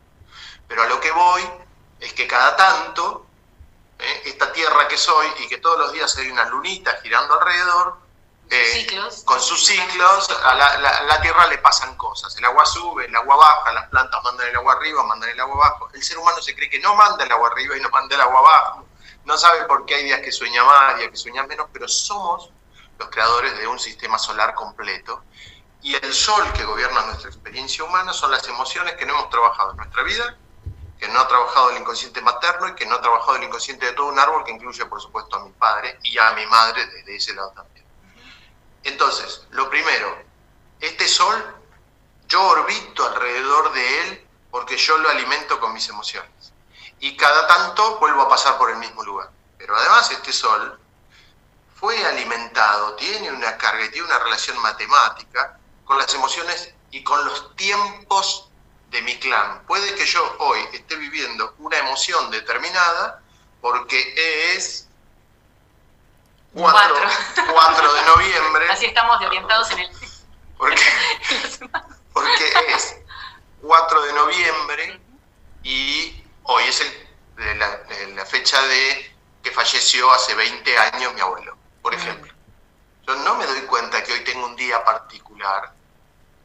Pero 0.67 0.83
a 0.83 0.87
lo 0.87 0.99
que 0.99 1.11
voy 1.11 1.43
es 1.99 2.13
que 2.13 2.27
cada 2.27 2.55
tanto, 2.55 3.25
¿eh? 3.97 4.21
esta 4.25 4.51
tierra 4.53 4.87
que 4.87 4.97
soy 4.97 5.27
y 5.39 5.47
que 5.47 5.57
todos 5.57 5.79
los 5.79 5.91
días 5.91 6.15
hay 6.17 6.29
una 6.29 6.45
lunita 6.45 6.99
girando 7.01 7.39
alrededor, 7.39 7.97
eh, 8.51 8.87
con 9.25 9.39
sus 9.39 9.63
ciclos, 9.63 10.27
a 10.43 10.55
la, 10.55 11.21
tierra 11.21 11.45
le 11.47 11.59
pasan 11.59 11.95
cosas. 11.95 12.35
El 12.35 12.45
agua 12.45 12.65
sube, 12.65 13.05
el 13.05 13.15
agua 13.15 13.35
baja, 13.35 13.73
las 13.73 13.87
plantas 13.89 14.23
mandan 14.23 14.47
el 14.47 14.55
agua 14.55 14.73
arriba, 14.73 15.03
mandan 15.03 15.29
el 15.29 15.39
agua 15.39 15.67
abajo. 15.67 15.89
El 15.93 16.03
ser 16.03 16.17
humano 16.17 16.41
se 16.41 16.55
cree 16.55 16.67
que 16.67 16.79
no 16.79 16.95
manda 16.95 17.23
el 17.23 17.31
agua 17.31 17.49
arriba 17.49 17.77
y 17.77 17.81
no 17.81 17.89
manda 17.89 18.15
el 18.15 18.21
agua 18.21 18.39
abajo. 18.39 18.85
No 19.25 19.37
sabe 19.37 19.65
por 19.65 19.85
qué 19.85 19.95
hay 19.95 20.05
días 20.05 20.21
que 20.21 20.31
sueña 20.31 20.63
más, 20.63 20.97
días 20.97 21.11
que 21.11 21.17
sueña 21.17 21.43
menos, 21.43 21.67
pero 21.71 21.87
somos 21.87 22.49
los 22.97 23.09
creadores 23.09 23.55
de 23.55 23.67
un 23.67 23.77
sistema 23.77 24.17
solar 24.17 24.55
completo. 24.55 25.23
Y 25.82 25.95
el 25.95 26.13
sol 26.13 26.51
que 26.53 26.65
gobierna 26.65 27.05
nuestra 27.05 27.30
experiencia 27.30 27.84
humana 27.84 28.13
son 28.13 28.32
las 28.32 28.47
emociones 28.47 28.95
que 28.95 29.05
no 29.05 29.13
hemos 29.13 29.30
trabajado 29.30 29.71
en 29.71 29.77
nuestra 29.77 30.03
vida 30.03 30.38
que 30.99 31.07
no 31.07 31.19
ha 31.19 31.27
trabajado 31.27 31.69
el 31.71 31.77
inconsciente 31.77 32.21
materno 32.21 32.67
y 32.67 32.75
que 32.75 32.86
no 32.86 32.95
ha 32.95 33.01
trabajado 33.01 33.38
el 33.38 33.43
inconsciente 33.43 33.86
de 33.86 33.93
todo 33.93 34.07
un 34.07 34.19
árbol, 34.19 34.43
que 34.43 34.51
incluye, 34.51 34.86
por 34.86 35.01
supuesto, 35.01 35.38
a 35.38 35.45
mi 35.45 35.51
padre 35.51 35.97
y 36.03 36.17
a 36.17 36.32
mi 36.34 36.45
madre 36.47 36.86
desde 36.88 37.15
ese 37.15 37.34
lado 37.34 37.51
también. 37.51 37.86
Entonces, 38.84 39.47
lo 39.51 39.69
primero, 39.69 40.23
este 40.82 41.07
sol, 41.07 41.55
yo 42.27 42.45
orbito 42.45 43.05
alrededor 43.07 43.71
de 43.71 44.01
él 44.01 44.27
porque 44.51 44.75
yo 44.77 44.97
lo 44.97 45.09
alimento 45.09 45.59
con 45.59 45.73
mis 45.73 45.88
emociones. 45.88 46.53
Y 46.99 47.15
cada 47.15 47.47
tanto 47.47 47.97
vuelvo 47.99 48.23
a 48.23 48.30
pasar 48.30 48.57
por 48.57 48.69
el 48.69 48.77
mismo 48.77 49.03
lugar. 49.03 49.30
Pero 49.57 49.75
además 49.77 50.11
este 50.11 50.34
sol 50.34 50.80
fue 51.75 52.05
alimentado, 52.05 52.95
tiene 52.95 53.32
una 53.32 53.57
carga 53.57 53.89
tiene 53.89 54.05
una 54.05 54.19
relación 54.19 54.59
matemática 54.59 55.59
con 55.89 55.97
las 55.97 56.13
emociones 56.13 56.71
y 56.91 57.03
con 57.03 57.25
los 57.25 57.55
tiempos 57.55 58.47
de 58.91 59.01
mi 59.01 59.17
clan. 59.17 59.63
Puede 59.65 59.95
que 59.95 60.05
yo 60.05 60.35
hoy 60.37 60.59
esté 60.71 60.95
viviendo 60.97 61.55
una 61.57 61.79
emoción 61.79 62.29
determinada 62.29 63.23
porque 63.59 64.53
es 64.53 64.87
4, 66.53 66.93
de 66.93 68.01
noviembre. 68.05 68.69
Así 68.69 68.85
estamos 68.85 69.19
orientados 69.19 69.71
en 69.71 69.79
el... 69.79 69.89
Porque, 70.59 70.83
porque 72.13 72.53
es 72.67 72.97
4 73.63 74.01
de 74.03 74.13
noviembre 74.13 75.01
y 75.63 76.23
hoy 76.43 76.65
es 76.65 76.81
el, 76.81 77.57
la, 77.57 77.79
la, 78.09 78.25
fecha 78.27 78.61
de 78.61 79.15
que 79.41 79.49
falleció 79.49 80.11
hace 80.13 80.35
20 80.35 80.77
años 80.77 81.15
mi 81.15 81.21
abuelo, 81.21 81.57
por 81.81 81.95
ejemplo. 81.95 82.31
Yo 83.07 83.15
no 83.15 83.37
me 83.37 83.47
doy 83.47 83.61
cuenta 83.61 84.03
que 84.03 84.13
hoy 84.13 84.23
tengo 84.23 84.45
un 84.45 84.55
día 84.55 84.85
particular, 84.85 85.78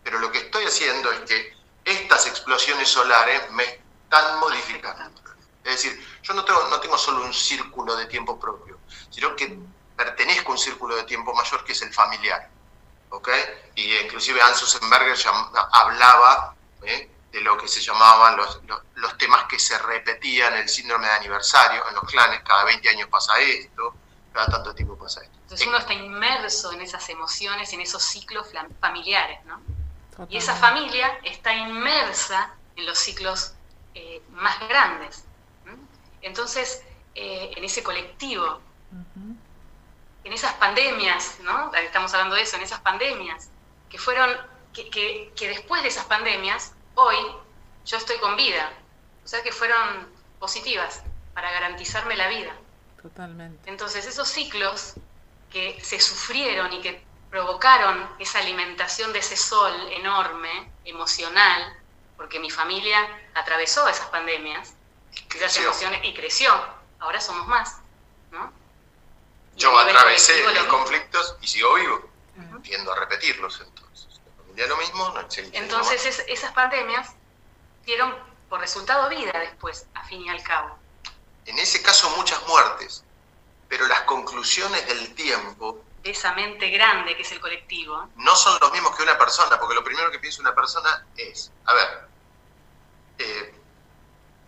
pero 0.05 0.18
lo 0.18 0.30
que 0.30 0.38
estoy 0.38 0.64
haciendo 0.64 1.11
es 1.11 1.20
que 1.20 1.57
estas 1.84 2.26
explosiones 2.26 2.88
solares 2.88 3.50
me 3.50 3.64
están 3.64 4.38
modificando. 4.38 5.20
Es 5.64 5.82
decir, 5.82 6.07
yo 6.22 6.34
no 6.34 6.44
tengo, 6.44 6.68
no 6.68 6.78
tengo 6.78 6.98
solo 6.98 7.24
un 7.24 7.32
círculo 7.32 7.96
de 7.96 8.07
tiempo 8.07 8.38
propio, 8.38 8.78
sino 9.11 9.34
que 9.34 9.59
pertenezco 9.96 10.50
a 10.50 10.52
un 10.52 10.59
círculo 10.59 10.94
de 10.94 11.05
tiempo 11.05 11.34
mayor 11.34 11.64
que 11.64 11.72
es 11.72 11.82
el 11.82 11.92
familiar. 11.92 12.50
¿ok? 13.09 13.28
Y 13.76 13.96
inclusive 13.96 14.42
Hans 14.42 14.59
Susenberger 14.59 15.16
hablaba 15.72 16.55
¿eh? 16.82 17.09
de 17.32 17.40
lo 17.40 17.57
que 17.57 17.66
se 17.66 17.80
llamaban 17.80 18.36
los, 18.36 18.61
los, 18.96 19.18
temas 19.18 19.44
que 19.44 19.59
se 19.59 19.78
repetían, 19.78 20.55
el 20.55 20.68
síndrome 20.68 21.07
de 21.07 21.14
aniversario, 21.14 21.88
en 21.88 21.94
los 21.94 22.05
clanes, 22.05 22.42
cada 22.44 22.64
20 22.64 22.88
años 22.90 23.09
pasa 23.09 23.38
esto, 23.40 23.94
cada 24.32 24.46
tanto 24.46 24.74
tiempo 24.74 24.98
pasa 24.98 25.22
esto. 25.22 25.38
Entonces 25.42 25.66
uno 25.66 25.78
está 25.78 25.94
inmerso 25.94 26.72
en 26.72 26.82
esas 26.82 27.09
emociones, 27.09 27.72
en 27.72 27.80
esos 27.80 28.02
ciclos 28.02 28.48
familiares, 28.80 29.44
¿no? 29.44 29.62
Y 30.29 30.37
esa 30.37 30.55
familia 30.55 31.19
está 31.23 31.53
inmersa 31.55 32.55
en 32.77 32.87
los 32.87 32.99
ciclos 32.99 33.55
eh, 33.95 34.23
más 34.31 34.59
grandes. 34.69 35.25
Entonces, 36.23 36.83
eh, 37.15 37.53
en 37.57 37.65
ese 37.65 37.83
colectivo, 37.83 38.61
en 40.25 40.33
esas 40.33 40.55
pandemias, 40.55 41.39
¿no? 41.43 41.73
Estamos 41.75 42.12
hablando 42.15 42.35
de 42.35 42.43
eso, 42.43 42.57
en 42.57 42.62
esas 42.62 42.81
pandemias, 42.81 43.51
que 43.91 43.99
fueron, 43.99 44.31
que, 44.73 44.91
que, 44.91 45.49
después 45.49 45.83
de 45.83 45.89
esas 45.89 46.07
pandemias, 46.07 46.73
hoy 46.95 47.17
yo 47.85 47.99
estoy 47.99 48.19
con 48.19 48.37
vida. 48.37 48.73
O 49.25 49.29
sea 49.29 49.43
que 49.43 49.53
fueron 49.53 50.09
positivas 50.39 51.03
para 51.35 51.51
garantizarme 51.53 52.17
la 52.17 52.29
vida. 52.29 52.55
Totalmente. 53.01 53.69
Entonces, 53.69 54.07
esos 54.07 54.29
ciclos 54.29 54.95
que 55.51 55.79
se 55.83 56.01
sufrieron 56.01 56.73
y 56.73 56.81
que 56.81 57.05
provocaron 57.35 58.09
esa 58.20 58.39
alimentación 58.39 59.12
de 59.12 59.18
ese 59.18 59.37
sol 59.37 59.72
enorme, 59.91 60.70
emocional, 60.85 61.76
porque 62.16 62.39
mi 62.39 62.49
familia 62.49 62.97
atravesó 63.35 63.89
esas 63.89 64.07
pandemias, 64.07 64.74
esas 65.35 65.57
emociones 65.57 65.99
y 66.05 66.14
creció. 66.14 66.55
Ahora 67.01 67.20
somos 67.20 67.49
más, 67.49 67.78
¿no? 68.30 68.53
Yo 69.57 69.76
atravesé 69.76 70.45
los 70.45 70.66
conflictos 70.66 71.37
y 71.41 71.49
sigo 71.49 71.74
vivo. 71.74 72.09
Tiendo 72.62 72.93
a 72.93 73.01
repetirlos 73.01 73.61
entonces. 73.66 74.20
La 74.55 74.66
lo 74.68 74.76
mismo, 74.76 75.09
no 75.09 75.28
Entonces 75.55 76.22
esas 76.28 76.53
pandemias 76.53 77.14
dieron 77.85 78.14
por 78.49 78.61
resultado 78.61 79.09
vida 79.09 79.32
después, 79.41 79.87
a 79.95 80.05
fin 80.05 80.22
y 80.22 80.28
al 80.28 80.43
cabo. 80.45 80.78
En 81.47 81.59
ese 81.59 81.82
caso 81.82 82.09
muchas 82.11 82.41
muertes, 82.47 83.03
pero 83.68 83.89
las 83.89 84.03
conclusiones 84.03 84.87
del 84.87 85.12
tiempo 85.16 85.82
esa 86.05 86.32
mente 86.32 86.68
grande 86.70 87.16
que 87.16 87.22
es 87.22 87.32
el 87.32 87.40
colectivo. 87.40 88.09
No 88.16 88.36
son 88.36 88.59
los 88.61 88.72
mismos 88.72 88.94
que 88.94 89.02
una 89.02 89.18
persona, 89.18 89.59
porque 89.59 89.74
lo 89.74 89.82
primero 89.82 90.11
que 90.11 90.18
piensa 90.18 90.40
una 90.40 90.55
persona 90.55 91.07
es, 91.16 91.50
a 91.64 91.74
ver, 91.74 92.09
eh, 93.18 93.55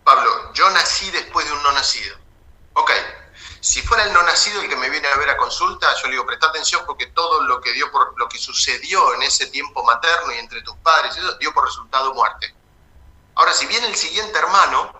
Pablo, 0.03 0.53
yo 0.53 0.69
nací 0.69 1.09
después 1.11 1.45
de 1.47 1.53
un 1.53 1.63
no 1.63 1.71
nacido. 1.73 2.15
Ok, 2.73 2.91
si 3.59 3.81
fuera 3.81 4.03
el 4.03 4.13
no 4.13 4.21
nacido 4.23 4.61
el 4.61 4.69
que 4.69 4.75
me 4.75 4.89
viene 4.89 5.07
a 5.07 5.17
ver 5.17 5.29
a 5.29 5.37
consulta, 5.37 5.93
yo 5.95 6.05
le 6.05 6.11
digo, 6.11 6.25
presta 6.25 6.47
atención 6.47 6.83
porque 6.85 7.07
todo 7.07 7.41
lo 7.43 7.59
que 7.59 7.73
dio 7.73 7.91
por 7.91 8.17
lo 8.17 8.29
que 8.29 8.37
sucedió 8.37 9.13
en 9.15 9.23
ese 9.23 9.47
tiempo 9.47 9.83
materno 9.83 10.31
y 10.33 10.37
entre 10.37 10.61
tus 10.61 10.75
padres, 10.77 11.17
eso 11.17 11.33
dio 11.39 11.53
por 11.53 11.65
resultado 11.65 12.13
muerte. 12.13 12.53
Ahora, 13.35 13.53
si 13.53 13.65
viene 13.65 13.87
el 13.87 13.95
siguiente 13.95 14.37
hermano, 14.37 14.93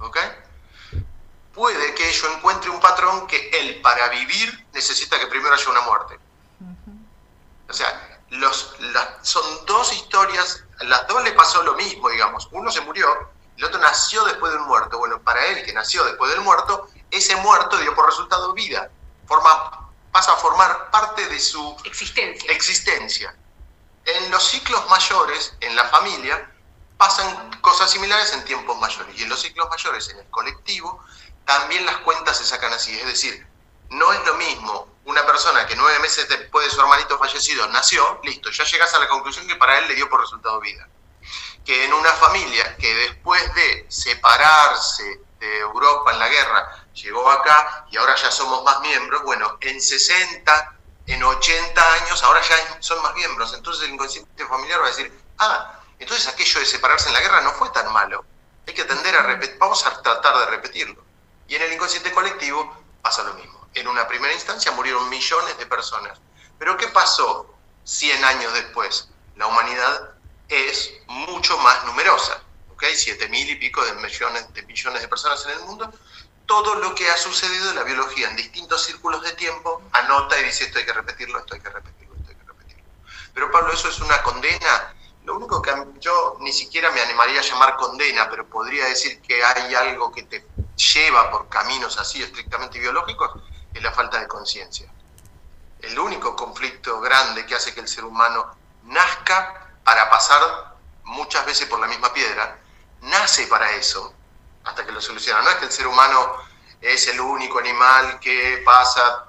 ¿ok? 0.00 0.18
Puede 1.54 1.94
que 1.94 2.10
yo 2.12 2.32
encuentre 2.32 2.70
un 2.70 2.80
patrón 2.80 3.26
que 3.26 3.50
él 3.50 3.80
para 3.80 4.08
vivir 4.08 4.66
necesita 4.72 5.18
que 5.18 5.26
primero 5.26 5.54
haya 5.54 5.70
una 5.70 5.82
muerte. 5.82 6.18
O 7.68 7.72
sea, 7.72 8.20
los, 8.30 8.74
son 9.22 9.66
dos 9.66 9.92
historias, 9.92 10.64
las 10.80 11.06
dos 11.06 11.22
le 11.22 11.32
pasó 11.32 11.62
lo 11.62 11.74
mismo, 11.74 12.08
digamos. 12.08 12.48
Uno 12.52 12.70
se 12.70 12.80
murió, 12.80 13.30
el 13.56 13.64
otro 13.64 13.80
nació 13.80 14.24
después 14.24 14.52
de 14.52 14.58
un 14.58 14.66
muerto. 14.66 14.98
Bueno, 14.98 15.20
para 15.20 15.44
él 15.46 15.64
que 15.64 15.72
nació 15.72 16.04
después 16.04 16.30
del 16.30 16.40
muerto, 16.40 16.88
ese 17.10 17.36
muerto 17.36 17.76
dio 17.78 17.94
por 17.94 18.06
resultado 18.06 18.52
vida. 18.52 18.90
Forma, 19.26 19.90
pasa 20.10 20.32
a 20.32 20.36
formar 20.36 20.90
parte 20.90 21.26
de 21.28 21.38
su 21.38 21.76
existencia. 21.84 22.50
existencia. 22.52 23.34
En 24.04 24.30
los 24.30 24.42
ciclos 24.42 24.88
mayores, 24.90 25.54
en 25.60 25.76
la 25.76 25.84
familia, 25.84 26.50
pasan 26.96 27.50
cosas 27.60 27.90
similares 27.90 28.32
en 28.32 28.44
tiempos 28.44 28.78
mayores. 28.78 29.18
Y 29.18 29.22
en 29.22 29.28
los 29.28 29.40
ciclos 29.40 29.68
mayores, 29.68 30.08
en 30.08 30.18
el 30.18 30.26
colectivo, 30.30 31.04
también 31.44 31.84
las 31.86 31.98
cuentas 31.98 32.38
se 32.38 32.44
sacan 32.44 32.72
así. 32.72 32.98
Es 32.98 33.06
decir, 33.06 33.46
no 33.90 34.12
es 34.12 34.26
lo 34.26 34.34
mismo 34.34 34.88
una 35.04 35.26
persona 35.26 35.66
que 35.66 35.76
nueve 35.76 35.98
meses 35.98 36.28
después 36.28 36.66
de 36.66 36.72
su 36.72 36.80
hermanito 36.80 37.18
fallecido 37.18 37.66
nació, 37.68 38.20
listo, 38.22 38.50
ya 38.50 38.64
llegas 38.64 38.94
a 38.94 39.00
la 39.00 39.08
conclusión 39.08 39.46
que 39.46 39.56
para 39.56 39.78
él 39.78 39.88
le 39.88 39.94
dio 39.94 40.08
por 40.08 40.20
resultado 40.20 40.60
vida. 40.60 40.88
Que 41.64 41.84
en 41.84 41.92
una 41.92 42.10
familia 42.12 42.76
que 42.76 42.94
después 42.94 43.54
de 43.54 43.86
separarse 43.88 45.20
de 45.38 45.58
Europa 45.58 46.12
en 46.12 46.18
la 46.18 46.28
guerra, 46.28 46.86
llegó 46.94 47.28
acá 47.30 47.86
y 47.90 47.96
ahora 47.96 48.14
ya 48.14 48.30
somos 48.30 48.62
más 48.64 48.80
miembros, 48.80 49.22
bueno, 49.24 49.58
en 49.60 49.80
60, 49.80 50.78
en 51.06 51.22
80 51.22 51.92
años, 51.94 52.22
ahora 52.22 52.40
ya 52.42 52.80
son 52.80 53.02
más 53.02 53.14
miembros. 53.14 53.52
Entonces 53.54 53.84
el 53.84 53.94
inconsciente 53.94 54.46
familiar 54.46 54.80
va 54.80 54.86
a 54.86 54.90
decir, 54.90 55.12
ah, 55.38 55.80
entonces 55.98 56.28
aquello 56.28 56.60
de 56.60 56.66
separarse 56.66 57.08
en 57.08 57.14
la 57.14 57.20
guerra 57.20 57.40
no 57.40 57.52
fue 57.52 57.70
tan 57.70 57.92
malo. 57.92 58.24
Hay 58.66 58.74
que 58.74 58.82
atender 58.82 59.16
a 59.16 59.22
repetir, 59.22 59.58
vamos 59.58 59.84
a 59.84 60.00
tratar 60.02 60.38
de 60.38 60.46
repetirlo. 60.46 61.02
Y 61.48 61.54
en 61.56 61.62
el 61.62 61.72
inconsciente 61.72 62.12
colectivo 62.12 62.76
pasa 63.02 63.24
lo 63.24 63.34
mismo. 63.34 63.66
En 63.74 63.88
una 63.88 64.06
primera 64.06 64.32
instancia 64.32 64.72
murieron 64.72 65.08
millones 65.08 65.58
de 65.58 65.66
personas. 65.66 66.18
Pero 66.58 66.76
¿qué 66.76 66.88
pasó 66.88 67.54
100 67.84 68.24
años 68.24 68.52
después? 68.54 69.08
La 69.36 69.46
humanidad 69.46 70.10
es 70.48 70.92
mucho 71.06 71.56
más 71.58 71.84
numerosa. 71.84 72.42
¿ok? 72.70 72.84
7 72.94 73.28
mil 73.28 73.48
y 73.48 73.56
pico 73.56 73.84
de 73.84 73.92
millones, 73.94 74.52
de 74.52 74.62
millones 74.62 75.02
de 75.02 75.08
personas 75.08 75.44
en 75.46 75.52
el 75.52 75.60
mundo. 75.60 75.92
Todo 76.46 76.74
lo 76.76 76.94
que 76.94 77.08
ha 77.08 77.16
sucedido 77.16 77.70
en 77.70 77.76
la 77.76 77.84
biología 77.84 78.28
en 78.28 78.36
distintos 78.36 78.82
círculos 78.84 79.22
de 79.22 79.32
tiempo 79.32 79.82
anota 79.92 80.38
y 80.38 80.44
dice 80.44 80.64
esto 80.64 80.78
hay 80.78 80.84
que 80.84 80.92
repetirlo, 80.92 81.38
esto 81.38 81.54
hay 81.54 81.60
que 81.60 81.70
repetirlo, 81.70 82.14
esto 82.16 82.30
hay 82.30 82.36
que 82.36 82.44
repetirlo. 82.44 82.84
Pero 83.32 83.50
Pablo, 83.50 83.72
¿eso 83.72 83.88
es 83.88 84.00
una 84.00 84.22
condena? 84.22 84.94
Lo 85.24 85.36
único 85.36 85.62
que 85.62 85.72
yo 86.00 86.36
ni 86.40 86.52
siquiera 86.52 86.90
me 86.90 87.00
animaría 87.00 87.40
a 87.40 87.44
llamar 87.44 87.76
condena, 87.76 88.28
pero 88.28 88.46
podría 88.46 88.86
decir 88.86 89.20
que 89.22 89.44
hay 89.44 89.74
algo 89.74 90.10
que 90.10 90.24
te 90.24 90.44
lleva 90.76 91.30
por 91.30 91.48
caminos 91.48 91.96
así 91.98 92.22
estrictamente 92.22 92.78
biológicos 92.78 93.40
es 93.72 93.82
la 93.82 93.92
falta 93.92 94.18
de 94.18 94.26
conciencia. 94.26 94.90
El 95.80 95.98
único 95.98 96.34
conflicto 96.34 97.00
grande 97.00 97.46
que 97.46 97.54
hace 97.54 97.72
que 97.72 97.80
el 97.80 97.88
ser 97.88 98.04
humano 98.04 98.56
nazca 98.84 99.70
para 99.84 100.10
pasar 100.10 100.76
muchas 101.04 101.44
veces 101.46 101.68
por 101.68 101.80
la 101.80 101.86
misma 101.86 102.12
piedra, 102.12 102.58
nace 103.02 103.46
para 103.46 103.70
eso, 103.72 104.14
hasta 104.64 104.84
que 104.84 104.92
lo 104.92 105.00
soluciona. 105.00 105.42
No 105.42 105.50
es 105.50 105.56
que 105.56 105.64
el 105.66 105.72
ser 105.72 105.86
humano 105.86 106.34
es 106.80 107.06
el 107.08 107.20
único 107.20 107.58
animal 107.58 108.18
que 108.20 108.62
pasa, 108.64 109.26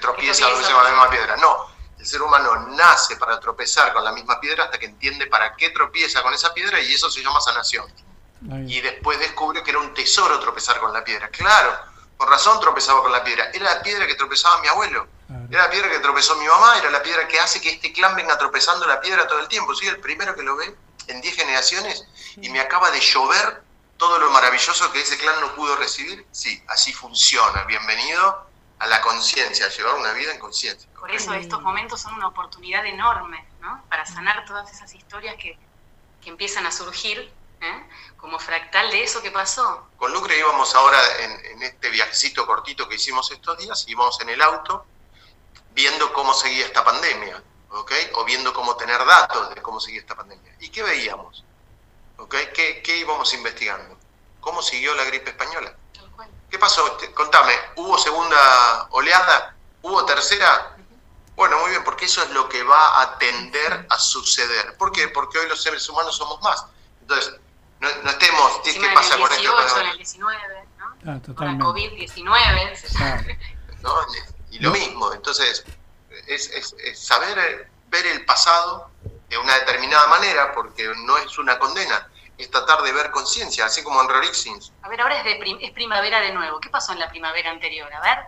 tropieza 0.00 0.50
con 0.50 0.84
la 0.84 0.90
misma 0.90 1.10
piedra. 1.10 1.36
No, 1.36 1.66
el 2.00 2.06
ser 2.06 2.22
humano 2.22 2.66
nace 2.70 3.16
para 3.16 3.38
tropezar 3.38 3.92
con 3.92 4.02
la 4.02 4.12
misma 4.12 4.40
piedra 4.40 4.64
hasta 4.64 4.78
que 4.78 4.86
entiende 4.86 5.26
para 5.26 5.54
qué 5.54 5.68
tropieza 5.68 6.22
con 6.22 6.32
esa 6.32 6.52
piedra 6.54 6.80
y 6.80 6.94
eso 6.94 7.10
se 7.10 7.22
llama 7.22 7.40
sanación. 7.40 7.92
Y 8.66 8.80
después 8.80 9.18
descubrió 9.18 9.62
que 9.62 9.70
era 9.70 9.80
un 9.80 9.92
tesoro 9.92 10.40
tropezar 10.40 10.80
con 10.80 10.94
la 10.94 11.04
piedra. 11.04 11.28
Claro, 11.28 11.78
por 12.16 12.30
razón 12.30 12.58
tropezaba 12.58 13.02
con 13.02 13.12
la 13.12 13.22
piedra. 13.22 13.50
Era 13.52 13.74
la 13.74 13.82
piedra 13.82 14.06
que 14.06 14.14
tropezaba 14.14 14.62
mi 14.62 14.68
abuelo. 14.68 15.06
Era 15.50 15.64
la 15.64 15.70
piedra 15.70 15.90
que 15.90 15.98
tropezó 15.98 16.34
mi 16.36 16.46
mamá. 16.46 16.78
Era 16.78 16.90
la 16.90 17.02
piedra 17.02 17.28
que 17.28 17.38
hace 17.38 17.60
que 17.60 17.68
este 17.68 17.92
clan 17.92 18.16
venga 18.16 18.38
tropezando 18.38 18.86
la 18.86 18.98
piedra 18.98 19.28
todo 19.28 19.40
el 19.40 19.48
tiempo. 19.48 19.74
Soy 19.74 19.88
el 19.88 20.00
primero 20.00 20.34
que 20.34 20.42
lo 20.42 20.56
ve 20.56 20.74
en 21.08 21.20
10 21.20 21.36
generaciones 21.36 22.06
y 22.40 22.48
me 22.48 22.60
acaba 22.60 22.90
de 22.90 23.00
llover 23.00 23.62
todo 23.98 24.18
lo 24.18 24.30
maravilloso 24.30 24.90
que 24.90 25.02
ese 25.02 25.18
clan 25.18 25.38
no 25.42 25.54
pudo 25.54 25.76
recibir. 25.76 26.24
Sí, 26.32 26.64
así 26.68 26.94
funciona. 26.94 27.64
Bienvenido 27.64 28.49
a 28.80 28.86
la 28.86 29.00
conciencia, 29.02 29.66
a 29.66 29.68
llevar 29.68 29.94
una 29.94 30.12
vida 30.12 30.32
en 30.32 30.38
conciencia. 30.38 30.88
Por 30.98 31.10
eso 31.10 31.32
estos 31.34 31.60
momentos 31.60 32.00
son 32.00 32.14
una 32.14 32.28
oportunidad 32.28 32.84
enorme, 32.86 33.46
¿no? 33.60 33.84
Para 33.88 34.06
sanar 34.06 34.44
todas 34.46 34.72
esas 34.72 34.94
historias 34.94 35.36
que, 35.36 35.58
que 36.22 36.30
empiezan 36.30 36.66
a 36.66 36.72
surgir 36.72 37.30
¿eh? 37.60 37.88
como 38.16 38.38
fractal 38.38 38.90
de 38.90 39.02
eso 39.02 39.22
que 39.22 39.30
pasó. 39.30 39.86
Con 39.98 40.12
Lucre 40.12 40.38
íbamos 40.38 40.74
ahora 40.74 40.98
en, 41.20 41.62
este 41.62 41.90
viajecito 41.90 42.46
cortito 42.46 42.88
que 42.88 42.96
hicimos 42.96 43.30
estos 43.30 43.58
días, 43.58 43.84
íbamos 43.86 44.18
en 44.22 44.30
el 44.30 44.40
auto 44.40 44.86
viendo 45.72 46.12
cómo 46.14 46.32
seguía 46.32 46.64
esta 46.64 46.82
pandemia, 46.82 47.42
¿ok? 47.70 47.92
O 48.14 48.24
viendo 48.24 48.52
cómo 48.54 48.76
tener 48.76 48.98
datos 49.04 49.54
de 49.54 49.60
cómo 49.60 49.78
seguía 49.78 50.00
esta 50.00 50.14
pandemia. 50.14 50.56
¿Y 50.58 50.70
qué 50.70 50.82
veíamos? 50.82 51.44
¿Ok? 52.16 52.34
¿Qué, 52.54 52.82
qué 52.82 52.96
íbamos 52.96 53.32
investigando? 53.34 53.98
¿Cómo 54.40 54.62
siguió 54.62 54.94
la 54.94 55.04
gripe 55.04 55.30
española? 55.30 55.74
¿Qué 56.50 56.58
pasó? 56.58 56.98
Contame, 57.14 57.52
¿hubo 57.76 57.96
segunda 57.98 58.88
oleada? 58.90 59.54
¿Hubo 59.82 60.04
tercera? 60.04 60.76
Bueno, 61.36 61.58
muy 61.60 61.70
bien, 61.70 61.84
porque 61.84 62.04
eso 62.06 62.22
es 62.22 62.30
lo 62.30 62.48
que 62.48 62.62
va 62.62 63.00
a 63.02 63.18
tender 63.18 63.86
a 63.88 63.98
suceder. 63.98 64.76
¿Por 64.76 64.92
qué? 64.92 65.08
Porque 65.08 65.38
hoy 65.38 65.48
los 65.48 65.62
seres 65.62 65.88
humanos 65.88 66.16
somos 66.16 66.42
más. 66.42 66.66
Entonces, 67.00 67.34
no, 67.80 67.88
estemos, 68.10 68.60
¿qué, 68.62 68.78
pasa 68.94 69.16
con 69.16 69.32
esto? 69.32 69.80
En 69.80 69.86
el 69.86 69.96
19, 69.96 70.38
¿no? 70.78 70.86
Ah, 71.06 71.18
con 71.34 71.46
la 71.46 71.64
COVID-19. 71.64 73.38
Y 74.50 74.58
lo 74.58 74.72
mismo, 74.72 75.12
entonces, 75.12 75.64
es, 76.26 76.74
saber 76.94 77.70
ver 77.88 78.06
el 78.06 78.24
pasado 78.24 78.90
de 79.28 79.38
una 79.38 79.54
determinada 79.60 80.08
manera, 80.08 80.52
porque 80.52 80.92
no 81.04 81.16
es 81.18 81.38
una 81.38 81.56
condena, 81.58 82.08
es 82.40 82.50
tratar 82.50 82.82
de 82.82 82.92
ver 82.92 83.10
conciencia, 83.10 83.66
así 83.66 83.82
como 83.82 84.02
en 84.02 84.08
Rorixins. 84.08 84.72
A 84.82 84.88
ver, 84.88 85.00
ahora 85.00 85.18
es, 85.18 85.24
de 85.24 85.56
es 85.60 85.70
primavera 85.72 86.20
de 86.20 86.32
nuevo. 86.32 86.60
¿Qué 86.60 86.70
pasó 86.70 86.92
en 86.92 86.98
la 86.98 87.08
primavera 87.08 87.50
anterior? 87.50 87.92
A 87.92 88.00
ver. 88.00 88.18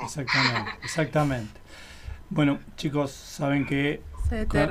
Exactamente, 0.00 0.72
exactamente. 0.82 1.60
Bueno, 2.30 2.58
chicos, 2.76 3.12
saben 3.12 3.66
que 3.66 4.02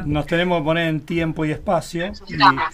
nos 0.05 0.25
tenemos 0.25 0.59
que 0.59 0.65
poner 0.65 0.87
en 0.87 1.05
tiempo 1.05 1.45
y 1.45 1.51
espacio. 1.51 2.11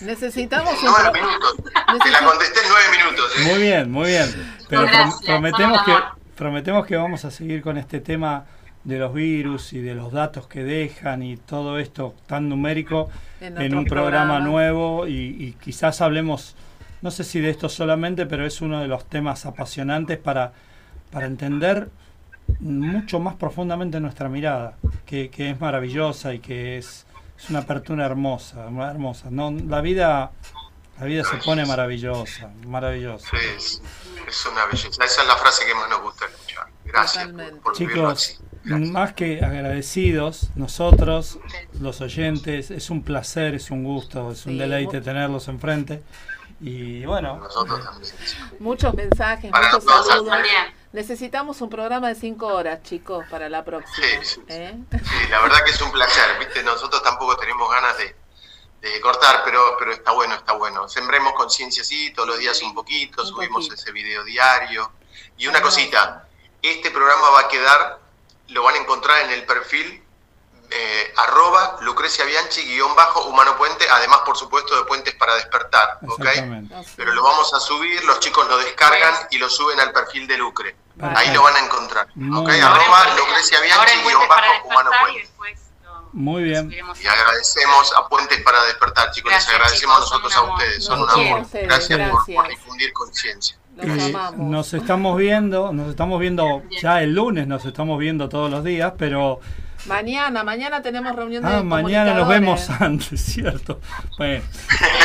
Necesitamos 0.02 0.74
nueve 0.82 1.22
minutos. 1.22 1.56
Te 2.04 2.10
la 2.10 2.24
contesté 2.24 2.60
en 2.62 2.70
nueve 2.70 2.98
minutos. 2.98 3.32
¿eh? 3.38 3.44
Muy 3.44 3.62
bien, 3.62 3.92
muy 3.92 4.08
bien. 4.08 4.58
Pero 4.70 4.88
prometemos 5.26 5.84
que 5.84 5.94
prometemos 6.36 6.88
que 6.88 6.96
vamos 6.96 7.26
a 7.26 7.32
seguir 7.32 7.62
con 7.62 7.78
este 7.78 8.00
tema 8.00 8.46
de 8.84 8.98
los 8.98 9.14
virus 9.14 9.74
y 9.74 9.80
de 9.80 9.94
los 9.94 10.12
datos 10.12 10.48
que 10.48 10.64
dejan 10.64 11.22
y 11.22 11.38
todo 11.38 11.80
esto 11.80 12.16
tan 12.28 12.50
numérico 12.50 13.10
en, 13.42 13.76
un 13.76 13.86
programa, 13.86 14.40
nuevo 14.40 15.08
y, 15.08 15.36
y, 15.38 15.56
quizás 15.60 16.02
hablemos, 16.02 16.56
no 17.02 17.12
sé 17.12 17.24
si 17.24 17.40
de 17.40 17.50
esto 17.50 17.70
solamente, 17.70 18.26
pero 18.26 18.46
es 18.46 18.62
uno 18.62 18.82
de 18.82 18.88
los 18.88 19.06
temas 19.06 19.46
apasionantes 19.46 20.18
para, 20.18 20.54
para 21.12 21.26
entender 21.26 21.90
mucho 22.60 23.20
más 23.20 23.36
profundamente 23.36 24.00
nuestra 24.00 24.30
mirada, 24.30 24.78
que, 25.06 25.30
es 25.36 25.60
maravillosa 25.60 26.34
y 26.34 26.40
que 26.40 26.78
es, 26.78 27.06
es, 27.38 27.50
una 27.50 27.60
apertura 27.60 28.06
hermosa, 28.06 28.66
hermosa. 28.66 29.28
No, 29.30 29.52
la 29.52 29.82
vida, 29.82 30.32
la 31.00 31.06
vida 31.06 31.24
se 31.24 31.38
pone 31.38 31.66
maravillosa, 31.66 32.50
maravillosa. 32.66 33.30
es, 33.56 33.82
una 34.52 34.66
belleza. 34.66 35.04
Esa 35.04 35.22
es 35.22 35.28
la 35.28 35.36
frase 35.36 35.66
que 35.66 35.76
más 35.76 35.90
nos 35.90 36.02
gusta 36.02 36.26
escuchar. 36.26 36.68
Gracias. 36.86 37.30
Chicos, 37.74 38.42
más 38.64 39.14
que 39.14 39.44
agradecidos, 39.44 40.50
nosotros, 40.56 41.40
los 41.80 42.02
oyentes, 42.02 42.72
es 42.72 42.90
un 42.90 43.04
placer, 43.04 43.56
es 43.56 43.72
un 43.72 43.84
gusto, 43.84 44.32
es 44.32 44.46
un 44.46 44.58
deleite 44.58 45.02
tenerlos 45.02 45.48
enfrente. 45.48 46.04
Y 46.62 47.06
bueno, 47.06 47.42
muchos 48.60 48.94
mensajes, 48.94 49.52
muchos 49.52 49.84
saludos. 49.84 50.38
Necesitamos 50.92 51.62
un 51.62 51.70
programa 51.70 52.08
de 52.10 52.16
cinco 52.16 52.48
horas, 52.48 52.82
chicos, 52.82 53.24
para 53.30 53.48
la 53.48 53.64
próxima. 53.64 54.08
Sí, 54.24 54.42
¿eh? 54.48 54.76
sí, 54.92 55.30
la 55.30 55.40
verdad 55.40 55.64
que 55.64 55.72
es 55.72 55.82
un 55.82 55.92
placer, 55.92 56.40
¿viste? 56.40 56.64
Nosotros 56.64 57.04
tampoco 57.04 57.38
tenemos 57.38 57.70
ganas 57.70 57.96
de, 57.98 58.16
cortar, 59.02 59.44
pero, 59.46 59.76
pero 59.78 59.94
está 59.94 60.12
bueno, 60.12 60.34
está 60.34 60.54
bueno. 60.54 60.90
Sembremos 60.90 61.34
conciencia, 61.34 61.84
sí, 61.84 62.12
todos 62.14 62.30
los 62.30 62.40
días 62.40 62.62
un 62.64 62.74
poquito, 62.74 63.24
subimos 63.24 63.72
ese 63.72 63.92
video 63.92 64.24
diario. 64.24 64.92
Y 65.38 65.46
una 65.46 65.62
cosita, 65.62 66.28
este 66.62 66.90
programa 66.90 67.30
va 67.30 67.42
a 67.42 67.48
quedar, 67.48 68.00
lo 68.50 68.64
van 68.64 68.76
a 68.76 68.78
encontrar 68.78 69.22
en 69.22 69.32
el 69.32 69.46
perfil 69.46 70.04
eh, 70.72 71.14
arroba 71.18 71.78
Lucrecia 71.82 72.26
Bianchi 72.26 72.62
guion 72.62 72.96
bajo 72.96 73.24
Humano 73.24 73.58
Puente, 73.58 73.88
además 73.90 74.20
por 74.20 74.38
supuesto 74.38 74.76
de 74.76 74.84
Puentes 74.84 75.16
para 75.16 75.34
despertar, 75.36 75.98
¿ok? 76.08 76.26
Pero 76.96 77.14
lo 77.14 77.24
vamos 77.24 77.52
a 77.56 77.60
subir, 77.60 78.04
los 78.06 78.20
chicos 78.20 78.48
lo 78.48 78.58
descargan 78.60 79.16
y 79.32 79.40
lo 79.40 79.50
suben 79.50 79.80
al 79.80 79.92
perfil 79.92 80.28
de 80.28 80.38
Lucre. 80.38 80.76
Ahí 81.02 81.34
lo 81.34 81.42
van 81.42 81.56
a 81.56 81.60
encontrar, 81.60 82.08
¿ok? 82.08 82.50
Arroba 82.50 83.16
Lucrecia 83.16 83.60
Bianchi 83.62 84.02
guion 84.04 84.28
bajo 84.28 84.68
Humano 84.68 84.92
Puente. 85.02 85.60
Muy 86.12 86.44
bien. 86.44 86.72
Y 86.72 87.08
agradecemos 87.08 87.94
a 87.96 88.08
Puentes 88.08 88.42
para 88.42 88.64
despertar, 88.64 89.12
chicos. 89.12 89.32
Les 89.32 89.48
agradecemos 89.48 90.00
nosotros 90.00 90.36
a 90.36 90.42
ustedes. 90.42 90.84
Son 90.84 91.02
un 91.02 91.10
amor. 91.10 91.48
Gracias, 91.52 92.10
Por, 92.10 92.48
difundir 92.48 92.94
conciencia. 92.94 93.59
Eh, 93.82 94.14
nos 94.38 94.74
estamos 94.74 95.18
viendo, 95.18 95.72
nos 95.74 95.90
estamos 95.90 96.20
viendo 96.20 96.64
ya 96.82 97.02
el 97.02 97.14
lunes, 97.14 97.48
nos 97.48 97.66
estamos 97.66 98.00
viendo 98.00 98.30
todos 98.30 98.52
los 98.52 98.64
días, 98.64 98.94
pero 98.98 99.40
Mañana, 99.86 100.44
mañana 100.44 100.82
tenemos 100.82 101.16
reunión 101.16 101.44
de 101.44 101.50
Ah, 101.50 101.64
mañana 101.64 102.14
nos 102.14 102.28
vemos 102.28 102.70
antes, 102.80 103.22
¿cierto? 103.22 103.80
Bueno. 104.18 104.44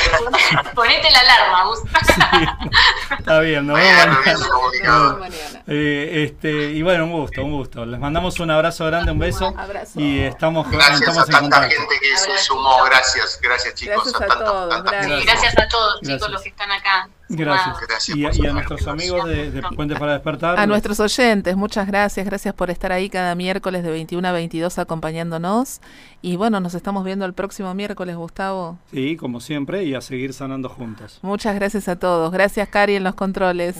Ponete 0.74 1.10
la 1.10 1.20
alarma, 1.20 1.64
sí, 2.06 3.14
está 3.18 3.40
bien, 3.40 3.66
nos 3.66 3.78
vemos 3.78 5.18
mañana. 5.20 5.62
Eh, 5.66 6.24
este, 6.26 6.50
y 6.50 6.82
bueno, 6.82 7.04
un 7.04 7.12
gusto, 7.12 7.44
un 7.44 7.52
gusto. 7.52 7.86
Les 7.86 8.00
mandamos 8.00 8.40
un 8.40 8.50
abrazo 8.50 8.86
grande, 8.86 9.12
un 9.12 9.18
beso. 9.18 9.54
Abrazo. 9.56 10.00
Y 10.00 10.20
estamos, 10.20 10.68
gracias 10.70 11.00
estamos 11.00 11.28
a 11.28 11.32
tanta 11.32 11.62
gente 11.62 11.94
que 12.00 12.16
se 12.16 12.38
sumó, 12.38 12.84
gracias, 12.84 13.38
gracias 13.40 13.74
chicos. 13.74 14.12
Gracias 14.12 14.30
a, 14.30 14.44
todos, 14.44 14.82
gracias. 14.82 15.24
gracias. 15.24 15.58
a 15.58 15.68
todos 15.68 16.00
chicos 16.00 16.30
los 16.30 16.42
que 16.42 16.48
están 16.48 16.72
acá. 16.72 17.08
Gracias. 17.28 18.08
y, 18.08 18.46
a, 18.46 18.52
nuestros 18.52 18.86
amigos 18.86 19.26
de, 19.26 19.50
de 19.50 19.62
Puente 19.62 19.96
para 19.96 20.12
Despertar. 20.12 20.58
A 20.58 20.66
nuestros 20.66 21.00
oyentes, 21.00 21.56
muchas 21.56 21.86
gracias. 21.86 22.26
Gracias 22.26 22.54
por 22.54 22.70
estar 22.70 22.92
ahí 22.92 23.08
cada 23.08 23.34
miércoles 23.34 23.82
de 23.82 23.90
21 23.90 24.28
a 24.28 24.32
22 24.32 24.78
acompañándonos. 24.78 25.80
Y 26.22 26.36
bueno, 26.36 26.60
nos 26.60 26.74
estamos 26.74 27.04
viendo 27.04 27.24
el 27.24 27.34
próximo 27.34 27.74
miércoles, 27.74 28.16
Gustavo. 28.16 28.78
Sí, 28.90 29.16
como 29.16 29.40
siempre, 29.40 29.84
y 29.84 29.94
a 29.94 30.00
seguir 30.00 30.32
sanando 30.32 30.68
juntos. 30.68 31.18
Muchas 31.22 31.54
gracias 31.54 31.88
a 31.88 31.96
todos. 31.96 32.32
Gracias, 32.32 32.68
Cari, 32.68 32.96
en 32.96 33.04
los 33.04 33.14
controles. 33.14 33.76